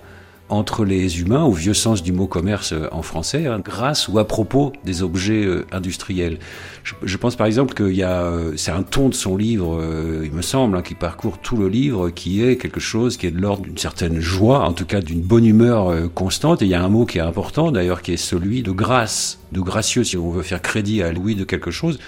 entre 0.51 0.83
les 0.83 1.21
humains, 1.21 1.45
au 1.45 1.53
vieux 1.53 1.73
sens 1.73 2.03
du 2.03 2.11
mot 2.11 2.27
commerce 2.27 2.73
euh, 2.73 2.87
en 2.91 3.01
français, 3.01 3.47
hein, 3.47 3.61
grâce 3.63 4.09
ou 4.09 4.19
à 4.19 4.27
propos 4.27 4.73
des 4.83 5.01
objets 5.01 5.45
euh, 5.45 5.65
industriels. 5.71 6.39
Je, 6.83 7.17
pense 7.17 7.37
par 7.37 7.47
exemple 7.47 7.73
qu'il 7.73 7.95
y 7.95 8.03
a, 8.03 8.23
euh, 8.23 8.53
c'est 8.57 8.71
un 8.71 8.83
ton 8.83 9.07
de 9.07 9.13
son 9.13 9.37
livre, 9.37 9.81
il 10.23 10.31
me 10.31 10.41
semble, 10.41 10.75
hein, 10.75 10.81
qui 10.81 10.95
parcourt 10.95 11.37
tout 11.37 11.55
le 11.55 11.69
livre, 11.69 12.09
qui 12.09 12.43
est 12.43 12.57
quelque 12.57 12.79
chose 12.79 13.17
qui 13.17 13.27
est 13.27 13.31
de 13.31 13.39
l'ordre 13.39 13.63
d'une 13.63 13.77
certaine 13.77 14.19
joie, 14.19 14.65
en 14.67 14.73
tout 14.73 14.85
cas 14.85 14.99
d'une 14.99 15.21
bonne 15.21 15.45
humeur 15.45 16.11
constante. 16.13 16.61
Et 16.61 16.65
il 16.65 16.71
y 16.71 16.75
a 16.75 16.83
un 16.83 16.89
mot 16.89 17.05
qui 17.05 17.19
est 17.19 17.21
important 17.21 17.71
d'ailleurs, 17.71 18.01
qui 18.01 18.13
est 18.13 18.17
celui 18.17 18.61
de 18.61 18.71
grâce, 18.71 19.39
de 19.51 19.61
gracieux, 19.61 20.03
si 20.03 20.17
on 20.17 20.31
veut 20.31 20.41
faire 20.41 20.61
crédit 20.61 21.01
à 21.01 21.13
Louis 21.13 21.35
de 21.35 21.43
quelque 21.43 21.71
chose. 21.71 21.99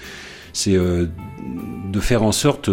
C'est 0.52 0.76
de 0.76 2.00
faire 2.00 2.24
en 2.24 2.32
sorte, 2.32 2.70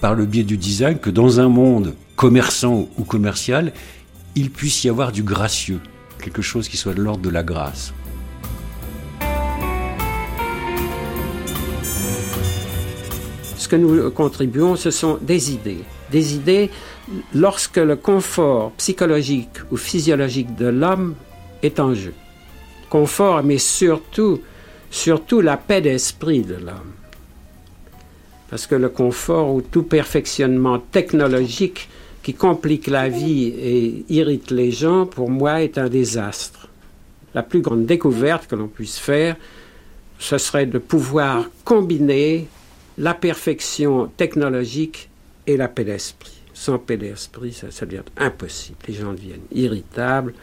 par 0.00 0.14
le 0.14 0.26
biais 0.26 0.44
du 0.44 0.56
design, 0.56 0.98
que 0.98 1.10
dans 1.10 1.40
un 1.40 1.48
monde 1.48 1.94
commerçant 2.16 2.88
ou 2.98 3.04
commercial, 3.04 3.72
il 4.36 4.50
puisse 4.50 4.84
y 4.84 4.90
avoir 4.90 5.12
du 5.12 5.22
gracieux, 5.22 5.80
quelque 6.22 6.42
chose 6.42 6.68
qui 6.68 6.76
soit 6.76 6.94
de 6.94 7.00
l'ordre 7.00 7.22
de 7.22 7.30
la 7.30 7.42
grâce. 7.42 7.94
Ce 13.56 13.66
que 13.66 13.76
nous 13.76 14.10
contribuons, 14.10 14.76
ce 14.76 14.90
sont 14.90 15.18
des 15.20 15.52
idées. 15.52 15.82
Des 16.12 16.34
idées 16.34 16.70
lorsque 17.34 17.78
le 17.78 17.96
confort 17.96 18.72
psychologique 18.72 19.56
ou 19.72 19.76
physiologique 19.76 20.54
de 20.54 20.66
l'homme 20.66 21.16
est 21.62 21.80
en 21.80 21.94
jeu. 21.94 22.12
Confort, 22.90 23.42
mais 23.42 23.58
surtout, 23.58 24.40
surtout 24.90 25.40
la 25.40 25.56
paix 25.56 25.80
d'esprit 25.80 26.42
de 26.42 26.54
l'homme. 26.54 26.92
Parce 28.50 28.66
que 28.66 28.76
le 28.76 28.90
confort 28.90 29.52
ou 29.52 29.62
tout 29.62 29.82
perfectionnement 29.82 30.78
technologique 30.78 31.88
qui 32.26 32.34
complique 32.34 32.88
la 32.88 33.08
vie 33.08 33.54
et 33.56 34.04
irrite 34.08 34.50
les 34.50 34.72
gens, 34.72 35.06
pour 35.06 35.30
moi, 35.30 35.62
est 35.62 35.78
un 35.78 35.88
désastre. 35.88 36.66
La 37.34 37.44
plus 37.44 37.60
grande 37.60 37.86
découverte 37.86 38.48
que 38.48 38.56
l'on 38.56 38.66
puisse 38.66 38.98
faire, 38.98 39.36
ce 40.18 40.36
serait 40.36 40.66
de 40.66 40.78
pouvoir 40.78 41.48
combiner 41.64 42.48
la 42.98 43.14
perfection 43.14 44.10
technologique 44.16 45.08
et 45.46 45.56
la 45.56 45.68
paix 45.68 45.84
d'esprit. 45.84 46.42
Sans 46.52 46.80
paix 46.80 46.96
d'esprit, 46.96 47.52
ça, 47.52 47.70
ça 47.70 47.86
devient 47.86 48.02
impossible. 48.16 48.76
Les 48.88 48.94
gens 48.94 49.12
deviennent 49.12 49.46
irritables, 49.52 50.34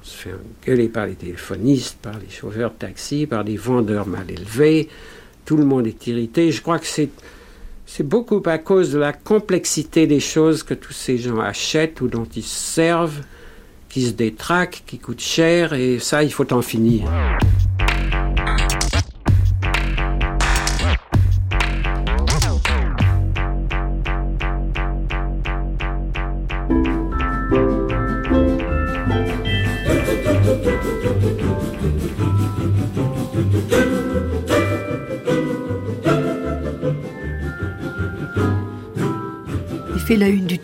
on 0.00 0.04
se 0.04 0.16
fait 0.16 0.34
engueuler 0.64 0.88
par 0.88 1.06
les 1.06 1.14
téléphonistes, 1.14 1.98
par 2.02 2.18
les 2.18 2.28
chauffeurs 2.28 2.72
de 2.72 2.78
taxi, 2.78 3.28
par 3.28 3.44
des 3.44 3.56
vendeurs 3.56 4.08
mal 4.08 4.28
élevés. 4.28 4.88
Tout 5.44 5.58
le 5.58 5.64
monde 5.64 5.86
est 5.86 6.06
irrité. 6.08 6.50
Je 6.50 6.60
crois 6.60 6.80
que 6.80 6.88
c'est, 6.88 7.10
c'est 7.86 8.06
beaucoup 8.06 8.42
à 8.46 8.58
cause 8.58 8.92
de 8.92 8.98
la 8.98 9.12
complexité 9.12 10.06
des 10.06 10.20
choses 10.20 10.62
que 10.62 10.74
tous 10.74 10.92
ces 10.92 11.18
gens 11.18 11.40
achètent 11.40 12.00
ou 12.00 12.08
dont 12.08 12.28
ils 12.36 12.42
se 12.42 12.72
servent, 12.72 13.20
qui 13.88 14.06
se 14.06 14.12
détraquent, 14.12 14.82
qui 14.86 14.98
coûtent 14.98 15.20
cher, 15.20 15.72
et 15.72 15.98
ça, 15.98 16.22
il 16.22 16.32
faut 16.32 16.52
en 16.52 16.62
finir. 16.62 17.04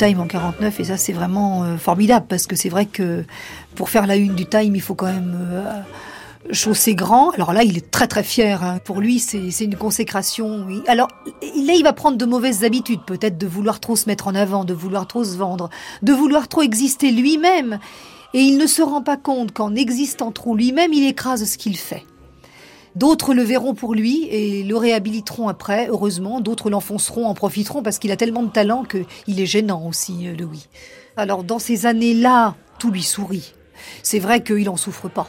Time 0.00 0.20
en 0.20 0.26
49 0.26 0.80
et 0.80 0.84
ça 0.84 0.96
c'est 0.96 1.12
vraiment 1.12 1.62
euh, 1.62 1.76
formidable 1.76 2.24
parce 2.26 2.46
que 2.46 2.56
c'est 2.56 2.70
vrai 2.70 2.86
que 2.86 3.22
pour 3.74 3.90
faire 3.90 4.06
la 4.06 4.16
une 4.16 4.34
du 4.34 4.46
Time 4.46 4.74
il 4.74 4.80
faut 4.80 4.94
quand 4.94 5.12
même 5.12 5.36
euh, 5.38 5.82
chausser 6.52 6.94
grand. 6.94 7.32
Alors 7.32 7.52
là 7.52 7.64
il 7.64 7.76
est 7.76 7.90
très 7.90 8.06
très 8.06 8.22
fier. 8.22 8.64
hein. 8.64 8.78
Pour 8.82 9.02
lui 9.02 9.18
c'est 9.18 9.50
une 9.60 9.76
consécration. 9.76 10.66
Alors 10.86 11.08
là 11.42 11.74
il 11.76 11.82
va 11.82 11.92
prendre 11.92 12.16
de 12.16 12.24
mauvaises 12.24 12.64
habitudes 12.64 13.02
peut-être 13.06 13.36
de 13.36 13.46
vouloir 13.46 13.78
trop 13.78 13.94
se 13.94 14.08
mettre 14.08 14.26
en 14.26 14.34
avant, 14.34 14.64
de 14.64 14.72
vouloir 14.72 15.06
trop 15.06 15.22
se 15.22 15.36
vendre, 15.36 15.68
de 16.02 16.14
vouloir 16.14 16.48
trop 16.48 16.62
exister 16.62 17.10
lui-même. 17.10 17.78
Et 18.32 18.40
il 18.40 18.56
ne 18.56 18.66
se 18.66 18.80
rend 18.80 19.02
pas 19.02 19.18
compte 19.18 19.52
qu'en 19.52 19.74
existant 19.74 20.32
trop 20.32 20.56
lui-même 20.56 20.94
il 20.94 21.06
écrase 21.06 21.44
ce 21.44 21.58
qu'il 21.58 21.76
fait. 21.76 22.06
D'autres 22.96 23.34
le 23.34 23.42
verront 23.42 23.74
pour 23.74 23.94
lui 23.94 24.26
et 24.30 24.64
le 24.64 24.76
réhabiliteront 24.76 25.48
après, 25.48 25.88
heureusement. 25.88 26.40
D'autres 26.40 26.70
l'enfonceront, 26.70 27.26
en 27.26 27.34
profiteront 27.34 27.82
parce 27.82 27.98
qu'il 27.98 28.10
a 28.10 28.16
tellement 28.16 28.42
de 28.42 28.50
talent 28.50 28.84
qu'il 28.84 29.40
est 29.40 29.46
gênant 29.46 29.86
aussi, 29.86 30.26
euh, 30.26 30.34
Louis. 30.36 30.68
Alors 31.16 31.44
dans 31.44 31.58
ces 31.58 31.86
années-là, 31.86 32.56
tout 32.78 32.90
lui 32.90 33.02
sourit. 33.02 33.54
C'est 34.02 34.18
vrai 34.18 34.42
qu'il 34.42 34.68
en 34.68 34.76
souffre 34.76 35.08
pas. 35.08 35.28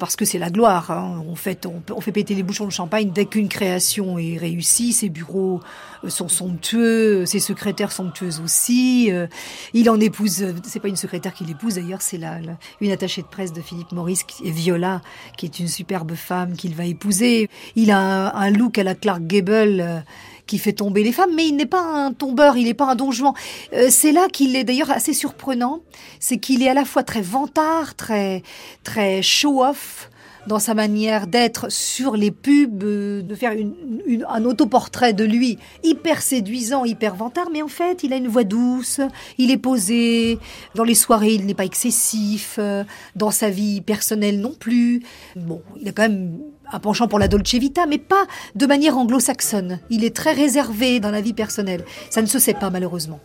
Parce 0.00 0.16
que 0.16 0.24
c'est 0.24 0.38
la 0.38 0.50
gloire. 0.50 0.90
hein. 0.90 1.22
On, 1.28 1.36
fait, 1.36 1.66
on, 1.66 2.00
fait 2.00 2.10
péter 2.10 2.34
les 2.34 2.42
bouchons 2.42 2.64
de 2.64 2.72
champagne 2.72 3.10
dès 3.14 3.26
qu'une 3.26 3.48
création 3.48 4.18
est 4.18 4.38
réussie. 4.38 4.92
Ses 4.92 5.10
bureaux 5.10 5.60
euh, 6.04 6.08
sont 6.08 6.28
somptueux, 6.28 7.26
ses 7.26 7.38
secrétaires 7.38 7.92
somptueuses 7.92 8.40
aussi. 8.40 9.12
Euh, 9.12 9.26
Il 9.74 9.88
en 9.90 10.00
épouse, 10.00 10.42
euh, 10.42 10.54
c'est 10.64 10.80
pas 10.80 10.88
une 10.88 10.96
secrétaire 10.96 11.34
qu'il 11.34 11.50
épouse 11.50 11.74
d'ailleurs, 11.74 12.00
c'est 12.02 12.16
la, 12.18 12.38
une 12.80 12.90
attachée 12.90 13.20
de 13.22 13.26
presse 13.26 13.52
de 13.52 13.60
Philippe 13.60 13.92
Maurice, 13.92 14.24
qui 14.24 14.48
est 14.48 14.50
Viola, 14.50 15.02
qui 15.36 15.44
est 15.46 15.60
une 15.60 15.68
superbe 15.68 16.14
femme 16.14 16.54
qu'il 16.54 16.74
va 16.74 16.86
épouser. 16.86 17.50
Il 17.76 17.90
a 17.90 17.98
un, 17.98 18.34
un 18.34 18.50
look 18.50 18.78
à 18.78 18.82
la 18.82 18.94
Clark 18.94 19.22
Gable 19.26 20.02
qui 20.50 20.58
fait 20.58 20.72
tomber 20.72 21.04
les 21.04 21.12
femmes, 21.12 21.30
mais 21.36 21.46
il 21.46 21.54
n'est 21.54 21.64
pas 21.64 21.80
un 21.82 22.12
tombeur, 22.12 22.56
il 22.56 22.64
n'est 22.64 22.74
pas 22.74 22.86
un 22.90 22.96
don 22.96 23.12
Juan. 23.12 23.32
Euh, 23.72 23.86
c'est 23.88 24.10
là 24.10 24.26
qu'il 24.32 24.56
est 24.56 24.64
d'ailleurs 24.64 24.90
assez 24.90 25.12
surprenant, 25.12 25.78
c'est 26.18 26.38
qu'il 26.38 26.60
est 26.64 26.68
à 26.68 26.74
la 26.74 26.84
fois 26.84 27.04
très 27.04 27.20
vantard, 27.22 27.94
très 27.94 28.42
très 28.82 29.22
show-off 29.22 30.10
dans 30.48 30.58
sa 30.58 30.74
manière 30.74 31.26
d'être 31.28 31.70
sur 31.70 32.16
les 32.16 32.32
pubs, 32.32 32.82
euh, 32.82 33.22
de 33.22 33.34
faire 33.36 33.52
une, 33.52 33.74
une- 34.06 34.26
un 34.28 34.44
autoportrait 34.44 35.12
de 35.12 35.22
lui 35.22 35.58
hyper 35.84 36.20
séduisant, 36.20 36.84
hyper 36.84 37.14
vantard, 37.14 37.48
mais 37.52 37.62
en 37.62 37.68
fait 37.68 38.02
il 38.02 38.12
a 38.12 38.16
une 38.16 38.26
voix 38.26 38.42
douce, 38.42 39.00
il 39.38 39.52
est 39.52 39.58
posé, 39.58 40.38
dans 40.74 40.82
les 40.82 40.96
soirées 40.96 41.34
il 41.34 41.46
n'est 41.46 41.54
pas 41.54 41.66
excessif, 41.66 42.56
euh, 42.58 42.82
dans 43.14 43.30
sa 43.30 43.50
vie 43.50 43.82
personnelle 43.82 44.40
non 44.40 44.54
plus. 44.58 45.02
Bon, 45.36 45.62
il 45.80 45.88
a 45.88 45.92
quand 45.92 46.08
même 46.08 46.38
un 46.72 46.80
penchant 46.80 47.08
pour 47.08 47.18
la 47.18 47.28
Dolce 47.28 47.54
Vita, 47.54 47.86
mais 47.86 47.98
pas 47.98 48.26
de 48.54 48.66
manière 48.66 48.96
anglo-saxonne. 48.96 49.80
Il 49.90 50.04
est 50.04 50.14
très 50.14 50.32
réservé 50.32 51.00
dans 51.00 51.10
la 51.10 51.20
vie 51.20 51.34
personnelle. 51.34 51.84
Ça 52.10 52.22
ne 52.22 52.26
se 52.26 52.38
sait 52.38 52.54
pas 52.54 52.70
malheureusement. 52.70 53.20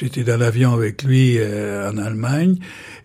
J'étais 0.00 0.24
dans 0.24 0.38
l'avion 0.38 0.72
avec 0.72 1.02
lui 1.02 1.36
euh, 1.36 1.90
en 1.90 1.98
Allemagne 1.98 2.56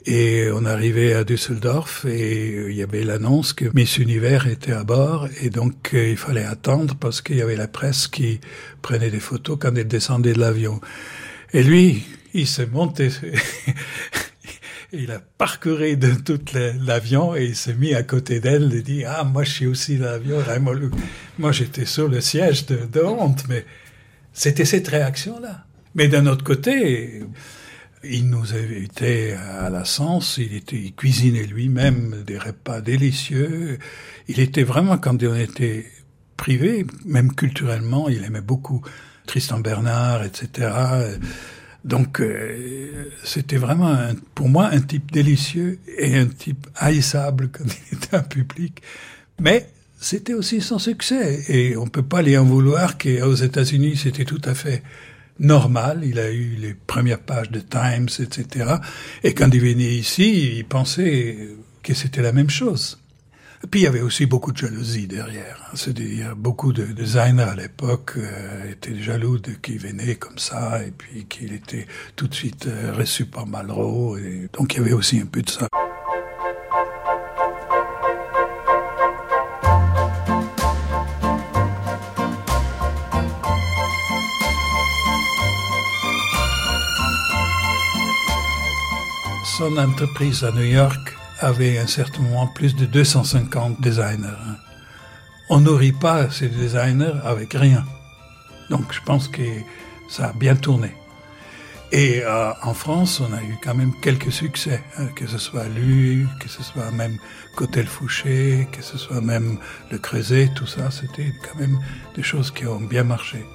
et 0.06 0.48
on 0.54 0.64
arrivait 0.64 1.12
à 1.12 1.26
Düsseldorf 1.26 2.06
et 2.06 2.54
euh, 2.54 2.72
il 2.72 2.78
y 2.78 2.84
avait 2.84 3.04
l'annonce 3.04 3.52
que 3.52 3.66
Miss 3.74 3.98
Univers 3.98 4.48
était 4.48 4.72
à 4.72 4.86
bord 4.86 5.28
et 5.42 5.50
donc 5.50 5.94
euh, 5.94 6.12
il 6.12 6.16
fallait 6.16 6.46
attendre 6.46 6.96
parce 6.98 7.22
qu'il 7.22 7.36
y 7.36 7.42
avait 7.42 7.58
la 7.58 7.68
presse 7.68 8.08
qui 8.08 8.40
prenait 8.82 9.10
des 9.10 9.20
photos 9.20 9.58
quand 9.60 9.76
elle 9.76 9.90
descendait 9.90 10.32
de 10.32 10.40
l'avion. 10.40 10.80
Et 11.52 11.64
lui, 11.64 12.02
il 12.34 12.48
s'est 12.48 12.66
monté, 12.66 13.10
il 14.98 15.12
a 15.12 15.20
parcouru 15.38 15.98
de 15.98 16.14
tout 16.14 16.40
la- 16.54 16.74
l'avion 16.74 17.36
et 17.36 17.46
il 17.46 17.56
s'est 17.56 17.74
mis 17.76 17.94
à 17.94 18.04
côté 18.04 18.40
d'elle 18.40 18.74
et 18.74 18.82
dit 18.82 19.04
ah 19.06 19.24
moi 19.24 19.44
je 19.44 19.52
suis 19.52 19.68
aussi 19.68 19.98
dans 19.98 20.06
l'avion. 20.06 20.38
Ah, 20.48 20.60
Moi, 20.60 21.52
j'étais 21.52 21.86
sur 21.86 22.08
le 22.08 22.22
siège 22.22 22.66
de, 22.66 22.80
de 22.92 23.02
honte 23.02 23.44
mais 23.50 23.66
c'était 24.34 24.66
cette 24.66 24.88
réaction-là. 24.88 25.66
Mais 25.96 26.08
d'un 26.10 26.26
autre 26.28 26.44
côté, 26.44 27.22
il 28.04 28.30
nous 28.30 28.54
invitait 28.54 29.34
à 29.34 29.70
la 29.70 29.86
Sens, 29.86 30.38
il, 30.38 30.54
était, 30.56 30.76
il 30.76 30.94
cuisinait 30.94 31.46
lui-même 31.46 32.24
des 32.28 32.38
repas 32.38 32.82
délicieux. 32.82 33.80
Il 34.28 34.40
était 34.40 34.64
vraiment, 34.64 34.98
quand 34.98 35.24
on 35.24 35.36
était 35.36 35.86
privé, 36.38 36.86
même 37.06 37.34
culturellement, 37.34 38.10
il 38.10 38.24
aimait 38.26 38.42
beaucoup 38.42 38.82
Tristan 39.26 39.60
Bernard, 39.60 40.24
etc. 40.26 40.70
Donc, 41.86 42.20
euh, 42.20 43.06
c'était 43.24 43.58
vraiment, 43.58 43.90
un- 43.90 44.16
pour 44.34 44.50
moi, 44.50 44.70
un 44.72 44.82
type 44.82 45.12
délicieux 45.12 45.78
et 45.98 46.18
un 46.18 46.26
type 46.26 46.66
haïssable 46.76 47.50
quand 47.52 47.64
il 47.92 47.98
était 47.98 48.18
en 48.18 48.24
public. 48.24 48.82
Mais 49.40 49.70
c'était 50.00 50.34
aussi 50.34 50.62
son 50.62 50.80
succès. 50.80 51.44
Et 51.48 51.78
on 51.78 51.86
peut 51.88 52.02
pas 52.04 52.24
lui 52.24 52.36
en 52.38 52.44
vouloir 52.44 52.98
qu'aux 52.98 53.36
États-Unis, 53.36 53.98
c'était 53.98 54.26
tout 54.26 54.42
à 54.46 54.56
fait 54.56 54.82
normal. 55.40 56.02
Il 56.04 56.18
a 56.20 56.32
eu 56.32 56.56
les 56.60 56.74
premières 56.74 57.20
pages 57.20 57.52
de 57.52 57.60
Times, 57.60 58.10
etc. 58.20 58.76
Et 59.24 59.34
quand 59.36 59.50
il 59.54 59.62
venait 59.62 59.94
ici, 59.96 60.58
il 60.58 60.66
pensait 60.66 61.50
que 61.84 61.94
c'était 61.94 62.24
la 62.24 62.32
même 62.32 62.50
chose. 62.50 62.98
Et 63.66 63.68
puis 63.68 63.80
il 63.80 63.84
y 63.86 63.88
avait 63.88 64.02
aussi 64.02 64.28
beaucoup 64.28 64.52
de 64.52 64.58
jalousie 64.58 65.08
derrière. 65.08 65.58
hein. 65.66 65.72
C'est-à-dire 65.74 66.36
beaucoup 66.36 66.72
de 66.72 66.84
designers 66.84 67.42
à 67.42 67.56
l'époque 67.56 68.14
euh, 68.16 68.70
étaient 68.70 68.96
jaloux 69.02 69.40
de 69.40 69.54
qu'il 69.54 69.80
venait 69.80 70.14
comme 70.14 70.38
ça 70.38 70.84
et 70.84 70.92
puis 70.92 71.26
qu'il 71.26 71.52
était 71.52 71.88
tout 72.16 72.28
de 72.28 72.36
suite 72.36 72.68
euh, 72.68 72.94
reçu 72.94 73.26
par 73.26 73.48
Malraux. 73.48 74.20
Donc 74.54 74.76
il 74.76 74.78
y 74.78 74.80
avait 74.82 74.94
aussi 74.94 75.20
un 75.20 75.26
peu 75.26 75.42
de 75.42 75.50
ça. 75.50 75.68
Son 89.58 89.76
entreprise 89.78 90.44
à 90.44 90.52
New 90.52 90.66
York 90.66 91.16
avait 91.40 91.78
à 91.78 91.84
un 91.84 91.88
certain 91.88 92.22
moment 92.22 92.48
plus 92.48 92.76
de 92.76 92.86
250 92.86 93.82
designers. 93.82 94.28
hein. 94.28 94.58
On 95.50 95.60
nourrit 95.60 95.92
pas 95.92 96.30
ces 96.32 96.50
designers 96.50 97.20
avec 97.24 97.54
rien. 97.54 97.86
Donc 98.70 98.92
je 98.92 99.00
pense 99.06 99.28
que 99.28 99.44
ça 100.10 100.28
a 100.30 100.34
bien 100.34 100.56
tourné. 100.56 100.94
Et 101.92 102.24
euh, 102.24 102.52
en 102.64 102.74
France, 102.74 103.22
on 103.22 103.32
a 103.32 103.42
eu 103.42 103.56
quand 103.64 103.76
même 103.76 103.94
quelques 104.02 104.32
succès, 104.32 104.84
hein, 104.98 105.08
que 105.16 105.28
ce 105.28 105.38
soit 105.38 105.68
lui, 105.68 106.26
que 106.40 106.50
ce 106.50 106.64
soit 106.64 106.92
même 106.92 107.18
Cotel 107.56 107.86
Fouché, 107.86 108.68
que 108.72 108.82
ce 108.82 108.98
soit 108.98 109.22
même 109.22 109.60
le 109.92 110.00
Creuset, 110.00 110.50
tout 110.56 110.66
ça, 110.66 110.90
c'était 110.90 111.32
quand 111.44 111.60
même 111.60 111.80
des 112.16 112.24
choses 112.24 112.52
qui 112.52 112.66
ont 112.66 112.82
bien 112.82 113.04
marché. 113.04 113.46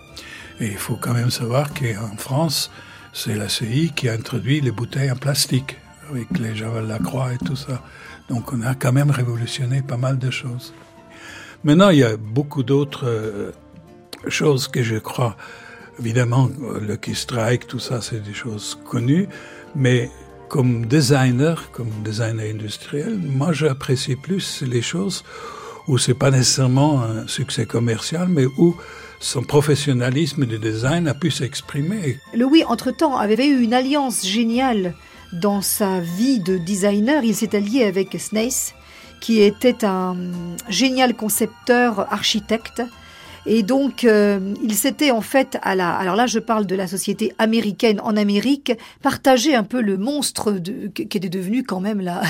Et 0.61 0.67
il 0.67 0.79
faut 0.79 0.97
quand 0.97 1.13
même 1.13 1.31
savoir 1.31 1.75
qu'en 1.75 2.17
France, 2.17 2.71
c'est 3.13 3.35
la 3.35 3.49
CI 3.49 3.93
qui 3.95 4.09
a 4.09 4.13
introduit 4.13 4.61
les 4.61 4.71
bouteilles 4.71 5.11
en 5.11 5.17
plastique, 5.17 5.77
avec 6.11 6.39
les 6.39 6.55
Javel 6.55 6.87
Lacroix 6.87 7.33
et 7.35 7.39
tout 7.39 7.57
ça. 7.57 7.83
Donc 8.29 8.53
on 8.53 8.63
a 8.63 8.75
quand 8.75 8.93
même 8.93 9.11
révolutionné 9.11 9.83
pas 9.83 9.97
mal 9.97 10.19
de 10.19 10.31
choses. 10.31 10.73
Maintenant, 11.65 11.91
il 11.91 11.99
y 11.99 12.05
a 12.05 12.17
beaucoup 12.17 12.63
d'autres 12.63 13.07
euh, 13.07 13.53
choses 14.29 14.69
que 14.69 14.83
je 14.83 14.97
crois. 14.97 15.37
Évidemment, 15.99 16.49
le 16.81 16.97
Key 16.97 17.15
Strike, 17.15 17.67
tout 17.67 17.79
ça, 17.79 18.01
c'est 18.01 18.23
des 18.23 18.33
choses 18.33 18.79
connues. 18.85 19.29
Mais 19.75 20.11
comme 20.49 20.87
designer, 20.87 21.71
comme 21.71 21.91
designer 22.03 22.51
industriel, 22.51 23.19
moi 23.19 23.53
j'apprécie 23.53 24.17
plus 24.17 24.63
les 24.63 24.83
choses 24.83 25.23
où 25.87 25.99
c'est 25.99 26.15
pas 26.15 26.31
nécessairement 26.31 27.03
un 27.03 27.27
succès 27.27 27.67
commercial, 27.67 28.29
mais 28.29 28.47
où 28.47 28.77
son 29.19 29.43
professionnalisme 29.43 30.47
de 30.47 30.57
design 30.57 31.09
a 31.09 31.15
pu 31.15 31.31
s'exprimer. 31.31 32.19
Louis, 32.35 32.65
entre-temps, 32.65 33.17
avait 33.17 33.49
eu 33.49 33.61
une 33.61 33.75
alliance 33.75 34.25
géniale 34.27 34.95
dans 35.33 35.61
sa 35.63 36.01
vie 36.01 36.41
de 36.41 36.59
designer. 36.59 37.25
Il 37.25 37.35
s'est 37.35 37.55
allié 37.57 37.85
avec 37.85 38.19
Snace, 38.19 38.75
qui 39.21 39.41
était 39.41 39.85
un 39.85 40.17
génial 40.69 41.15
concepteur 41.15 42.13
architecte 42.13 42.83
et 43.47 43.63
donc, 43.63 44.05
euh, 44.05 44.55
il 44.63 44.75
s'était 44.75 45.11
en 45.11 45.21
fait 45.21 45.59
à 45.63 45.75
la, 45.75 45.91
alors 45.95 46.17
là, 46.17 46.27
je 46.27 46.39
parle 46.39 46.67
de 46.67 46.75
la 46.75 46.87
société 46.87 47.33
américaine 47.39 48.01
en 48.03 48.17
Amérique, 48.17 48.73
partagé 49.03 49.55
un 49.55 49.63
peu 49.63 49.81
le 49.81 49.97
monstre 49.97 50.53
de, 50.53 50.89
qui 50.89 51.03
était 51.03 51.29
devenu 51.29 51.63
quand 51.63 51.81
même 51.81 52.01
la, 52.01 52.23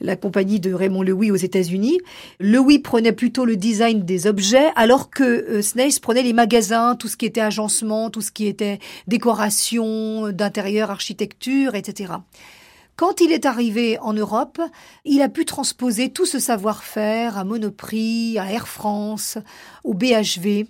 la, 0.00 0.16
compagnie 0.16 0.60
de 0.60 0.72
Raymond 0.72 1.02
Louis 1.02 1.30
aux 1.30 1.36
États-Unis. 1.36 1.98
Louis 2.38 2.78
prenait 2.78 3.12
plutôt 3.12 3.44
le 3.44 3.56
design 3.56 4.04
des 4.04 4.26
objets, 4.26 4.70
alors 4.76 5.10
que 5.10 5.22
euh, 5.24 5.90
prenait 6.00 6.22
les 6.22 6.32
magasins, 6.32 6.96
tout 6.96 7.08
ce 7.08 7.16
qui 7.16 7.26
était 7.26 7.40
agencement, 7.40 8.10
tout 8.10 8.20
ce 8.20 8.30
qui 8.30 8.46
était 8.46 8.78
décoration 9.06 10.30
d'intérieur, 10.30 10.90
architecture, 10.90 11.74
etc. 11.74 12.12
Quand 12.96 13.20
il 13.20 13.32
est 13.32 13.46
arrivé 13.46 13.98
en 14.00 14.12
Europe, 14.12 14.60
il 15.04 15.22
a 15.22 15.28
pu 15.28 15.44
transposer 15.44 16.10
tout 16.10 16.26
ce 16.26 16.38
savoir-faire 16.38 17.38
à 17.38 17.44
Monoprix, 17.44 18.38
à 18.38 18.52
Air 18.52 18.68
France, 18.68 19.38
au 19.82 19.94
BHV. 19.94 20.66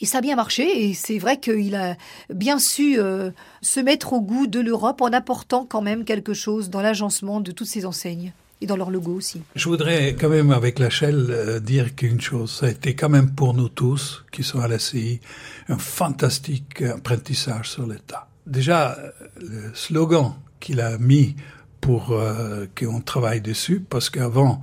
Et 0.00 0.06
ça 0.06 0.18
a 0.18 0.20
bien 0.20 0.34
marché 0.34 0.88
et 0.88 0.94
c'est 0.94 1.18
vrai 1.18 1.38
qu'il 1.38 1.76
a 1.76 1.96
bien 2.32 2.58
su 2.58 2.98
euh, 2.98 3.30
se 3.60 3.78
mettre 3.78 4.14
au 4.14 4.20
goût 4.20 4.46
de 4.48 4.58
l'Europe 4.58 5.00
en 5.00 5.12
apportant 5.12 5.64
quand 5.64 5.82
même 5.82 6.04
quelque 6.04 6.34
chose 6.34 6.70
dans 6.70 6.80
l'agencement 6.80 7.40
de 7.40 7.52
toutes 7.52 7.68
ces 7.68 7.86
enseignes 7.86 8.32
et 8.60 8.66
dans 8.66 8.76
leur 8.76 8.90
logo 8.90 9.12
aussi. 9.12 9.42
Je 9.54 9.68
voudrais 9.68 10.16
quand 10.18 10.28
même 10.28 10.50
avec 10.50 10.78
la 10.78 10.90
Shell 10.90 11.26
euh, 11.30 11.60
dire 11.60 11.94
qu'une 11.94 12.20
chose, 12.20 12.50
ça 12.50 12.66
a 12.66 12.70
été 12.70 12.94
quand 12.94 13.10
même 13.10 13.32
pour 13.32 13.54
nous 13.54 13.68
tous 13.68 14.24
qui 14.32 14.42
sont 14.42 14.60
à 14.60 14.66
la 14.66 14.78
CI 14.78 15.20
un 15.68 15.78
fantastique 15.78 16.82
apprentissage 16.82 17.70
sur 17.70 17.86
l'État. 17.86 18.28
Déjà, 18.46 18.96
euh, 18.98 19.10
le 19.40 19.74
slogan 19.74 20.34
qu'il 20.62 20.80
a 20.80 20.96
mis 20.96 21.36
pour 21.82 22.12
euh, 22.12 22.66
qu'on 22.78 23.00
travaille 23.00 23.40
dessus, 23.42 23.80
parce 23.80 24.08
qu'avant, 24.08 24.60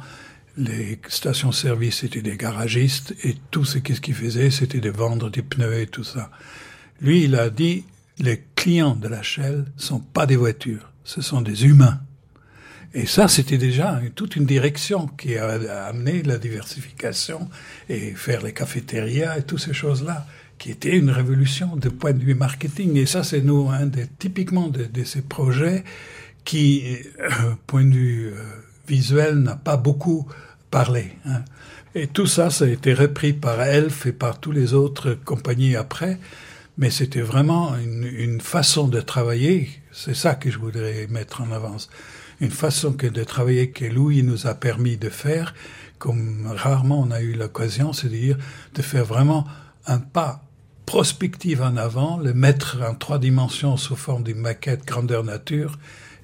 les 0.58 1.00
stations-service 1.08 2.04
étaient 2.04 2.22
des 2.22 2.38
garagistes 2.38 3.14
et 3.24 3.36
tout 3.52 3.66
ce 3.66 3.78
qu'ils 3.78 4.16
faisaient, 4.16 4.50
c'était 4.50 4.80
de 4.80 4.90
vendre 4.90 5.30
des 5.30 5.44
pneus 5.44 5.82
et 5.82 5.88
tout 5.88 6.04
ça. 6.04 6.32
Lui, 7.02 7.26
il 7.26 7.36
a 7.36 7.50
dit, 7.50 7.86
les 8.18 8.44
clients 8.56 8.96
de 8.96 9.08
la 9.08 9.22
Shell 9.22 9.66
sont 9.78 10.00
pas 10.00 10.26
des 10.26 10.38
voitures, 10.38 10.92
ce 11.04 11.22
sont 11.22 11.42
des 11.42 11.66
humains. 11.66 12.02
Et 12.94 13.06
ça, 13.06 13.28
c'était 13.28 13.58
déjà 13.58 14.02
toute 14.16 14.36
une 14.36 14.46
direction 14.46 15.08
qui 15.08 15.38
a 15.38 15.86
amené 15.86 16.24
la 16.24 16.38
diversification 16.38 17.50
et 17.88 18.16
faire 18.16 18.42
les 18.42 18.54
cafétérias 18.54 19.38
et 19.38 19.44
toutes 19.44 19.60
ces 19.60 19.74
choses-là, 19.74 20.26
qui 20.60 20.72
était 20.72 20.96
une 20.96 21.10
révolution 21.10 21.78
de 21.78 21.90
point 21.90 22.12
de 22.12 22.24
vue 22.24 22.36
marketing. 22.36 22.96
Et 22.98 23.06
ça, 23.06 23.24
c'est 23.24 23.42
nous, 23.42 23.70
un 23.70 23.88
des, 23.88 24.06
typiquement 24.20 24.68
de, 24.68 24.84
de 24.84 25.04
ces 25.06 25.22
projets 25.22 25.84
qui, 26.44 26.98
euh, 27.20 27.30
point 27.68 27.86
de 27.86 27.94
vue 27.94 28.28
euh, 28.28 28.44
visuel, 28.88 29.36
n'a 29.40 29.56
pas 29.56 29.78
beaucoup 29.78 30.28
parlé. 30.70 31.14
Hein. 31.26 31.44
Et 31.96 32.08
tout 32.08 32.28
ça, 32.28 32.50
ça 32.50 32.66
a 32.66 32.68
été 32.68 32.94
repris 32.94 33.34
par 33.34 33.62
Elf 33.62 34.06
et 34.06 34.12
par 34.12 34.40
tous 34.40 34.52
les 34.52 34.74
autres 34.74 35.14
compagnies 35.26 35.76
après. 35.76 36.20
Mais 36.78 36.92
c'était 36.92 37.22
vraiment 37.22 37.76
une, 37.78 38.04
une, 38.04 38.42
façon 38.42 38.88
de 38.88 39.02
travailler. 39.02 39.70
C'est 39.92 40.16
ça 40.16 40.36
que 40.36 40.52
je 40.52 40.60
voudrais 40.60 41.08
mettre 41.08 41.42
en 41.42 41.52
avance. 41.52 41.90
Une 42.42 42.52
façon 42.52 42.94
que 42.94 43.08
de 43.08 43.24
travailler 43.24 43.72
que 43.72 43.86
Louis 43.86 44.24
nous 44.24 44.48
a 44.48 44.54
permis 44.54 44.98
de 44.98 45.10
faire, 45.10 45.54
comme 45.98 46.48
rarement 46.48 47.02
on 47.02 47.12
a 47.12 47.22
eu 47.22 47.34
l'occasion, 47.34 47.92
c'est-à-dire 47.92 48.38
de 48.76 48.82
faire 48.82 49.04
vraiment 49.04 49.46
un 49.88 50.00
pas 50.00 50.49
prospective 50.90 51.62
en 51.62 51.78
avant, 51.78 52.18
le 52.18 52.34
mettre 52.34 52.80
en 52.82 52.96
trois 52.96 53.20
dimensions 53.20 53.78
sous 53.78 53.96
forme 53.96 54.24
d'une 54.24 54.40
maquette 54.40 54.88
grandeur 54.88 55.24
nature 55.24 55.78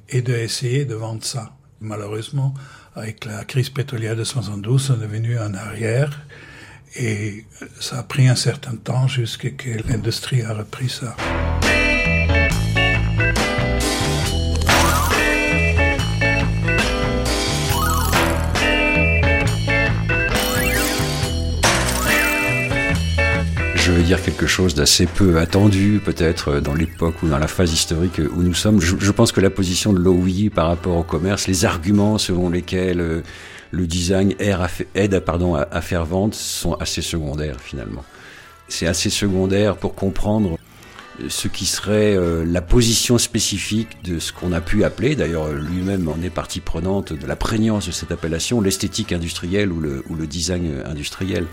et 0.09 0.23
d'essayer 0.23 0.85
de 0.85 0.95
vendre 0.95 1.23
ça. 1.23 1.51
Malheureusement, 1.81 2.55
avec 2.95 3.25
la 3.25 3.43
crise 3.43 3.69
pétrolière 3.69 4.15
de 4.15 4.23
72, 4.23 4.89
on 4.89 5.03
est 5.03 5.05
venu 5.05 5.37
en 5.37 5.53
arrière 5.53 6.19
et 6.95 7.45
ça 7.79 7.99
a 7.99 8.03
pris 8.03 8.27
un 8.27 8.35
certain 8.35 8.75
temps 8.75 9.07
jusqu'à 9.07 9.49
ce 9.49 9.53
que 9.53 9.87
l'industrie 9.87 10.41
a 10.41 10.55
repris 10.55 10.89
ça. 10.89 11.15
Dire 24.05 24.21
quelque 24.21 24.45
chose 24.45 24.75
d'assez 24.75 25.07
peu 25.07 25.39
attendu, 25.39 25.99
peut-être 26.03 26.59
dans 26.59 26.75
l'époque 26.75 27.23
ou 27.23 27.27
dans 27.27 27.39
la 27.39 27.47
phase 27.47 27.73
historique 27.73 28.19
où 28.19 28.43
nous 28.43 28.53
sommes. 28.53 28.79
Je, 28.79 29.11
pense 29.11 29.31
que 29.31 29.41
la 29.41 29.49
position 29.49 29.93
de 29.93 29.99
l'OUI 29.99 30.51
par 30.51 30.67
rapport 30.67 30.95
au 30.95 31.03
commerce, 31.03 31.47
les 31.47 31.65
arguments 31.65 32.19
selon 32.19 32.49
lesquels 32.49 33.01
euh, 33.01 33.21
le 33.71 33.87
design 33.87 34.35
aide 34.39 35.23
à, 35.71 35.81
faire 35.81 36.05
vente 36.05 36.35
sont 36.35 36.73
assez 36.75 37.01
secondaires 37.01 37.59
finalement. 37.59 38.03
C'est 38.67 38.85
assez 38.85 39.09
secondaire 39.09 39.75
pour 39.75 39.95
comprendre 39.95 40.59
ce 41.27 41.47
qui 41.47 41.65
serait 41.65 42.15
euh, 42.15 42.45
la 42.45 42.61
position 42.61 43.17
spécifique 43.17 44.03
de 44.03 44.19
ce 44.19 44.31
qu'on 44.31 44.51
a 44.51 44.61
pu 44.61 44.83
appeler, 44.83 45.15
d'ailleurs 45.15 45.51
lui-même 45.51 46.07
en 46.09 46.21
est 46.23 46.29
partie 46.29 46.59
prenante 46.59 47.11
de 47.11 47.25
la 47.25 47.35
prégnance 47.35 47.87
de 47.87 47.91
cette 47.91 48.11
appellation, 48.11 48.61
l'esthétique 48.61 49.13
industrielle 49.13 49.71
ou 49.71 49.79
le, 49.79 50.03
ou 50.09 50.15
le 50.15 50.27
design 50.27 50.83
industriel. 50.85 51.47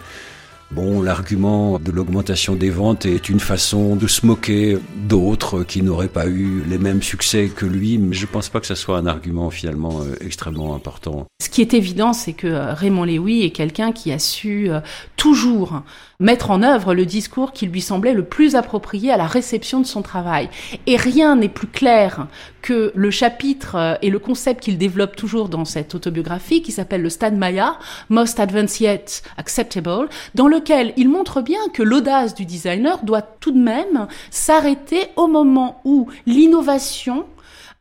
Bon, 0.75 1.03
l'argument 1.03 1.79
de 1.79 1.91
l'augmentation 1.91 2.55
des 2.55 2.71
ventes 2.71 3.05
est 3.05 3.29
une 3.29 3.41
façon 3.41 3.95
de 3.95 4.07
se 4.07 4.25
moquer 4.25 4.79
d'autres 5.07 5.65
qui 5.65 5.83
n'auraient 5.83 6.09
pas 6.09 6.27
eu 6.27 6.63
les 6.67 6.79
mêmes 6.79 7.03
succès 7.03 7.51
que 7.55 7.67
lui, 7.67 7.99
mais 7.99 8.15
je 8.15 8.23
ne 8.23 8.31
pense 8.31 8.49
pas 8.49 8.59
que 8.59 8.67
ce 8.67 8.75
soit 8.75 8.97
un 8.97 9.05
argument 9.05 9.51
finalement 9.51 10.01
euh, 10.01 10.15
extrêmement 10.23 10.75
important. 10.75 11.27
Ce 11.43 11.51
qui 11.51 11.61
est 11.61 11.75
évident, 11.75 12.15
c'est 12.15 12.33
que 12.33 12.47
euh, 12.47 12.73
Raymond 12.73 13.05
Léoui 13.05 13.43
est 13.43 13.51
quelqu'un 13.51 13.93
qui 13.93 14.13
a 14.13 14.19
su 14.19 14.71
euh, 14.71 14.81
toujours 15.17 15.83
mettre 16.23 16.51
en 16.51 16.63
œuvre 16.63 16.95
le 16.95 17.05
discours 17.05 17.53
qui 17.53 17.67
lui 17.67 17.81
semblait 17.81 18.15
le 18.15 18.25
plus 18.25 18.55
approprié 18.55 19.11
à 19.13 19.17
la 19.17 19.27
réception 19.27 19.81
de 19.81 19.87
son 19.87 20.03
travail. 20.03 20.49
Et 20.87 20.97
rien 20.97 21.37
n'est 21.37 21.49
plus 21.49 21.67
clair 21.67 22.27
que 22.63 22.93
le 22.95 23.11
chapitre 23.11 23.99
et 24.03 24.11
le 24.11 24.19
concept 24.19 24.63
qu'il 24.63 24.79
développe 24.79 25.17
toujours 25.17 25.49
dans 25.49 25.65
cette 25.65 25.95
autobiographie 25.95 26.63
qui 26.63 26.73
s'appelle 26.73 27.03
le 27.03 27.11
Stade 27.11 27.37
Maya, 27.37 27.79
Most 28.09 28.39
Advanced 28.39 28.81
Yet 28.81 29.23
Acceptable, 29.37 30.09
dans 30.35 30.49
lequel 30.49 30.93
il 30.97 31.09
montre 31.09 31.43
bien 31.43 31.61
que 31.73 31.83
l'audace 31.83 32.35
du 32.35 32.47
designer 32.47 33.03
doit 33.03 33.23
tout 33.23 33.51
de 33.51 33.59
même 33.59 34.07
s'arrêter 34.31 35.09
au 35.17 35.27
moment 35.27 35.81
où 35.85 36.09
l'innovation 36.27 37.25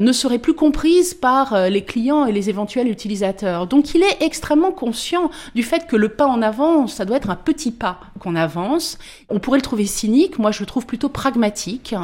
ne 0.02 0.12
serait 0.12 0.40
plus 0.40 0.54
comprise 0.54 1.14
par 1.14 1.54
euh, 1.54 1.70
les 1.70 1.84
clients 1.84 2.26
et 2.26 2.32
les 2.32 2.50
éventuels 2.50 2.88
utilisateurs. 2.88 3.68
Donc 3.68 3.94
il 3.94 4.02
est 4.02 4.22
extrêmement 4.22 4.72
conscient 4.72 5.30
du 5.56 5.64
fait 5.64 5.88
que 5.88 5.96
le 5.96 6.10
pas 6.10 6.26
en 6.26 6.42
avant, 6.42 6.88
ça 6.88 7.06
doit 7.06 7.18
être 7.18 7.30
un 7.30 7.36
petit 7.36 7.72
pas 7.72 8.00
qu'on 8.20 8.36
avance. 8.36 8.98
On 9.30 9.40
pourrait 9.40 9.60
le 9.60 9.64
trouver 9.64 9.86
cynique, 9.86 10.40
moi 10.40 10.52
je 10.52 10.60
le 10.62 10.66
trouve 10.66 10.86
plutôt 10.86 11.10
pragmatique. 11.10 11.96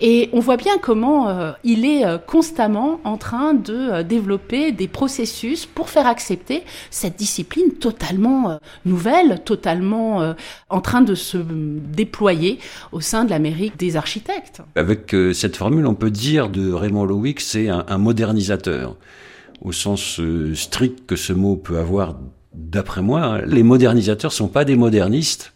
Et 0.00 0.28
on 0.32 0.40
voit 0.40 0.56
bien 0.56 0.78
comment 0.78 1.28
euh, 1.28 1.52
il 1.62 1.84
est 1.84 2.04
euh, 2.04 2.18
constamment 2.18 3.00
en 3.04 3.16
train 3.16 3.54
de 3.54 4.02
développer 4.02 4.72
des 4.72 4.88
processus 4.88 5.66
pour 5.66 5.88
faire 5.88 6.06
accepter 6.06 6.64
cette 6.90 7.16
discipline 7.16 7.72
totalement 7.72 8.58
nouvelle, 8.84 9.40
totalement 9.44 10.34
en 10.68 10.80
train 10.80 11.02
de 11.02 11.14
se 11.14 11.38
déployer 11.38 12.58
au 12.92 13.00
sein 13.00 13.24
de 13.24 13.30
l'Amérique 13.30 13.76
des 13.76 13.96
architectes. 13.96 14.62
Avec 14.74 15.14
cette 15.32 15.56
formule, 15.56 15.86
on 15.86 15.94
peut 15.94 16.10
dire 16.10 16.48
de 16.48 16.72
Raymond 16.72 17.04
C'est 17.40 17.68
un, 17.68 17.98
modernisateur, 17.98 18.96
au 19.60 19.72
sens 19.72 20.20
euh, 20.20 20.54
strict 20.54 21.06
que 21.06 21.16
ce 21.16 21.32
mot 21.32 21.56
peut 21.56 21.78
avoir 21.78 22.16
d'après 22.54 23.02
moi. 23.02 23.22
Hein. 23.22 23.42
Les 23.46 23.62
modernisateurs 23.62 24.32
sont 24.32 24.48
pas 24.48 24.64
des 24.64 24.76
modernistes, 24.76 25.52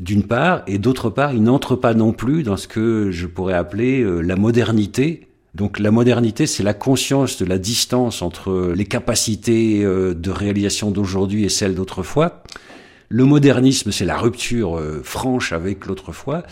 d'une 0.00 0.22
part, 0.22 0.62
et 0.66 0.78
d'autre 0.78 1.10
part, 1.10 1.32
ils 1.32 1.42
n'entrent 1.42 1.76
pas 1.76 1.94
non 1.94 2.12
plus 2.12 2.42
dans 2.42 2.56
ce 2.56 2.66
que 2.66 3.10
je 3.10 3.26
pourrais 3.26 3.54
appeler 3.54 4.00
euh, 4.00 4.20
la 4.20 4.36
modernité. 4.36 5.28
Donc 5.54 5.78
la 5.78 5.90
modernité, 5.90 6.46
c'est 6.46 6.62
la 6.62 6.74
conscience 6.74 7.36
de 7.38 7.44
la 7.44 7.58
distance 7.58 8.22
entre 8.22 8.72
les 8.74 8.86
capacités 8.86 9.84
euh, 9.84 10.14
de 10.14 10.30
réalisation 10.30 10.90
d'aujourd'hui 10.90 11.44
et 11.44 11.50
celles 11.50 11.74
d'autrefois. 11.74 12.42
Le 13.10 13.26
modernisme, 13.26 13.92
c'est 13.92 14.06
la 14.06 14.16
rupture 14.16 14.80
franche 15.02 15.52
avec 15.52 15.84
l'autrefois. 15.84 16.44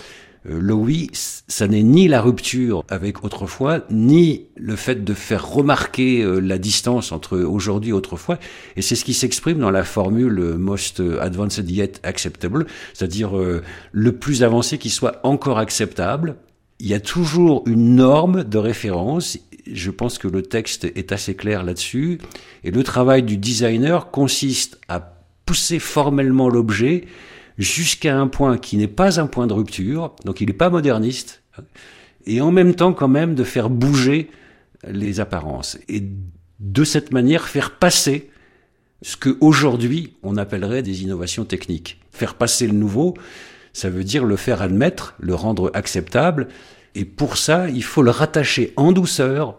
Euh, 0.49 0.59
le 0.61 0.73
oui, 0.73 1.11
ça 1.13 1.69
n'est 1.69 1.83
ni 1.83 2.09
la 2.09 2.23
rupture 2.23 2.85
avec 2.89 3.25
autrefois, 3.25 3.81
ni 3.91 4.47
le 4.57 4.77
fait 4.77 5.05
de 5.05 5.15
faire 5.15 5.47
remarquer 5.47 6.23
euh, 6.23 6.41
la 6.41 6.59
distance 6.59 7.13
entre 7.13 7.39
aujourd'hui 7.39 7.91
et 7.91 7.93
autrefois. 7.93 8.39
Et 8.77 8.83
c'est 8.83 8.97
ce 8.97 9.05
qui 9.05 9.15
s'exprime 9.15 9.59
dans 9.59 9.71
la 9.71 9.85
formule 9.85 10.55
most 10.57 11.03
advanced 11.21 11.71
yet 11.71 12.01
acceptable, 12.03 12.67
c'est-à-dire 12.95 13.37
euh, 13.37 13.63
le 13.93 14.13
plus 14.13 14.43
avancé 14.43 14.79
qui 14.79 14.91
soit 14.91 15.21
encore 15.25 15.59
acceptable. 15.59 16.37
Il 16.79 16.87
y 16.87 16.95
a 16.95 17.01
toujours 17.01 17.63
une 17.67 17.97
norme 17.97 18.45
de 18.45 18.57
référence. 18.57 19.39
Je 19.71 19.91
pense 19.91 20.17
que 20.17 20.29
le 20.29 20.43
texte 20.43 20.85
est 20.85 21.13
assez 21.13 21.35
clair 21.35 21.63
là-dessus. 21.63 22.19
Et 22.65 22.71
le 22.71 22.83
travail 22.83 23.23
du 23.23 23.37
designer 23.37 24.11
consiste 24.11 24.81
à 24.89 25.17
pousser 25.45 25.79
formellement 25.79 26.49
l'objet 26.49 27.05
jusqu'à 27.61 28.19
un 28.19 28.27
point 28.27 28.59
qui 28.59 28.77
n'est 28.77 28.89
pas 28.89 29.21
un 29.21 29.27
point 29.27 29.47
de 29.47 29.53
rupture, 29.53 30.17
donc 30.25 30.41
il 30.41 30.47
n'est 30.47 30.55
pas 30.55 30.71
moderniste, 30.71 31.43
et 32.27 32.41
en 32.41 32.51
même 32.51 32.75
temps 32.75 32.93
quand 32.93 33.09
même 33.09 33.35
de 33.35 33.45
faire 33.45 33.71
bouger 33.71 34.31
les 34.89 35.21
apparences. 35.21 35.79
Et 35.89 36.03
de 36.59 36.85
cette 36.85 37.13
manière 37.13 37.49
faire 37.49 37.73
passer 37.73 38.31
ce 39.03 39.17
que 39.17 39.37
aujourd'hui 39.41 40.15
on 40.23 40.37
appellerait 40.37 40.83
des 40.83 41.03
innovations 41.03 41.45
techniques. 41.45 42.01
Faire 42.11 42.35
passer 42.35 42.67
le 42.67 42.73
nouveau, 42.73 43.15
ça 43.73 43.91
veut 43.91 44.05
dire 44.05 44.25
le 44.25 44.37
faire 44.37 44.63
admettre, 44.63 45.15
le 45.21 45.35
rendre 45.35 45.71
acceptable, 45.75 46.49
et 46.95 47.05
pour 47.05 47.37
ça, 47.37 47.69
il 47.69 47.85
faut 47.85 48.03
le 48.03 48.11
rattacher 48.11 48.73
en 48.77 48.91
douceur 48.91 49.59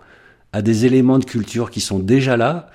à 0.53 0.61
des 0.61 0.85
éléments 0.85 1.19
de 1.19 1.25
culture 1.25 1.71
qui 1.71 1.79
sont 1.79 1.99
déjà 1.99 2.35
là, 2.35 2.69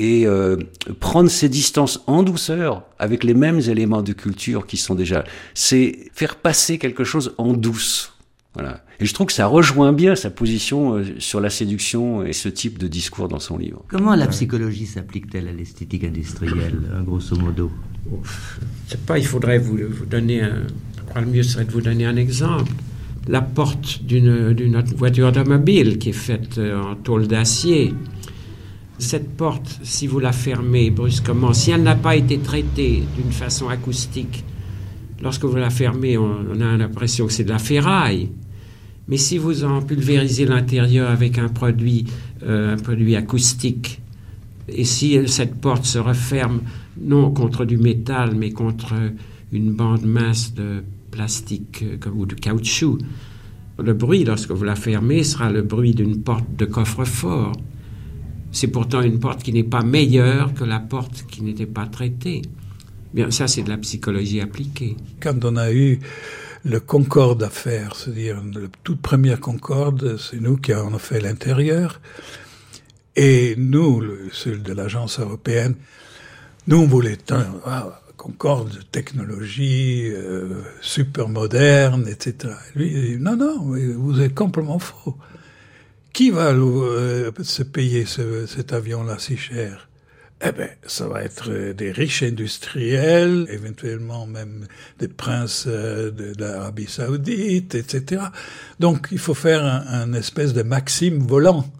et 0.00 0.26
euh, 0.26 0.56
prendre 0.98 1.28
ses 1.28 1.50
distances 1.50 2.02
en 2.06 2.22
douceur 2.22 2.84
avec 2.98 3.22
les 3.22 3.34
mêmes 3.34 3.60
éléments 3.60 4.00
de 4.00 4.14
culture 4.14 4.66
qui 4.66 4.78
sont 4.78 4.94
déjà. 4.94 5.24
C'est 5.52 6.10
faire 6.14 6.36
passer 6.36 6.78
quelque 6.78 7.04
chose 7.04 7.34
en 7.36 7.52
douce. 7.52 8.14
Voilà. 8.54 8.82
Et 8.98 9.04
je 9.04 9.12
trouve 9.12 9.26
que 9.26 9.34
ça 9.34 9.46
rejoint 9.46 9.92
bien 9.92 10.16
sa 10.16 10.30
position 10.30 10.94
euh, 10.94 11.04
sur 11.18 11.38
la 11.38 11.50
séduction 11.50 12.24
et 12.24 12.32
ce 12.32 12.48
type 12.48 12.78
de 12.78 12.88
discours 12.88 13.28
dans 13.28 13.40
son 13.40 13.58
livre. 13.58 13.84
Comment 13.88 14.14
la 14.14 14.26
psychologie 14.28 14.86
s'applique-t-elle 14.86 15.48
à 15.48 15.52
l'esthétique 15.52 16.04
industrielle, 16.04 16.80
grosso 17.04 17.36
modo? 17.36 17.70
Je 18.86 18.92
sais 18.92 18.96
pas, 19.06 19.18
il 19.18 19.26
faudrait 19.26 19.58
vous, 19.58 19.76
vous 19.86 20.06
donner 20.06 20.40
un. 20.40 20.62
le 21.14 21.26
mieux 21.26 21.42
serait 21.42 21.66
de 21.66 21.72
vous 21.72 21.82
donner 21.82 22.06
un 22.06 22.16
exemple. 22.16 22.72
La 23.28 23.42
porte 23.42 24.02
d'une 24.02 24.82
voiture 24.96 25.28
automobile 25.28 25.98
qui 25.98 26.08
est 26.08 26.12
faite 26.12 26.56
euh, 26.56 26.80
en 26.80 26.94
tôle 26.96 27.28
d'acier 27.28 27.92
cette 29.00 29.36
porte, 29.36 29.80
si 29.82 30.06
vous 30.06 30.20
la 30.20 30.32
fermez 30.32 30.90
brusquement, 30.90 31.52
si 31.52 31.70
elle 31.70 31.82
n'a 31.82 31.94
pas 31.94 32.16
été 32.16 32.38
traitée 32.38 33.02
d'une 33.16 33.32
façon 33.32 33.68
acoustique, 33.68 34.44
lorsque 35.22 35.44
vous 35.44 35.56
la 35.56 35.70
fermez, 35.70 36.16
on, 36.18 36.60
a 36.60 36.76
l'impression 36.76 37.26
que 37.26 37.32
c'est 37.32 37.44
de 37.44 37.50
la 37.50 37.58
ferraille. 37.58 38.30
Mais 39.08 39.16
si 39.16 39.38
vous 39.38 39.64
en 39.64 39.82
pulvérisez 39.82 40.46
l'intérieur 40.46 41.10
avec 41.10 41.38
un 41.38 41.48
produit, 41.48 42.06
euh, 42.42 42.74
un 42.74 42.76
produit 42.76 43.16
acoustique, 43.16 44.00
et 44.68 44.84
si 44.84 45.18
cette 45.26 45.56
porte 45.56 45.84
se 45.84 45.98
referme 45.98 46.60
non 47.00 47.30
contre 47.32 47.64
du 47.64 47.76
métal, 47.76 48.34
mais 48.36 48.50
contre 48.52 48.94
une 49.52 49.72
bande 49.72 50.04
mince 50.04 50.54
de 50.54 50.84
plastique 51.10 51.82
euh, 51.82 52.10
ou 52.14 52.26
de 52.26 52.34
caoutchouc, 52.34 52.98
le 53.82 53.94
bruit, 53.94 54.24
lorsque 54.24 54.50
vous 54.50 54.64
la 54.64 54.76
fermez, 54.76 55.24
sera 55.24 55.50
le 55.50 55.62
bruit 55.62 55.94
d'une 55.94 56.22
porte 56.22 56.44
de 56.56 56.66
coffre-fort. 56.66 57.52
C'est 58.52 58.68
pourtant 58.68 59.02
une 59.02 59.20
porte 59.20 59.42
qui 59.42 59.52
n'est 59.52 59.64
pas 59.64 59.82
meilleure 59.82 60.54
que 60.54 60.64
la 60.64 60.80
porte 60.80 61.24
qui 61.28 61.42
n'était 61.42 61.66
pas 61.66 61.86
traitée. 61.86 62.42
Bien, 63.14 63.30
ça, 63.30 63.48
c'est 63.48 63.62
de 63.62 63.68
la 63.68 63.78
psychologie 63.78 64.40
appliquée. 64.40 64.96
Quand 65.20 65.44
on 65.44 65.56
a 65.56 65.72
eu 65.72 66.00
le 66.64 66.80
Concorde 66.80 67.42
à 67.42 67.50
faire, 67.50 67.96
c'est-à-dire 67.96 68.36
la 68.36 68.68
toute 68.82 69.00
première 69.00 69.40
Concorde, 69.40 70.16
c'est 70.16 70.40
nous 70.40 70.56
qui 70.56 70.72
avons 70.72 70.98
fait 70.98 71.20
l'intérieur. 71.20 72.00
Et 73.16 73.54
nous, 73.56 74.00
le, 74.00 74.28
celui 74.32 74.60
de 74.60 74.72
l'agence 74.72 75.18
européenne, 75.18 75.74
nous, 76.66 76.78
on 76.78 76.86
voulait 76.86 77.18
un 77.30 77.46
ah, 77.64 78.00
Concorde 78.16 78.78
technologie 78.92 80.10
euh, 80.12 80.62
super 80.82 81.28
moderne, 81.28 82.06
etc. 82.06 82.52
Lui, 82.74 83.16
non, 83.18 83.34
non, 83.34 83.60
vous 83.60 84.20
êtes 84.20 84.34
complètement 84.34 84.78
faux. 84.78 85.16
Qui 86.12 86.30
va 86.30 86.52
euh, 86.52 87.30
se 87.42 87.62
payer 87.62 88.04
cet 88.04 88.72
avion-là 88.72 89.18
si 89.18 89.36
cher? 89.36 89.88
Eh 90.42 90.52
bien, 90.52 90.68
ça 90.86 91.06
va 91.06 91.22
être 91.22 91.50
euh, 91.50 91.74
des 91.74 91.92
riches 91.92 92.22
industriels, 92.22 93.46
éventuellement 93.50 94.26
même 94.26 94.66
des 94.98 95.08
princes 95.08 95.66
euh, 95.68 96.10
de 96.10 96.32
l'Arabie 96.38 96.86
saoudite, 96.86 97.74
etc. 97.74 98.22
Donc, 98.80 99.08
il 99.12 99.18
faut 99.18 99.34
faire 99.34 99.64
un, 99.64 100.12
espèce 100.14 100.52
de 100.52 100.62
maxime 100.62 101.18
volant, 101.18 101.70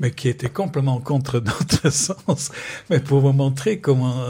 mais 0.00 0.10
qui 0.10 0.28
était 0.28 0.50
complètement 0.50 1.00
contre 1.00 1.40
notre 1.44 1.90
sens, 1.90 2.50
mais 2.90 3.00
pour 3.00 3.20
vous 3.20 3.32
montrer 3.32 3.80
comment 3.80 4.26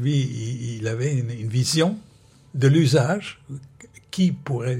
lui, 0.00 0.78
il 0.78 0.88
avait 0.88 1.12
une, 1.12 1.30
une 1.30 1.48
vision 1.48 1.98
de 2.54 2.68
l'usage 2.68 3.40
qui 4.12 4.30
pourrait 4.30 4.78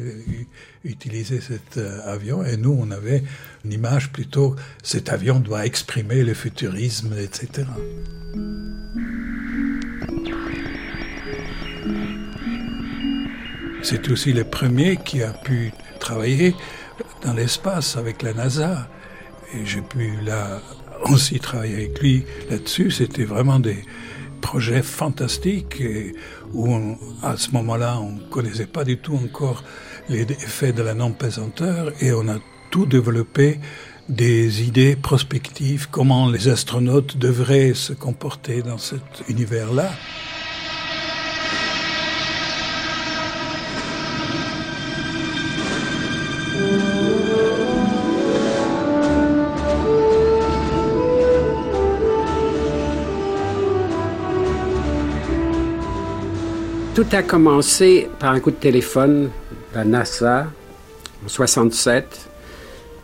utiliser 0.84 1.40
cet 1.40 1.78
euh, 1.78 1.98
avion. 2.04 2.44
Et 2.44 2.56
nous, 2.56 2.76
on 2.78 2.92
avait 2.92 3.24
une 3.64 3.72
image 3.72 4.12
plutôt, 4.12 4.54
cet 4.84 5.08
avion 5.08 5.40
doit 5.40 5.66
exprimer 5.66 6.22
le 6.22 6.34
futurisme, 6.34 7.14
etc. 7.18 7.66
C'est 13.82 14.08
aussi 14.10 14.32
le 14.32 14.44
premier 14.44 14.96
qui 14.98 15.22
a 15.22 15.32
pu 15.32 15.72
travailler 15.98 16.54
dans 17.22 17.32
l'espace 17.32 17.96
avec 17.96 18.22
la 18.22 18.34
NASA. 18.34 18.88
Et 19.54 19.64
j'ai 19.64 19.80
pu 19.80 20.20
là 20.22 20.60
aussi 21.06 21.40
travailler 21.40 21.74
avec 21.74 22.00
lui 22.00 22.24
là-dessus. 22.50 22.90
C'était 22.90 23.24
vraiment 23.24 23.58
des, 23.58 23.82
projet 24.42 24.82
fantastique 24.82 25.80
et 25.80 26.14
où 26.52 26.68
à 27.22 27.38
ce 27.38 27.52
moment-là, 27.52 27.98
on 28.00 28.12
ne 28.12 28.20
connaissait 28.28 28.66
pas 28.66 28.84
du 28.84 28.98
tout 28.98 29.14
encore 29.14 29.64
les 30.10 30.22
effets 30.22 30.74
de 30.74 30.82
la 30.82 30.92
non-pesanteur 30.92 31.92
et 32.02 32.12
on 32.12 32.28
a 32.28 32.38
tout 32.70 32.84
développé 32.84 33.60
des 34.08 34.62
idées 34.62 34.96
prospectives, 34.96 35.88
comment 35.90 36.28
les 36.28 36.48
astronautes 36.48 37.16
devraient 37.16 37.72
se 37.72 37.94
comporter 37.94 38.62
dans 38.62 38.78
cet 38.78 39.22
univers-là. 39.28 39.90
Tout 56.94 57.06
a 57.12 57.22
commencé 57.22 58.06
par 58.18 58.32
un 58.32 58.40
coup 58.40 58.50
de 58.50 58.56
téléphone 58.56 59.30
de 59.72 59.76
la 59.78 59.82
NASA 59.82 60.46
en 61.24 61.28
67. 61.28 62.28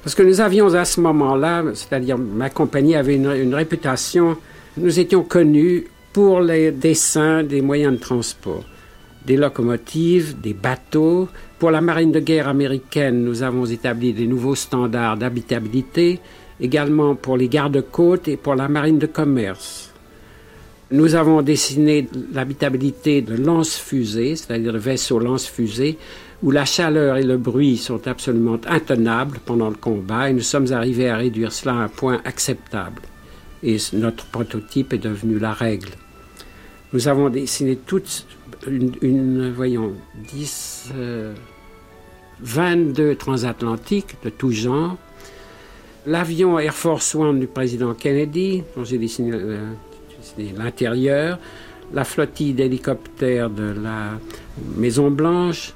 Parce 0.02 0.14
que 0.14 0.22
nous 0.22 0.42
avions 0.42 0.74
à 0.74 0.84
ce 0.84 1.00
moment-là, 1.00 1.64
c'est-à-dire 1.72 2.18
ma 2.18 2.50
compagnie 2.50 2.96
avait 2.96 3.14
une, 3.14 3.54
réputation, 3.54 4.36
nous 4.76 5.00
étions 5.00 5.22
connus 5.22 5.86
pour 6.12 6.42
les 6.42 6.70
dessins 6.70 7.42
des 7.42 7.62
moyens 7.62 7.94
de 7.94 7.98
transport, 7.98 8.62
des 9.24 9.38
locomotives, 9.38 10.38
des 10.38 10.52
bateaux. 10.52 11.30
Pour 11.58 11.70
la 11.70 11.80
marine 11.80 12.12
de 12.12 12.20
guerre 12.20 12.48
américaine, 12.48 13.24
nous 13.24 13.42
avons 13.42 13.64
établi 13.64 14.12
des 14.12 14.26
nouveaux 14.26 14.54
standards 14.54 15.16
d'habitabilité, 15.16 16.20
également 16.60 17.14
pour 17.14 17.38
les 17.38 17.48
gardes-côtes 17.48 18.28
et 18.28 18.36
pour 18.36 18.54
la 18.54 18.68
marine 18.68 18.98
de 18.98 19.06
commerce. 19.06 19.94
Nous 20.90 21.14
avons 21.14 21.42
dessiné 21.42 22.08
l'habitabilité 22.32 23.20
de 23.20 23.34
lance-fusée, 23.34 24.36
c'est-à-dire 24.36 24.72
de 24.72 24.78
vaisseaux 24.78 25.18
lance-fusée, 25.18 25.98
où 26.42 26.50
la 26.50 26.64
chaleur 26.64 27.18
et 27.18 27.24
le 27.24 27.36
bruit 27.36 27.76
sont 27.76 28.08
absolument 28.08 28.58
intenables 28.66 29.38
pendant 29.44 29.68
le 29.68 29.74
combat, 29.74 30.30
et 30.30 30.32
nous 30.32 30.40
sommes 30.40 30.72
arrivés 30.72 31.10
à 31.10 31.16
réduire 31.18 31.52
cela 31.52 31.74
à 31.74 31.76
un 31.76 31.88
point 31.88 32.22
acceptable. 32.24 33.02
Et 33.62 33.76
notre 33.92 34.24
prototype 34.26 34.94
est 34.94 34.98
devenu 34.98 35.38
la 35.38 35.52
règle. 35.52 35.90
Nous 36.94 37.06
avons 37.06 37.28
dessiné 37.28 37.76
toute 37.76 38.26
une, 38.66 39.52
voyons, 39.54 39.92
10, 40.32 40.92
22 42.40 43.02
euh, 43.02 43.14
transatlantiques 43.14 44.16
de 44.24 44.30
tout 44.30 44.52
genre. 44.52 44.96
L'avion 46.06 46.58
Air 46.58 46.72
Force 46.72 47.14
One 47.14 47.40
du 47.40 47.46
président 47.46 47.92
Kennedy, 47.92 48.62
dont 48.74 48.84
j'ai 48.84 48.96
dessiné 48.96 49.32
l'intérieur, 50.56 51.38
la 51.92 52.04
flottille 52.04 52.52
d'hélicoptères 52.52 53.50
de 53.50 53.74
la 53.82 54.12
Maison 54.76 55.10
Blanche, 55.10 55.74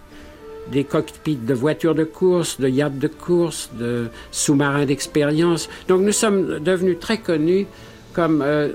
des 0.70 0.84
cockpits 0.84 1.36
de 1.36 1.54
voitures 1.54 1.94
de 1.94 2.04
course, 2.04 2.60
de 2.60 2.68
yachts 2.68 2.98
de 2.98 3.08
course, 3.08 3.70
de 3.78 4.08
sous-marins 4.30 4.86
d'expérience. 4.86 5.68
Donc 5.88 6.02
nous 6.02 6.12
sommes 6.12 6.60
devenus 6.60 6.98
très 6.98 7.18
connus 7.18 7.66
comme 8.12 8.42
euh, 8.42 8.70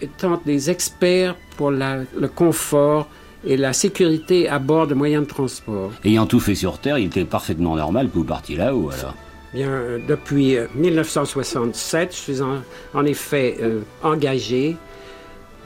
étant 0.00 0.40
des 0.44 0.70
experts 0.70 1.36
pour 1.56 1.70
le 1.70 2.28
confort 2.34 3.08
et 3.44 3.56
la 3.56 3.72
sécurité 3.72 4.48
à 4.48 4.58
bord 4.58 4.86
de 4.86 4.94
moyens 4.94 5.24
de 5.24 5.28
transport. 5.28 5.90
Ayant 6.04 6.26
tout 6.26 6.40
fait 6.40 6.54
sur 6.54 6.78
Terre, 6.78 6.98
il 6.98 7.06
était 7.06 7.24
parfaitement 7.24 7.76
normal 7.76 8.08
que 8.08 8.14
vous 8.14 8.24
partiez 8.24 8.56
là-haut 8.56 8.90
alors. 8.90 9.14
Bien, 9.52 9.68
euh, 9.68 9.98
depuis 10.08 10.56
1967, 10.74 12.12
je 12.12 12.16
suis 12.16 12.40
en, 12.40 13.04
effet 13.04 13.58
euh, 13.60 13.80
engagé 14.02 14.76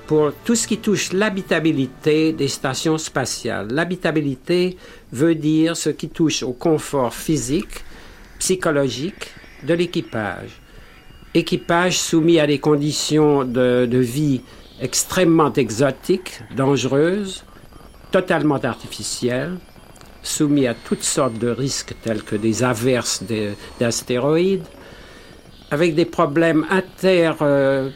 pour 0.07 0.33
tout 0.45 0.55
ce 0.55 0.67
qui 0.67 0.79
touche 0.79 1.13
l'habitabilité 1.13 2.33
des 2.33 2.49
stations 2.49 2.99
spatiales. 2.99 3.69
L'habitabilité 3.73 4.77
veut 5.13 5.35
dire 5.35 5.77
ce 5.77 5.91
qui 5.91 6.09
touche 6.09 6.43
au 6.43 6.53
confort 6.53 7.13
physique, 7.13 7.85
psychologique 8.39 9.31
de 9.65 9.75
l'équipage. 9.75 10.61
Équipage 11.35 11.99
soumis 11.99 12.39
à 12.39 12.47
des 12.47 12.59
conditions 12.59 13.45
de, 13.45 13.99
vie 13.99 14.43
extrêmement 14.81 15.53
exotiques, 15.53 16.41
dangereuses, 16.57 17.45
totalement 18.11 18.57
artificielles, 18.63 19.59
soumis 20.23 20.67
à 20.67 20.75
toutes 20.75 21.03
sortes 21.03 21.39
de 21.39 21.49
risques 21.49 21.95
tels 22.03 22.23
que 22.23 22.37
des 22.37 22.63
averses 22.63 23.23
d'astéroïdes, 23.81 24.65
avec 25.71 25.95
des 25.95 26.05
problèmes 26.05 26.65
inter, 26.71 27.33
euh, 27.43 27.91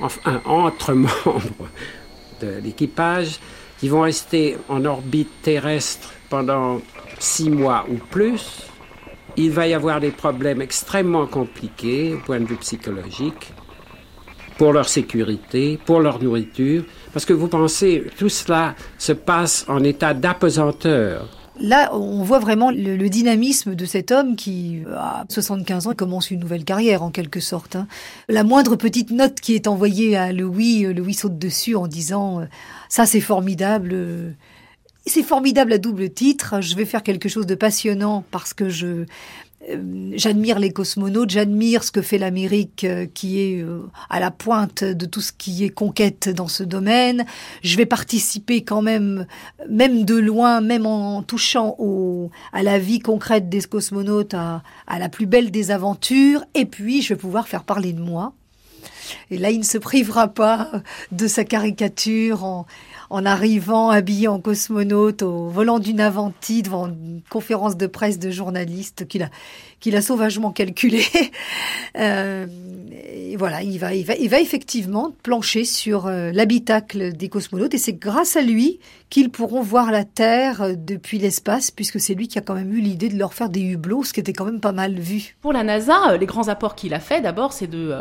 enfin, 0.00 0.40
entre 0.44 0.92
membres 0.94 1.68
de 2.40 2.60
l'équipage 2.62 3.38
qui 3.78 3.88
vont 3.88 4.02
rester 4.02 4.56
en 4.68 4.84
orbite 4.84 5.42
terrestre 5.42 6.12
pendant 6.30 6.80
six 7.18 7.50
mois 7.50 7.84
ou 7.90 7.96
plus. 8.10 8.62
Il 9.36 9.50
va 9.50 9.66
y 9.66 9.74
avoir 9.74 10.00
des 10.00 10.10
problèmes 10.10 10.62
extrêmement 10.62 11.26
compliqués 11.26 12.14
au 12.14 12.18
point 12.18 12.40
de 12.40 12.46
vue 12.46 12.56
psychologique 12.56 13.52
pour 14.56 14.72
leur 14.72 14.88
sécurité, 14.88 15.78
pour 15.84 16.00
leur 16.00 16.22
nourriture, 16.22 16.84
parce 17.12 17.24
que 17.24 17.32
vous 17.32 17.48
pensez, 17.48 18.04
tout 18.16 18.28
cela 18.28 18.76
se 18.98 19.12
passe 19.12 19.64
en 19.68 19.82
état 19.82 20.14
d'apesanteur. 20.14 21.43
Là, 21.60 21.94
on 21.94 22.22
voit 22.24 22.40
vraiment 22.40 22.70
le, 22.72 23.08
dynamisme 23.08 23.74
de 23.76 23.84
cet 23.84 24.10
homme 24.10 24.34
qui, 24.34 24.82
à 24.96 25.24
75 25.28 25.86
ans, 25.86 25.94
commence 25.94 26.30
une 26.30 26.40
nouvelle 26.40 26.64
carrière 26.64 27.02
en 27.02 27.10
quelque 27.10 27.38
sorte. 27.40 27.76
Hein. 27.76 27.86
La 28.28 28.42
moindre 28.42 28.74
petite 28.74 29.10
note 29.10 29.40
qui 29.40 29.54
est 29.54 29.68
envoyée 29.68 30.16
à 30.16 30.32
Louis, 30.32 30.92
Louis 30.92 31.14
saute 31.14 31.38
dessus 31.38 31.76
en 31.76 31.86
disant 31.86 32.40
euh, 32.40 32.44
ça 32.88 33.06
c'est 33.06 33.20
formidable. 33.20 33.90
Euh, 33.92 34.32
c'est 35.06 35.22
formidable 35.22 35.72
à 35.72 35.78
double 35.78 36.10
titre. 36.10 36.60
Je 36.60 36.74
vais 36.74 36.86
faire 36.86 37.02
quelque 37.02 37.28
chose 37.28 37.46
de 37.46 37.54
passionnant 37.54 38.24
parce 38.30 38.52
que 38.52 38.68
je 38.68 38.86
euh, 38.86 39.06
j'admire 40.14 40.58
les 40.58 40.70
cosmonautes, 40.70 41.30
j'admire 41.30 41.84
ce 41.84 41.90
que 41.90 42.02
fait 42.02 42.18
l'Amérique 42.18 42.84
euh, 42.84 43.06
qui 43.12 43.40
est 43.40 43.62
euh, 43.62 43.80
à 44.10 44.20
la 44.20 44.30
pointe 44.30 44.84
de 44.84 45.06
tout 45.06 45.20
ce 45.20 45.32
qui 45.32 45.64
est 45.64 45.70
conquête 45.70 46.28
dans 46.28 46.48
ce 46.48 46.62
domaine. 46.62 47.24
Je 47.62 47.76
vais 47.76 47.86
participer 47.86 48.62
quand 48.62 48.82
même, 48.82 49.26
même 49.68 50.04
de 50.04 50.16
loin, 50.16 50.60
même 50.60 50.86
en 50.86 51.22
touchant 51.22 51.74
au, 51.78 52.30
à 52.52 52.62
la 52.62 52.78
vie 52.78 52.98
concrète 52.98 53.48
des 53.48 53.62
cosmonautes, 53.62 54.34
à, 54.34 54.62
à 54.86 54.98
la 54.98 55.08
plus 55.08 55.26
belle 55.26 55.50
des 55.50 55.70
aventures. 55.70 56.44
Et 56.54 56.66
puis, 56.66 57.02
je 57.02 57.10
vais 57.14 57.18
pouvoir 57.18 57.48
faire 57.48 57.64
parler 57.64 57.92
de 57.92 58.00
moi. 58.00 58.34
Et 59.30 59.38
là, 59.38 59.50
il 59.50 59.58
ne 59.58 59.64
se 59.64 59.78
privera 59.78 60.28
pas 60.28 60.70
de 61.12 61.26
sa 61.26 61.44
caricature 61.44 62.44
en, 62.44 62.66
arrivant 63.10 63.90
habillé 63.90 64.28
en 64.28 64.40
cosmonaute 64.40 65.22
au 65.22 65.48
volant 65.48 65.78
d'une 65.78 66.00
Avanti 66.00 66.62
devant 66.62 66.88
une 66.88 67.22
conférence 67.30 67.76
de 67.76 67.86
presse 67.86 68.18
de 68.18 68.30
journalistes 68.30 69.06
qu'il 69.06 69.22
a, 69.22 69.30
qu'il 69.84 69.96
a 69.96 70.00
sauvagement 70.00 70.50
calculé. 70.50 71.04
euh, 71.98 72.46
et 73.12 73.36
voilà, 73.36 73.60
il 73.62 73.78
va, 73.78 73.92
effectivement 73.92 75.14
plancher 75.22 75.66
sur 75.66 76.06
euh, 76.06 76.32
l'habitacle 76.32 77.12
des 77.12 77.28
cosmonautes 77.28 77.74
et 77.74 77.78
c'est 77.78 77.92
grâce 77.92 78.36
à 78.36 78.40
lui 78.40 78.80
qu'ils 79.10 79.28
pourront 79.28 79.60
voir 79.60 79.92
la 79.92 80.04
Terre 80.04 80.62
euh, 80.62 80.72
depuis 80.74 81.18
l'espace, 81.18 81.70
puisque 81.70 82.00
c'est 82.00 82.14
lui 82.14 82.28
qui 82.28 82.38
a 82.38 82.40
quand 82.40 82.54
même 82.54 82.72
eu 82.72 82.80
l'idée 82.80 83.10
de 83.10 83.18
leur 83.18 83.34
faire 83.34 83.50
des 83.50 83.60
hublots, 83.60 84.04
ce 84.04 84.14
qui 84.14 84.20
était 84.20 84.32
quand 84.32 84.46
même 84.46 84.60
pas 84.60 84.72
mal 84.72 84.94
vu. 84.94 85.36
Pour 85.42 85.52
la 85.52 85.62
NASA, 85.62 86.16
les 86.16 86.24
grands 86.24 86.48
apports 86.48 86.76
qu'il 86.76 86.94
a 86.94 87.00
fait, 87.00 87.20
d'abord, 87.20 87.52
c'est 87.52 87.66
de, 87.66 87.94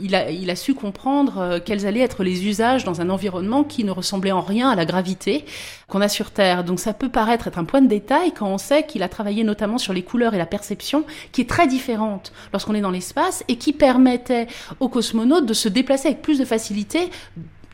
il 0.00 0.14
a 0.50 0.56
su 0.56 0.72
comprendre 0.72 1.60
quels 1.66 1.86
allaient 1.86 2.00
être 2.00 2.24
les 2.24 2.46
usages 2.46 2.84
dans 2.84 3.02
un 3.02 3.10
environnement 3.10 3.62
qui 3.62 3.84
ne 3.84 3.90
ressemblait 3.90 4.32
en 4.32 4.40
rien 4.40 4.70
à 4.70 4.74
la 4.74 4.86
gravité 4.86 5.44
qu'on 5.88 6.00
a 6.00 6.08
sur 6.08 6.30
Terre. 6.30 6.64
Donc 6.64 6.80
ça 6.80 6.94
peut 6.94 7.10
paraître 7.10 7.46
être 7.46 7.58
un 7.58 7.64
point 7.64 7.82
de 7.82 7.88
détail 7.88 8.32
quand 8.32 8.48
on 8.48 8.58
sait 8.58 8.84
qu'il 8.84 9.02
a 9.02 9.08
travaillé 9.08 9.44
notamment 9.44 9.78
sur 9.78 9.92
les 9.92 10.02
couleurs 10.02 10.34
et 10.34 10.38
la 10.38 10.46
perception, 10.46 11.04
qui 11.32 11.42
est 11.42 11.48
très 11.48 11.66
différente 11.66 12.32
lorsqu'on 12.52 12.74
est 12.74 12.80
dans 12.80 12.90
l'espace 12.90 13.44
et 13.48 13.56
qui 13.56 13.72
permettait 13.72 14.46
aux 14.80 14.88
cosmonautes 14.88 15.46
de 15.46 15.54
se 15.54 15.68
déplacer 15.68 16.08
avec 16.08 16.22
plus 16.22 16.38
de 16.38 16.44
facilité 16.44 17.10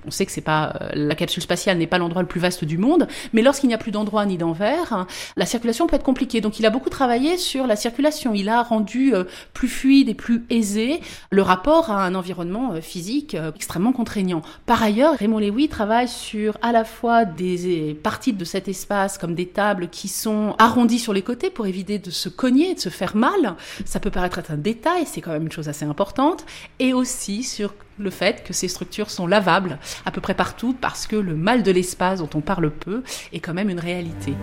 on 0.07 0.11
sait 0.11 0.27
que 0.27 0.33
c'est 0.33 0.41
pas 0.41 0.75
euh, 0.81 0.91
la 0.95 1.15
capsule 1.15 1.43
spatiale 1.43 1.79
n'est 1.79 1.87
pas 1.87 1.99
l'endroit 1.99 2.23
le 2.23 2.29
plus 2.29 2.41
vaste 2.41 2.65
du 2.65 2.79
monde, 2.79 3.07
mais 3.33 3.43
lorsqu'il 3.43 3.69
n'y 3.69 3.75
a 3.75 3.79
plus 3.79 3.93
d'endroit 3.93 4.27
ni 4.27 4.37
d'envers, 4.37 5.07
la 5.37 5.47
circulation 5.47 5.87
peut 5.87 5.97
être 5.97 6.03
compliquée. 6.03 6.41
Donc 6.41 6.59
il 6.59 6.67
a 6.67 6.71
beaucoup 6.71 6.91
travaillé 6.91 7.37
sur 7.37 7.67
la 7.67 7.77
circulation. 7.77 8.35
Il 8.35 8.49
a 8.49 8.63
rendu 8.63 9.15
euh, 9.15 9.25
plus 9.53 9.69
fluide 9.69 10.09
et 10.09 10.15
plus 10.15 10.45
aisé 10.51 11.01
le 11.31 11.43
rapport 11.43 11.91
à 11.91 12.05
un 12.05 12.15
environnement 12.15 12.73
euh, 12.73 12.81
physique 12.81 13.37
extrêmement 13.55 13.93
contraignant. 13.93 14.43
Par 14.67 14.83
ailleurs, 14.83 15.15
Raymond 15.15 15.39
Lewy 15.39 15.69
travaille 15.69 16.09
sur 16.09 16.57
à 16.63 16.73
la 16.73 16.85
fois 16.85 17.25
des 17.25 17.99
parties 18.03 18.33
de 18.33 18.45
cet 18.45 18.69
espace 18.69 19.19
comme 19.19 19.35
des 19.35 19.47
tables 19.47 19.89
qui 19.89 20.09
sont 20.09 20.55
arrondies 20.59 20.99
sur 20.99 21.13
les 21.13 21.23
côtés 21.23 21.51
pour 21.51 21.67
éviter 21.67 21.99
de 21.99 22.11
se 22.11 22.29
cogner, 22.29 22.75
de 22.75 22.81
se 22.81 22.89
faire 22.89 23.17
mal. 23.17 23.55
Ça 23.85 24.01
peut 24.01 24.11
paraître 24.11 24.39
être 24.39 24.51
un 24.51 24.57
détail, 24.57 25.05
c'est 25.07 25.21
quand 25.21 25.33
même 25.33 25.45
une 25.45 25.53
chose 25.53 25.69
assez 25.69 25.85
importante, 25.85 26.45
et 26.79 26.93
aussi 26.93 27.43
sur 27.43 27.75
le 28.03 28.11
fait 28.11 28.45
que 28.45 28.53
ces 28.53 28.69
structures 28.69 29.11
sont 29.11 29.27
lavables 29.27 29.79
à 30.05 30.11
peu 30.11 30.21
près 30.21 30.35
partout 30.35 30.77
parce 30.79 31.07
que 31.07 31.17
le 31.17 31.35
mal 31.35 31.63
de 31.63 31.71
l'espace 31.71 32.19
dont 32.19 32.31
on 32.35 32.41
parle 32.41 32.71
peu 32.71 33.03
est 33.33 33.41
quand 33.41 33.55
même 33.55 33.71
une 33.71 33.81
réalité. 33.81 34.35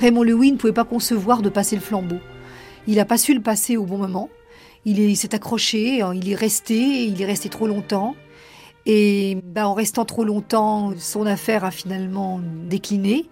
Raymond 0.00 0.22
Lewin 0.22 0.52
ne 0.52 0.56
pouvait 0.56 0.72
pas 0.72 0.84
concevoir 0.84 1.42
de 1.42 1.48
passer 1.48 1.74
le 1.74 1.82
flambeau. 1.82 2.18
Il 2.86 2.96
n'a 2.96 3.04
pas 3.04 3.18
su 3.18 3.34
le 3.34 3.42
passer 3.42 3.76
au 3.76 3.84
bon 3.84 3.98
moment. 3.98 4.30
Il 4.84 5.16
s'est 5.16 5.34
accroché, 5.34 6.02
il 6.14 6.30
est 6.30 6.34
resté, 6.36 7.04
il 7.04 7.20
est 7.20 7.26
resté 7.26 7.48
trop 7.48 7.66
longtemps. 7.66 8.14
Et 8.90 9.36
ben, 9.44 9.66
en 9.66 9.74
restant 9.74 10.06
trop 10.06 10.24
longtemps, 10.24 10.94
son 10.98 11.26
affaire 11.26 11.62
a 11.62 11.70
finalement 11.70 12.40
décliné. 12.64 13.26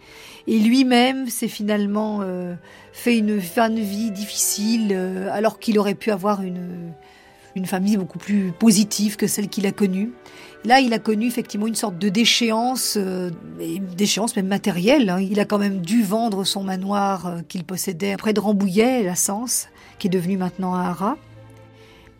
Et 0.46 0.58
lui-même 0.58 1.28
s'est 1.30 1.48
finalement 1.48 2.20
euh, 2.20 2.54
fait 2.92 3.16
une 3.16 3.40
fin 3.40 3.70
de 3.70 3.80
vie 3.80 4.10
difficile, 4.10 4.90
euh, 4.92 5.30
alors 5.32 5.58
qu'il 5.58 5.78
aurait 5.78 5.94
pu 5.94 6.10
avoir 6.10 6.42
une, 6.42 6.92
une 7.54 7.64
famille 7.64 7.96
beaucoup 7.96 8.18
plus 8.18 8.52
positive 8.52 9.16
que 9.16 9.26
celle 9.26 9.48
qu'il 9.48 9.64
a 9.66 9.72
connue. 9.72 10.12
Là, 10.66 10.80
il 10.80 10.92
a 10.92 10.98
connu 10.98 11.26
effectivement 11.26 11.66
une 11.66 11.74
sorte 11.74 11.96
de 11.96 12.10
déchéance, 12.10 12.98
euh, 12.98 13.30
déchéance 13.96 14.36
même 14.36 14.48
matérielle. 14.48 15.08
Hein. 15.08 15.20
Il 15.20 15.40
a 15.40 15.46
quand 15.46 15.58
même 15.58 15.80
dû 15.80 16.02
vendre 16.02 16.44
son 16.44 16.64
manoir 16.64 17.36
qu'il 17.48 17.64
possédait 17.64 18.18
près 18.18 18.34
de 18.34 18.40
Rambouillet, 18.40 19.04
la 19.04 19.14
Sens, 19.14 19.68
qui 19.98 20.08
est 20.08 20.10
devenu 20.10 20.36
maintenant 20.36 20.74
un 20.74 20.82
haras. 20.82 21.16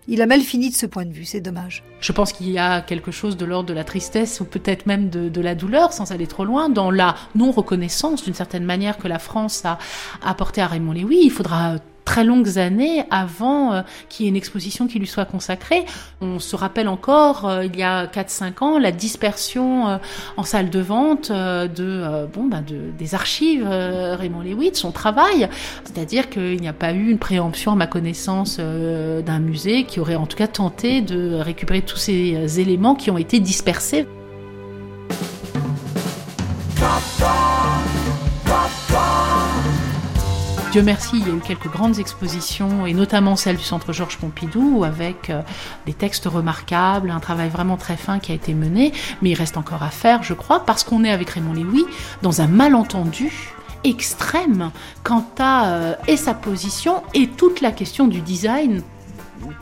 Il 0.09 0.23
a 0.23 0.27
mal 0.27 0.41
fini 0.41 0.71
de 0.71 0.75
ce 0.75 0.87
point 0.87 1.05
de 1.05 1.13
vue, 1.13 1.25
c'est 1.25 1.41
dommage. 1.41 1.83
Je 2.01 2.13
pense 2.13 2.33
qu'il 2.33 2.49
y 2.49 2.59
a 2.59 2.81
quelque 2.81 3.11
chose 3.11 3.37
de 3.37 3.45
l'ordre 3.45 3.69
de 3.69 3.75
la 3.75 3.83
tristesse 3.83 4.41
ou 4.41 4.45
peut-être 4.45 4.87
même 4.87 5.11
de, 5.11 5.41
la 5.41 5.57
douleur, 5.57 5.93
sans 5.93 6.13
aller 6.13 6.29
trop 6.29 6.45
loin, 6.45 6.69
dans 6.69 6.93
la 6.93 7.17
non-reconnaissance 7.35 8.23
d'une 8.23 8.35
certaine 8.35 8.65
manière 8.65 8.99
que 8.99 9.09
la 9.09 9.19
France 9.19 9.65
a 9.65 9.79
apporté 10.23 10.61
à 10.61 10.69
Raymond 10.69 10.93
Lévy. 10.93 11.19
Il 11.23 11.31
faudra 11.31 11.77
très 12.07 12.25
longues 12.25 12.57
années 12.57 13.05
avant 13.11 13.75
euh, 13.75 13.83
qu'il 14.09 14.25
y 14.25 14.27
ait 14.27 14.31
une 14.31 14.37
exposition 14.37 14.87
qui 14.87 14.99
lui 14.99 15.07
soit 15.07 15.27
consacrée. 15.27 15.85
On 16.23 16.39
se 16.39 16.57
rappelle 16.57 16.89
encore, 16.89 17.47
euh, 17.47 17.67
il 17.67 17.77
y 17.77 17.83
a 17.83 18.07
4-5 18.07 18.65
ans, 18.65 18.79
la 18.79 18.93
dispersion 18.93 19.89
euh, 19.89 19.99
en 20.39 20.45
salle 20.45 20.71
de 20.71 20.81
vente 20.81 21.31
de, 21.31 22.27
bon, 22.33 22.45
bah, 22.45 22.63
de, 22.67 22.93
des 22.97 23.15
archives 23.15 23.67
Raymond 23.69 24.41
Lewitt, 24.41 24.77
son 24.77 24.93
travail. 24.93 25.51
C'est-à-dire 25.85 26.31
qu'il 26.31 26.61
n'y 26.61 26.69
a 26.69 26.73
pas 26.73 26.93
eu 26.93 27.11
une 27.11 27.19
préemption, 27.19 27.73
à 27.73 27.75
ma 27.75 27.89
connaissance, 27.89 28.59
d'un 28.59 29.39
musée 29.41 29.85
qui 29.85 29.99
aurait 29.99 30.15
en 30.15 30.27
tout 30.27 30.37
cas 30.37 30.47
tenté 30.47 31.01
de 31.01 31.35
récupérer 31.35 31.83
tous 31.83 31.97
ces 31.97 32.61
éléments 32.61 32.95
qui 32.95 33.11
ont 33.11 33.19
été 33.19 33.41
dispersés. 33.41 34.07
Dieu 40.77 40.85
merci, 40.85 41.17
il 41.17 41.27
y 41.27 41.31
a 41.31 41.35
eu 41.35 41.41
quelques 41.41 41.71
grandes 41.71 41.99
expositions, 42.01 42.85
et 42.85 42.93
notamment 42.93 43.35
celle 43.35 43.57
du 43.57 43.63
Centre 43.63 43.95
Georges 43.95 44.19
Pompidou, 44.19 44.85
avec 44.85 45.31
euh, 45.31 45.41
des 45.87 45.95
textes 45.95 46.27
remarquables, 46.27 47.09
un 47.09 47.19
travail 47.19 47.49
vraiment 47.49 47.79
très 47.79 47.97
fin 47.97 48.19
qui 48.19 48.31
a 48.31 48.35
été 48.35 48.53
mené, 48.53 48.93
mais 49.23 49.31
il 49.31 49.35
reste 49.37 49.57
encore 49.57 49.83
à 49.83 49.89
faire, 49.89 50.23
je 50.23 50.35
crois, 50.35 50.61
parce 50.67 50.85
qu'on 50.85 51.03
est 51.03 51.11
avec 51.11 51.31
Raymond 51.31 51.55
Lévy 51.55 51.87
dans 52.21 52.43
un 52.43 52.47
malentendu 52.47 53.55
extrême 53.85 54.71
quant 55.03 55.25
à 55.39 55.69
euh, 55.69 55.95
et 56.09 56.19
sa 56.19 56.35
position 56.35 57.03
et 57.15 57.27
toute 57.27 57.63
la 57.63 57.73
question 57.73 58.07
du 58.07 58.21
design 58.21 58.83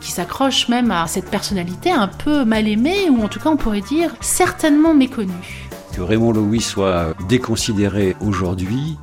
qui 0.01 0.11
s'accroche 0.11 0.67
même 0.67 0.91
à 0.91 1.07
cette 1.07 1.29
personnalité 1.31 1.93
un 1.93 2.09
peu 2.09 2.43
mal 2.43 2.67
aimée, 2.67 3.09
ou 3.09 3.23
en 3.23 3.29
tout 3.29 3.39
cas 3.39 3.51
on 3.51 3.55
pourrait 3.55 3.79
dire 3.79 4.13
certainement 4.19 4.93
méconnue. 4.93 5.69
Que 5.95 6.01
Raymond 6.01 6.33
Loewy 6.33 6.59
soit 6.59 7.13
déconsidéré 7.29 8.17
aujourd'hui 8.19 8.97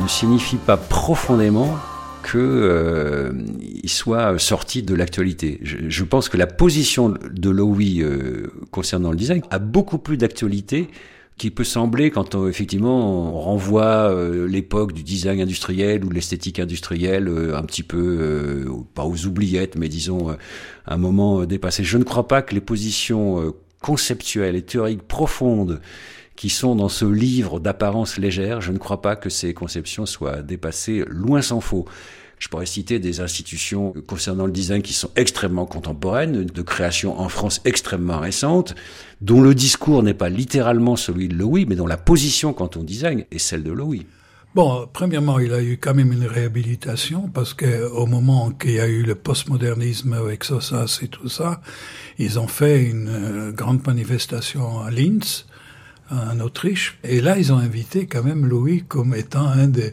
ne 0.00 0.08
signifie 0.08 0.56
pas 0.56 0.76
profondément 0.76 1.78
qu'il 2.22 2.40
euh, 2.40 3.32
soit 3.86 4.38
sorti 4.38 4.82
de 4.82 4.94
l'actualité. 4.94 5.60
Je, 5.62 6.04
pense 6.04 6.28
que 6.28 6.36
la 6.36 6.46
position 6.46 7.14
de 7.30 7.50
Lowy 7.50 8.02
euh, 8.02 8.48
concernant 8.70 9.10
le 9.10 9.16
design 9.16 9.42
a 9.50 9.58
beaucoup 9.58 9.98
plus 9.98 10.16
d'actualité 10.16 10.88
qui 11.38 11.50
peut 11.50 11.64
sembler 11.64 12.10
quand 12.10 12.34
on, 12.34 12.46
effectivement 12.48 13.32
renvoie 13.40 14.10
euh, 14.10 14.46
l'époque 14.46 14.92
du 14.92 15.02
design 15.02 15.40
industriel 15.40 16.04
ou 16.04 16.10
l'esthétique 16.10 16.58
industrielle 16.58 17.28
euh, 17.28 17.56
un 17.56 17.62
petit 17.62 17.82
peu 17.82 18.66
pas 18.94 19.04
aux 19.04 19.24
oubliettes 19.24 19.76
mais 19.76 19.88
disons 19.88 20.36
un 20.86 20.96
moment 20.96 21.44
dépassé. 21.46 21.84
Je 21.84 21.96
ne 21.96 22.04
crois 22.04 22.28
pas 22.28 22.42
que 22.42 22.54
les 22.54 22.60
positions 22.60 23.54
conceptuelles 23.80 24.56
et 24.56 24.62
théoriques 24.62 25.06
profondes 25.08 25.80
qui 26.40 26.48
sont 26.48 26.74
dans 26.74 26.88
ce 26.88 27.04
livre 27.04 27.60
d'apparence 27.60 28.16
légère, 28.16 28.62
je 28.62 28.72
ne 28.72 28.78
crois 28.78 29.02
pas 29.02 29.14
que 29.14 29.28
ces 29.28 29.52
conceptions 29.52 30.06
soient 30.06 30.40
dépassées, 30.40 31.04
loin 31.06 31.42
s'en 31.42 31.60
faut. 31.60 31.84
Je 32.38 32.48
pourrais 32.48 32.64
citer 32.64 32.98
des 32.98 33.20
institutions 33.20 33.92
concernant 34.06 34.46
le 34.46 34.50
design 34.50 34.80
qui 34.80 34.94
sont 34.94 35.10
extrêmement 35.16 35.66
contemporaines, 35.66 36.46
de 36.46 36.62
création 36.62 37.20
en 37.20 37.28
France 37.28 37.60
extrêmement 37.66 38.20
récente, 38.20 38.74
dont 39.20 39.42
le 39.42 39.54
discours 39.54 40.02
n'est 40.02 40.14
pas 40.14 40.30
littéralement 40.30 40.96
celui 40.96 41.28
de 41.28 41.34
Louis, 41.34 41.66
mais 41.68 41.76
dont 41.76 41.86
la 41.86 41.98
position 41.98 42.54
quant 42.54 42.70
au 42.74 42.84
design 42.84 43.26
est 43.30 43.38
celle 43.38 43.62
de 43.62 43.72
Louis. 43.72 44.06
Bon, 44.54 44.88
premièrement, 44.90 45.40
il 45.40 45.52
a 45.52 45.62
eu 45.62 45.76
quand 45.76 45.92
même 45.92 46.10
une 46.10 46.26
réhabilitation 46.26 47.28
parce 47.28 47.52
que 47.52 47.86
au 47.90 48.06
moment 48.06 48.50
qu'il 48.50 48.72
y 48.72 48.80
a 48.80 48.88
eu 48.88 49.02
le 49.02 49.14
postmodernisme 49.14 50.14
avec 50.14 50.44
Sossas 50.44 51.00
et 51.02 51.08
tout 51.08 51.28
ça, 51.28 51.60
ils 52.18 52.38
ont 52.38 52.48
fait 52.48 52.82
une 52.82 53.08
euh, 53.08 53.52
grande 53.52 53.86
manifestation 53.86 54.80
à 54.80 54.90
Linz 54.90 55.44
en 56.10 56.40
Autriche. 56.40 56.98
Et 57.04 57.20
là, 57.20 57.38
ils 57.38 57.52
ont 57.52 57.58
invité 57.58 58.06
quand 58.06 58.22
même 58.22 58.46
Louis 58.46 58.84
comme 58.86 59.14
étant 59.14 59.46
un 59.46 59.68
des 59.68 59.92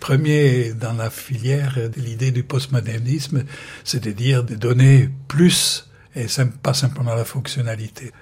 premiers 0.00 0.72
dans 0.72 0.92
la 0.92 1.10
filière 1.10 1.76
de 1.76 2.00
l'idée 2.00 2.30
du 2.30 2.42
postmodernisme, 2.42 3.44
c'est-à-dire 3.84 4.44
de 4.44 4.54
donner 4.54 5.08
plus 5.28 5.88
et 6.14 6.26
pas 6.62 6.74
simplement 6.74 7.14
la 7.14 7.24
fonctionnalité. 7.24 8.12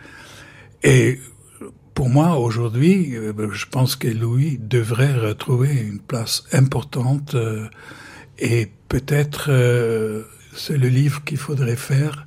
Et 0.82 1.20
pour 1.94 2.08
moi, 2.08 2.38
aujourd'hui, 2.38 3.16
euh, 3.16 3.32
je 3.52 3.66
pense 3.66 3.94
que 3.94 4.08
Louis 4.08 4.58
devrait 4.60 5.14
retrouver 5.14 5.72
une 5.72 6.00
place 6.00 6.44
importante 6.52 7.36
euh, 7.36 7.68
et 8.38 8.68
peut-être 8.88 9.46
euh, 9.48 10.24
c'est 10.56 10.76
le 10.76 10.88
livre 10.88 11.22
qu'il 11.24 11.38
faudrait 11.38 11.76
faire 11.76 12.26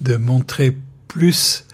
de 0.00 0.16
montrer 0.16 0.76
plus 1.08 1.66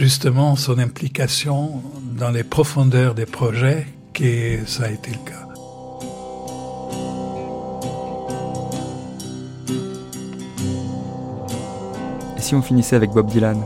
justement 0.00 0.56
son 0.56 0.78
implication 0.78 1.82
dans 2.18 2.30
les 2.30 2.42
profondeurs 2.42 3.14
des 3.14 3.26
projets 3.26 3.86
que 4.14 4.64
ça 4.66 4.84
a 4.84 4.90
été 4.90 5.10
le 5.10 5.18
cas. 5.18 5.46
Et 12.38 12.40
si 12.40 12.54
on 12.54 12.62
finissait 12.62 12.96
avec 12.96 13.10
Bob 13.10 13.28
Dylan? 13.30 13.62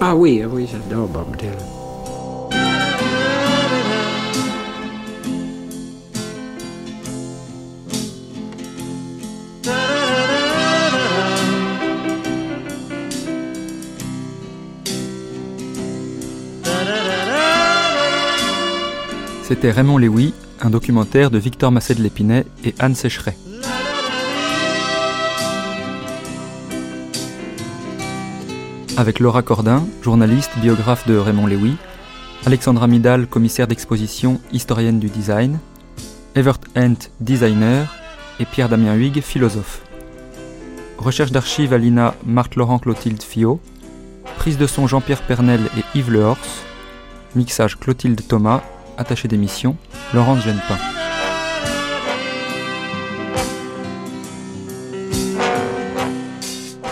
Ah 0.00 0.16
oui, 0.16 0.42
oui, 0.50 0.66
j'adore 0.66 1.08
Bob 1.08 1.36
Dylan. 1.36 1.69
C'était 19.50 19.72
Raymond 19.72 19.98
Léoui, 19.98 20.32
un 20.60 20.70
documentaire 20.70 21.28
de 21.32 21.36
Victor 21.36 21.72
Massé 21.72 21.96
de 21.96 22.02
Lépinay 22.04 22.46
et 22.64 22.72
Anne 22.78 22.94
Sécheret. 22.94 23.36
Avec 28.96 29.18
Laura 29.18 29.42
Cordin, 29.42 29.84
journaliste, 30.02 30.52
biographe 30.60 31.04
de 31.08 31.16
Raymond 31.16 31.48
Léoui, 31.48 31.74
Alexandra 32.46 32.86
Midal, 32.86 33.26
commissaire 33.26 33.66
d'exposition, 33.66 34.40
historienne 34.52 35.00
du 35.00 35.08
design, 35.08 35.58
Evert 36.36 36.60
Hent, 36.76 37.10
designer, 37.18 37.92
et 38.38 38.44
Pierre-Damien 38.44 38.94
Huyghe, 38.94 39.20
philosophe. 39.20 39.82
Recherche 40.96 41.32
d'archives 41.32 41.72
Alina 41.72 42.14
Marthe-Laurent 42.24 42.78
Clotilde 42.78 43.20
Fio, 43.20 43.60
prise 44.36 44.58
de 44.58 44.68
son 44.68 44.86
Jean-Pierre 44.86 45.22
Pernel 45.22 45.62
et 45.76 45.98
Yves 45.98 46.12
Lehors, 46.12 46.38
mixage 47.34 47.80
Clotilde 47.80 48.20
Thomas 48.28 48.62
attaché 49.00 49.26
d'émission, 49.28 49.76
Laurence 50.14 50.44
Genepin. 50.44 50.76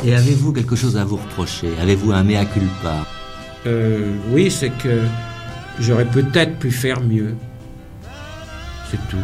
Et 0.05 0.15
avez-vous 0.15 0.53
quelque 0.53 0.77
chose 0.77 0.97
à 0.97 1.05
vous 1.05 1.17
reprocher? 1.17 1.69
Avez-vous 1.81 2.13
un 2.13 2.23
mea 2.23 2.45
culpa? 2.45 3.05
Euh, 3.67 4.15
Oui, 4.31 4.51
c'est 4.51 4.71
que 4.71 5.03
j'aurais 5.81 6.05
peut-être 6.05 6.59
pu 6.59 6.71
faire 6.71 7.01
mieux. 7.01 7.35
C'est 8.91 9.01
tout. 9.09 9.17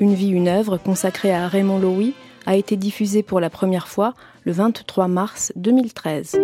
Une 0.00 0.14
vie, 0.14 0.30
une 0.30 0.48
œuvre 0.48 0.76
consacrée 0.76 1.32
à 1.32 1.46
Raymond 1.46 1.78
Loewy 1.78 2.14
a 2.46 2.56
été 2.56 2.76
diffusée 2.76 3.22
pour 3.22 3.40
la 3.40 3.48
première 3.48 3.88
fois 3.88 4.14
le 4.44 4.52
23 4.52 5.08
mars 5.08 5.52
2013. 5.56 6.36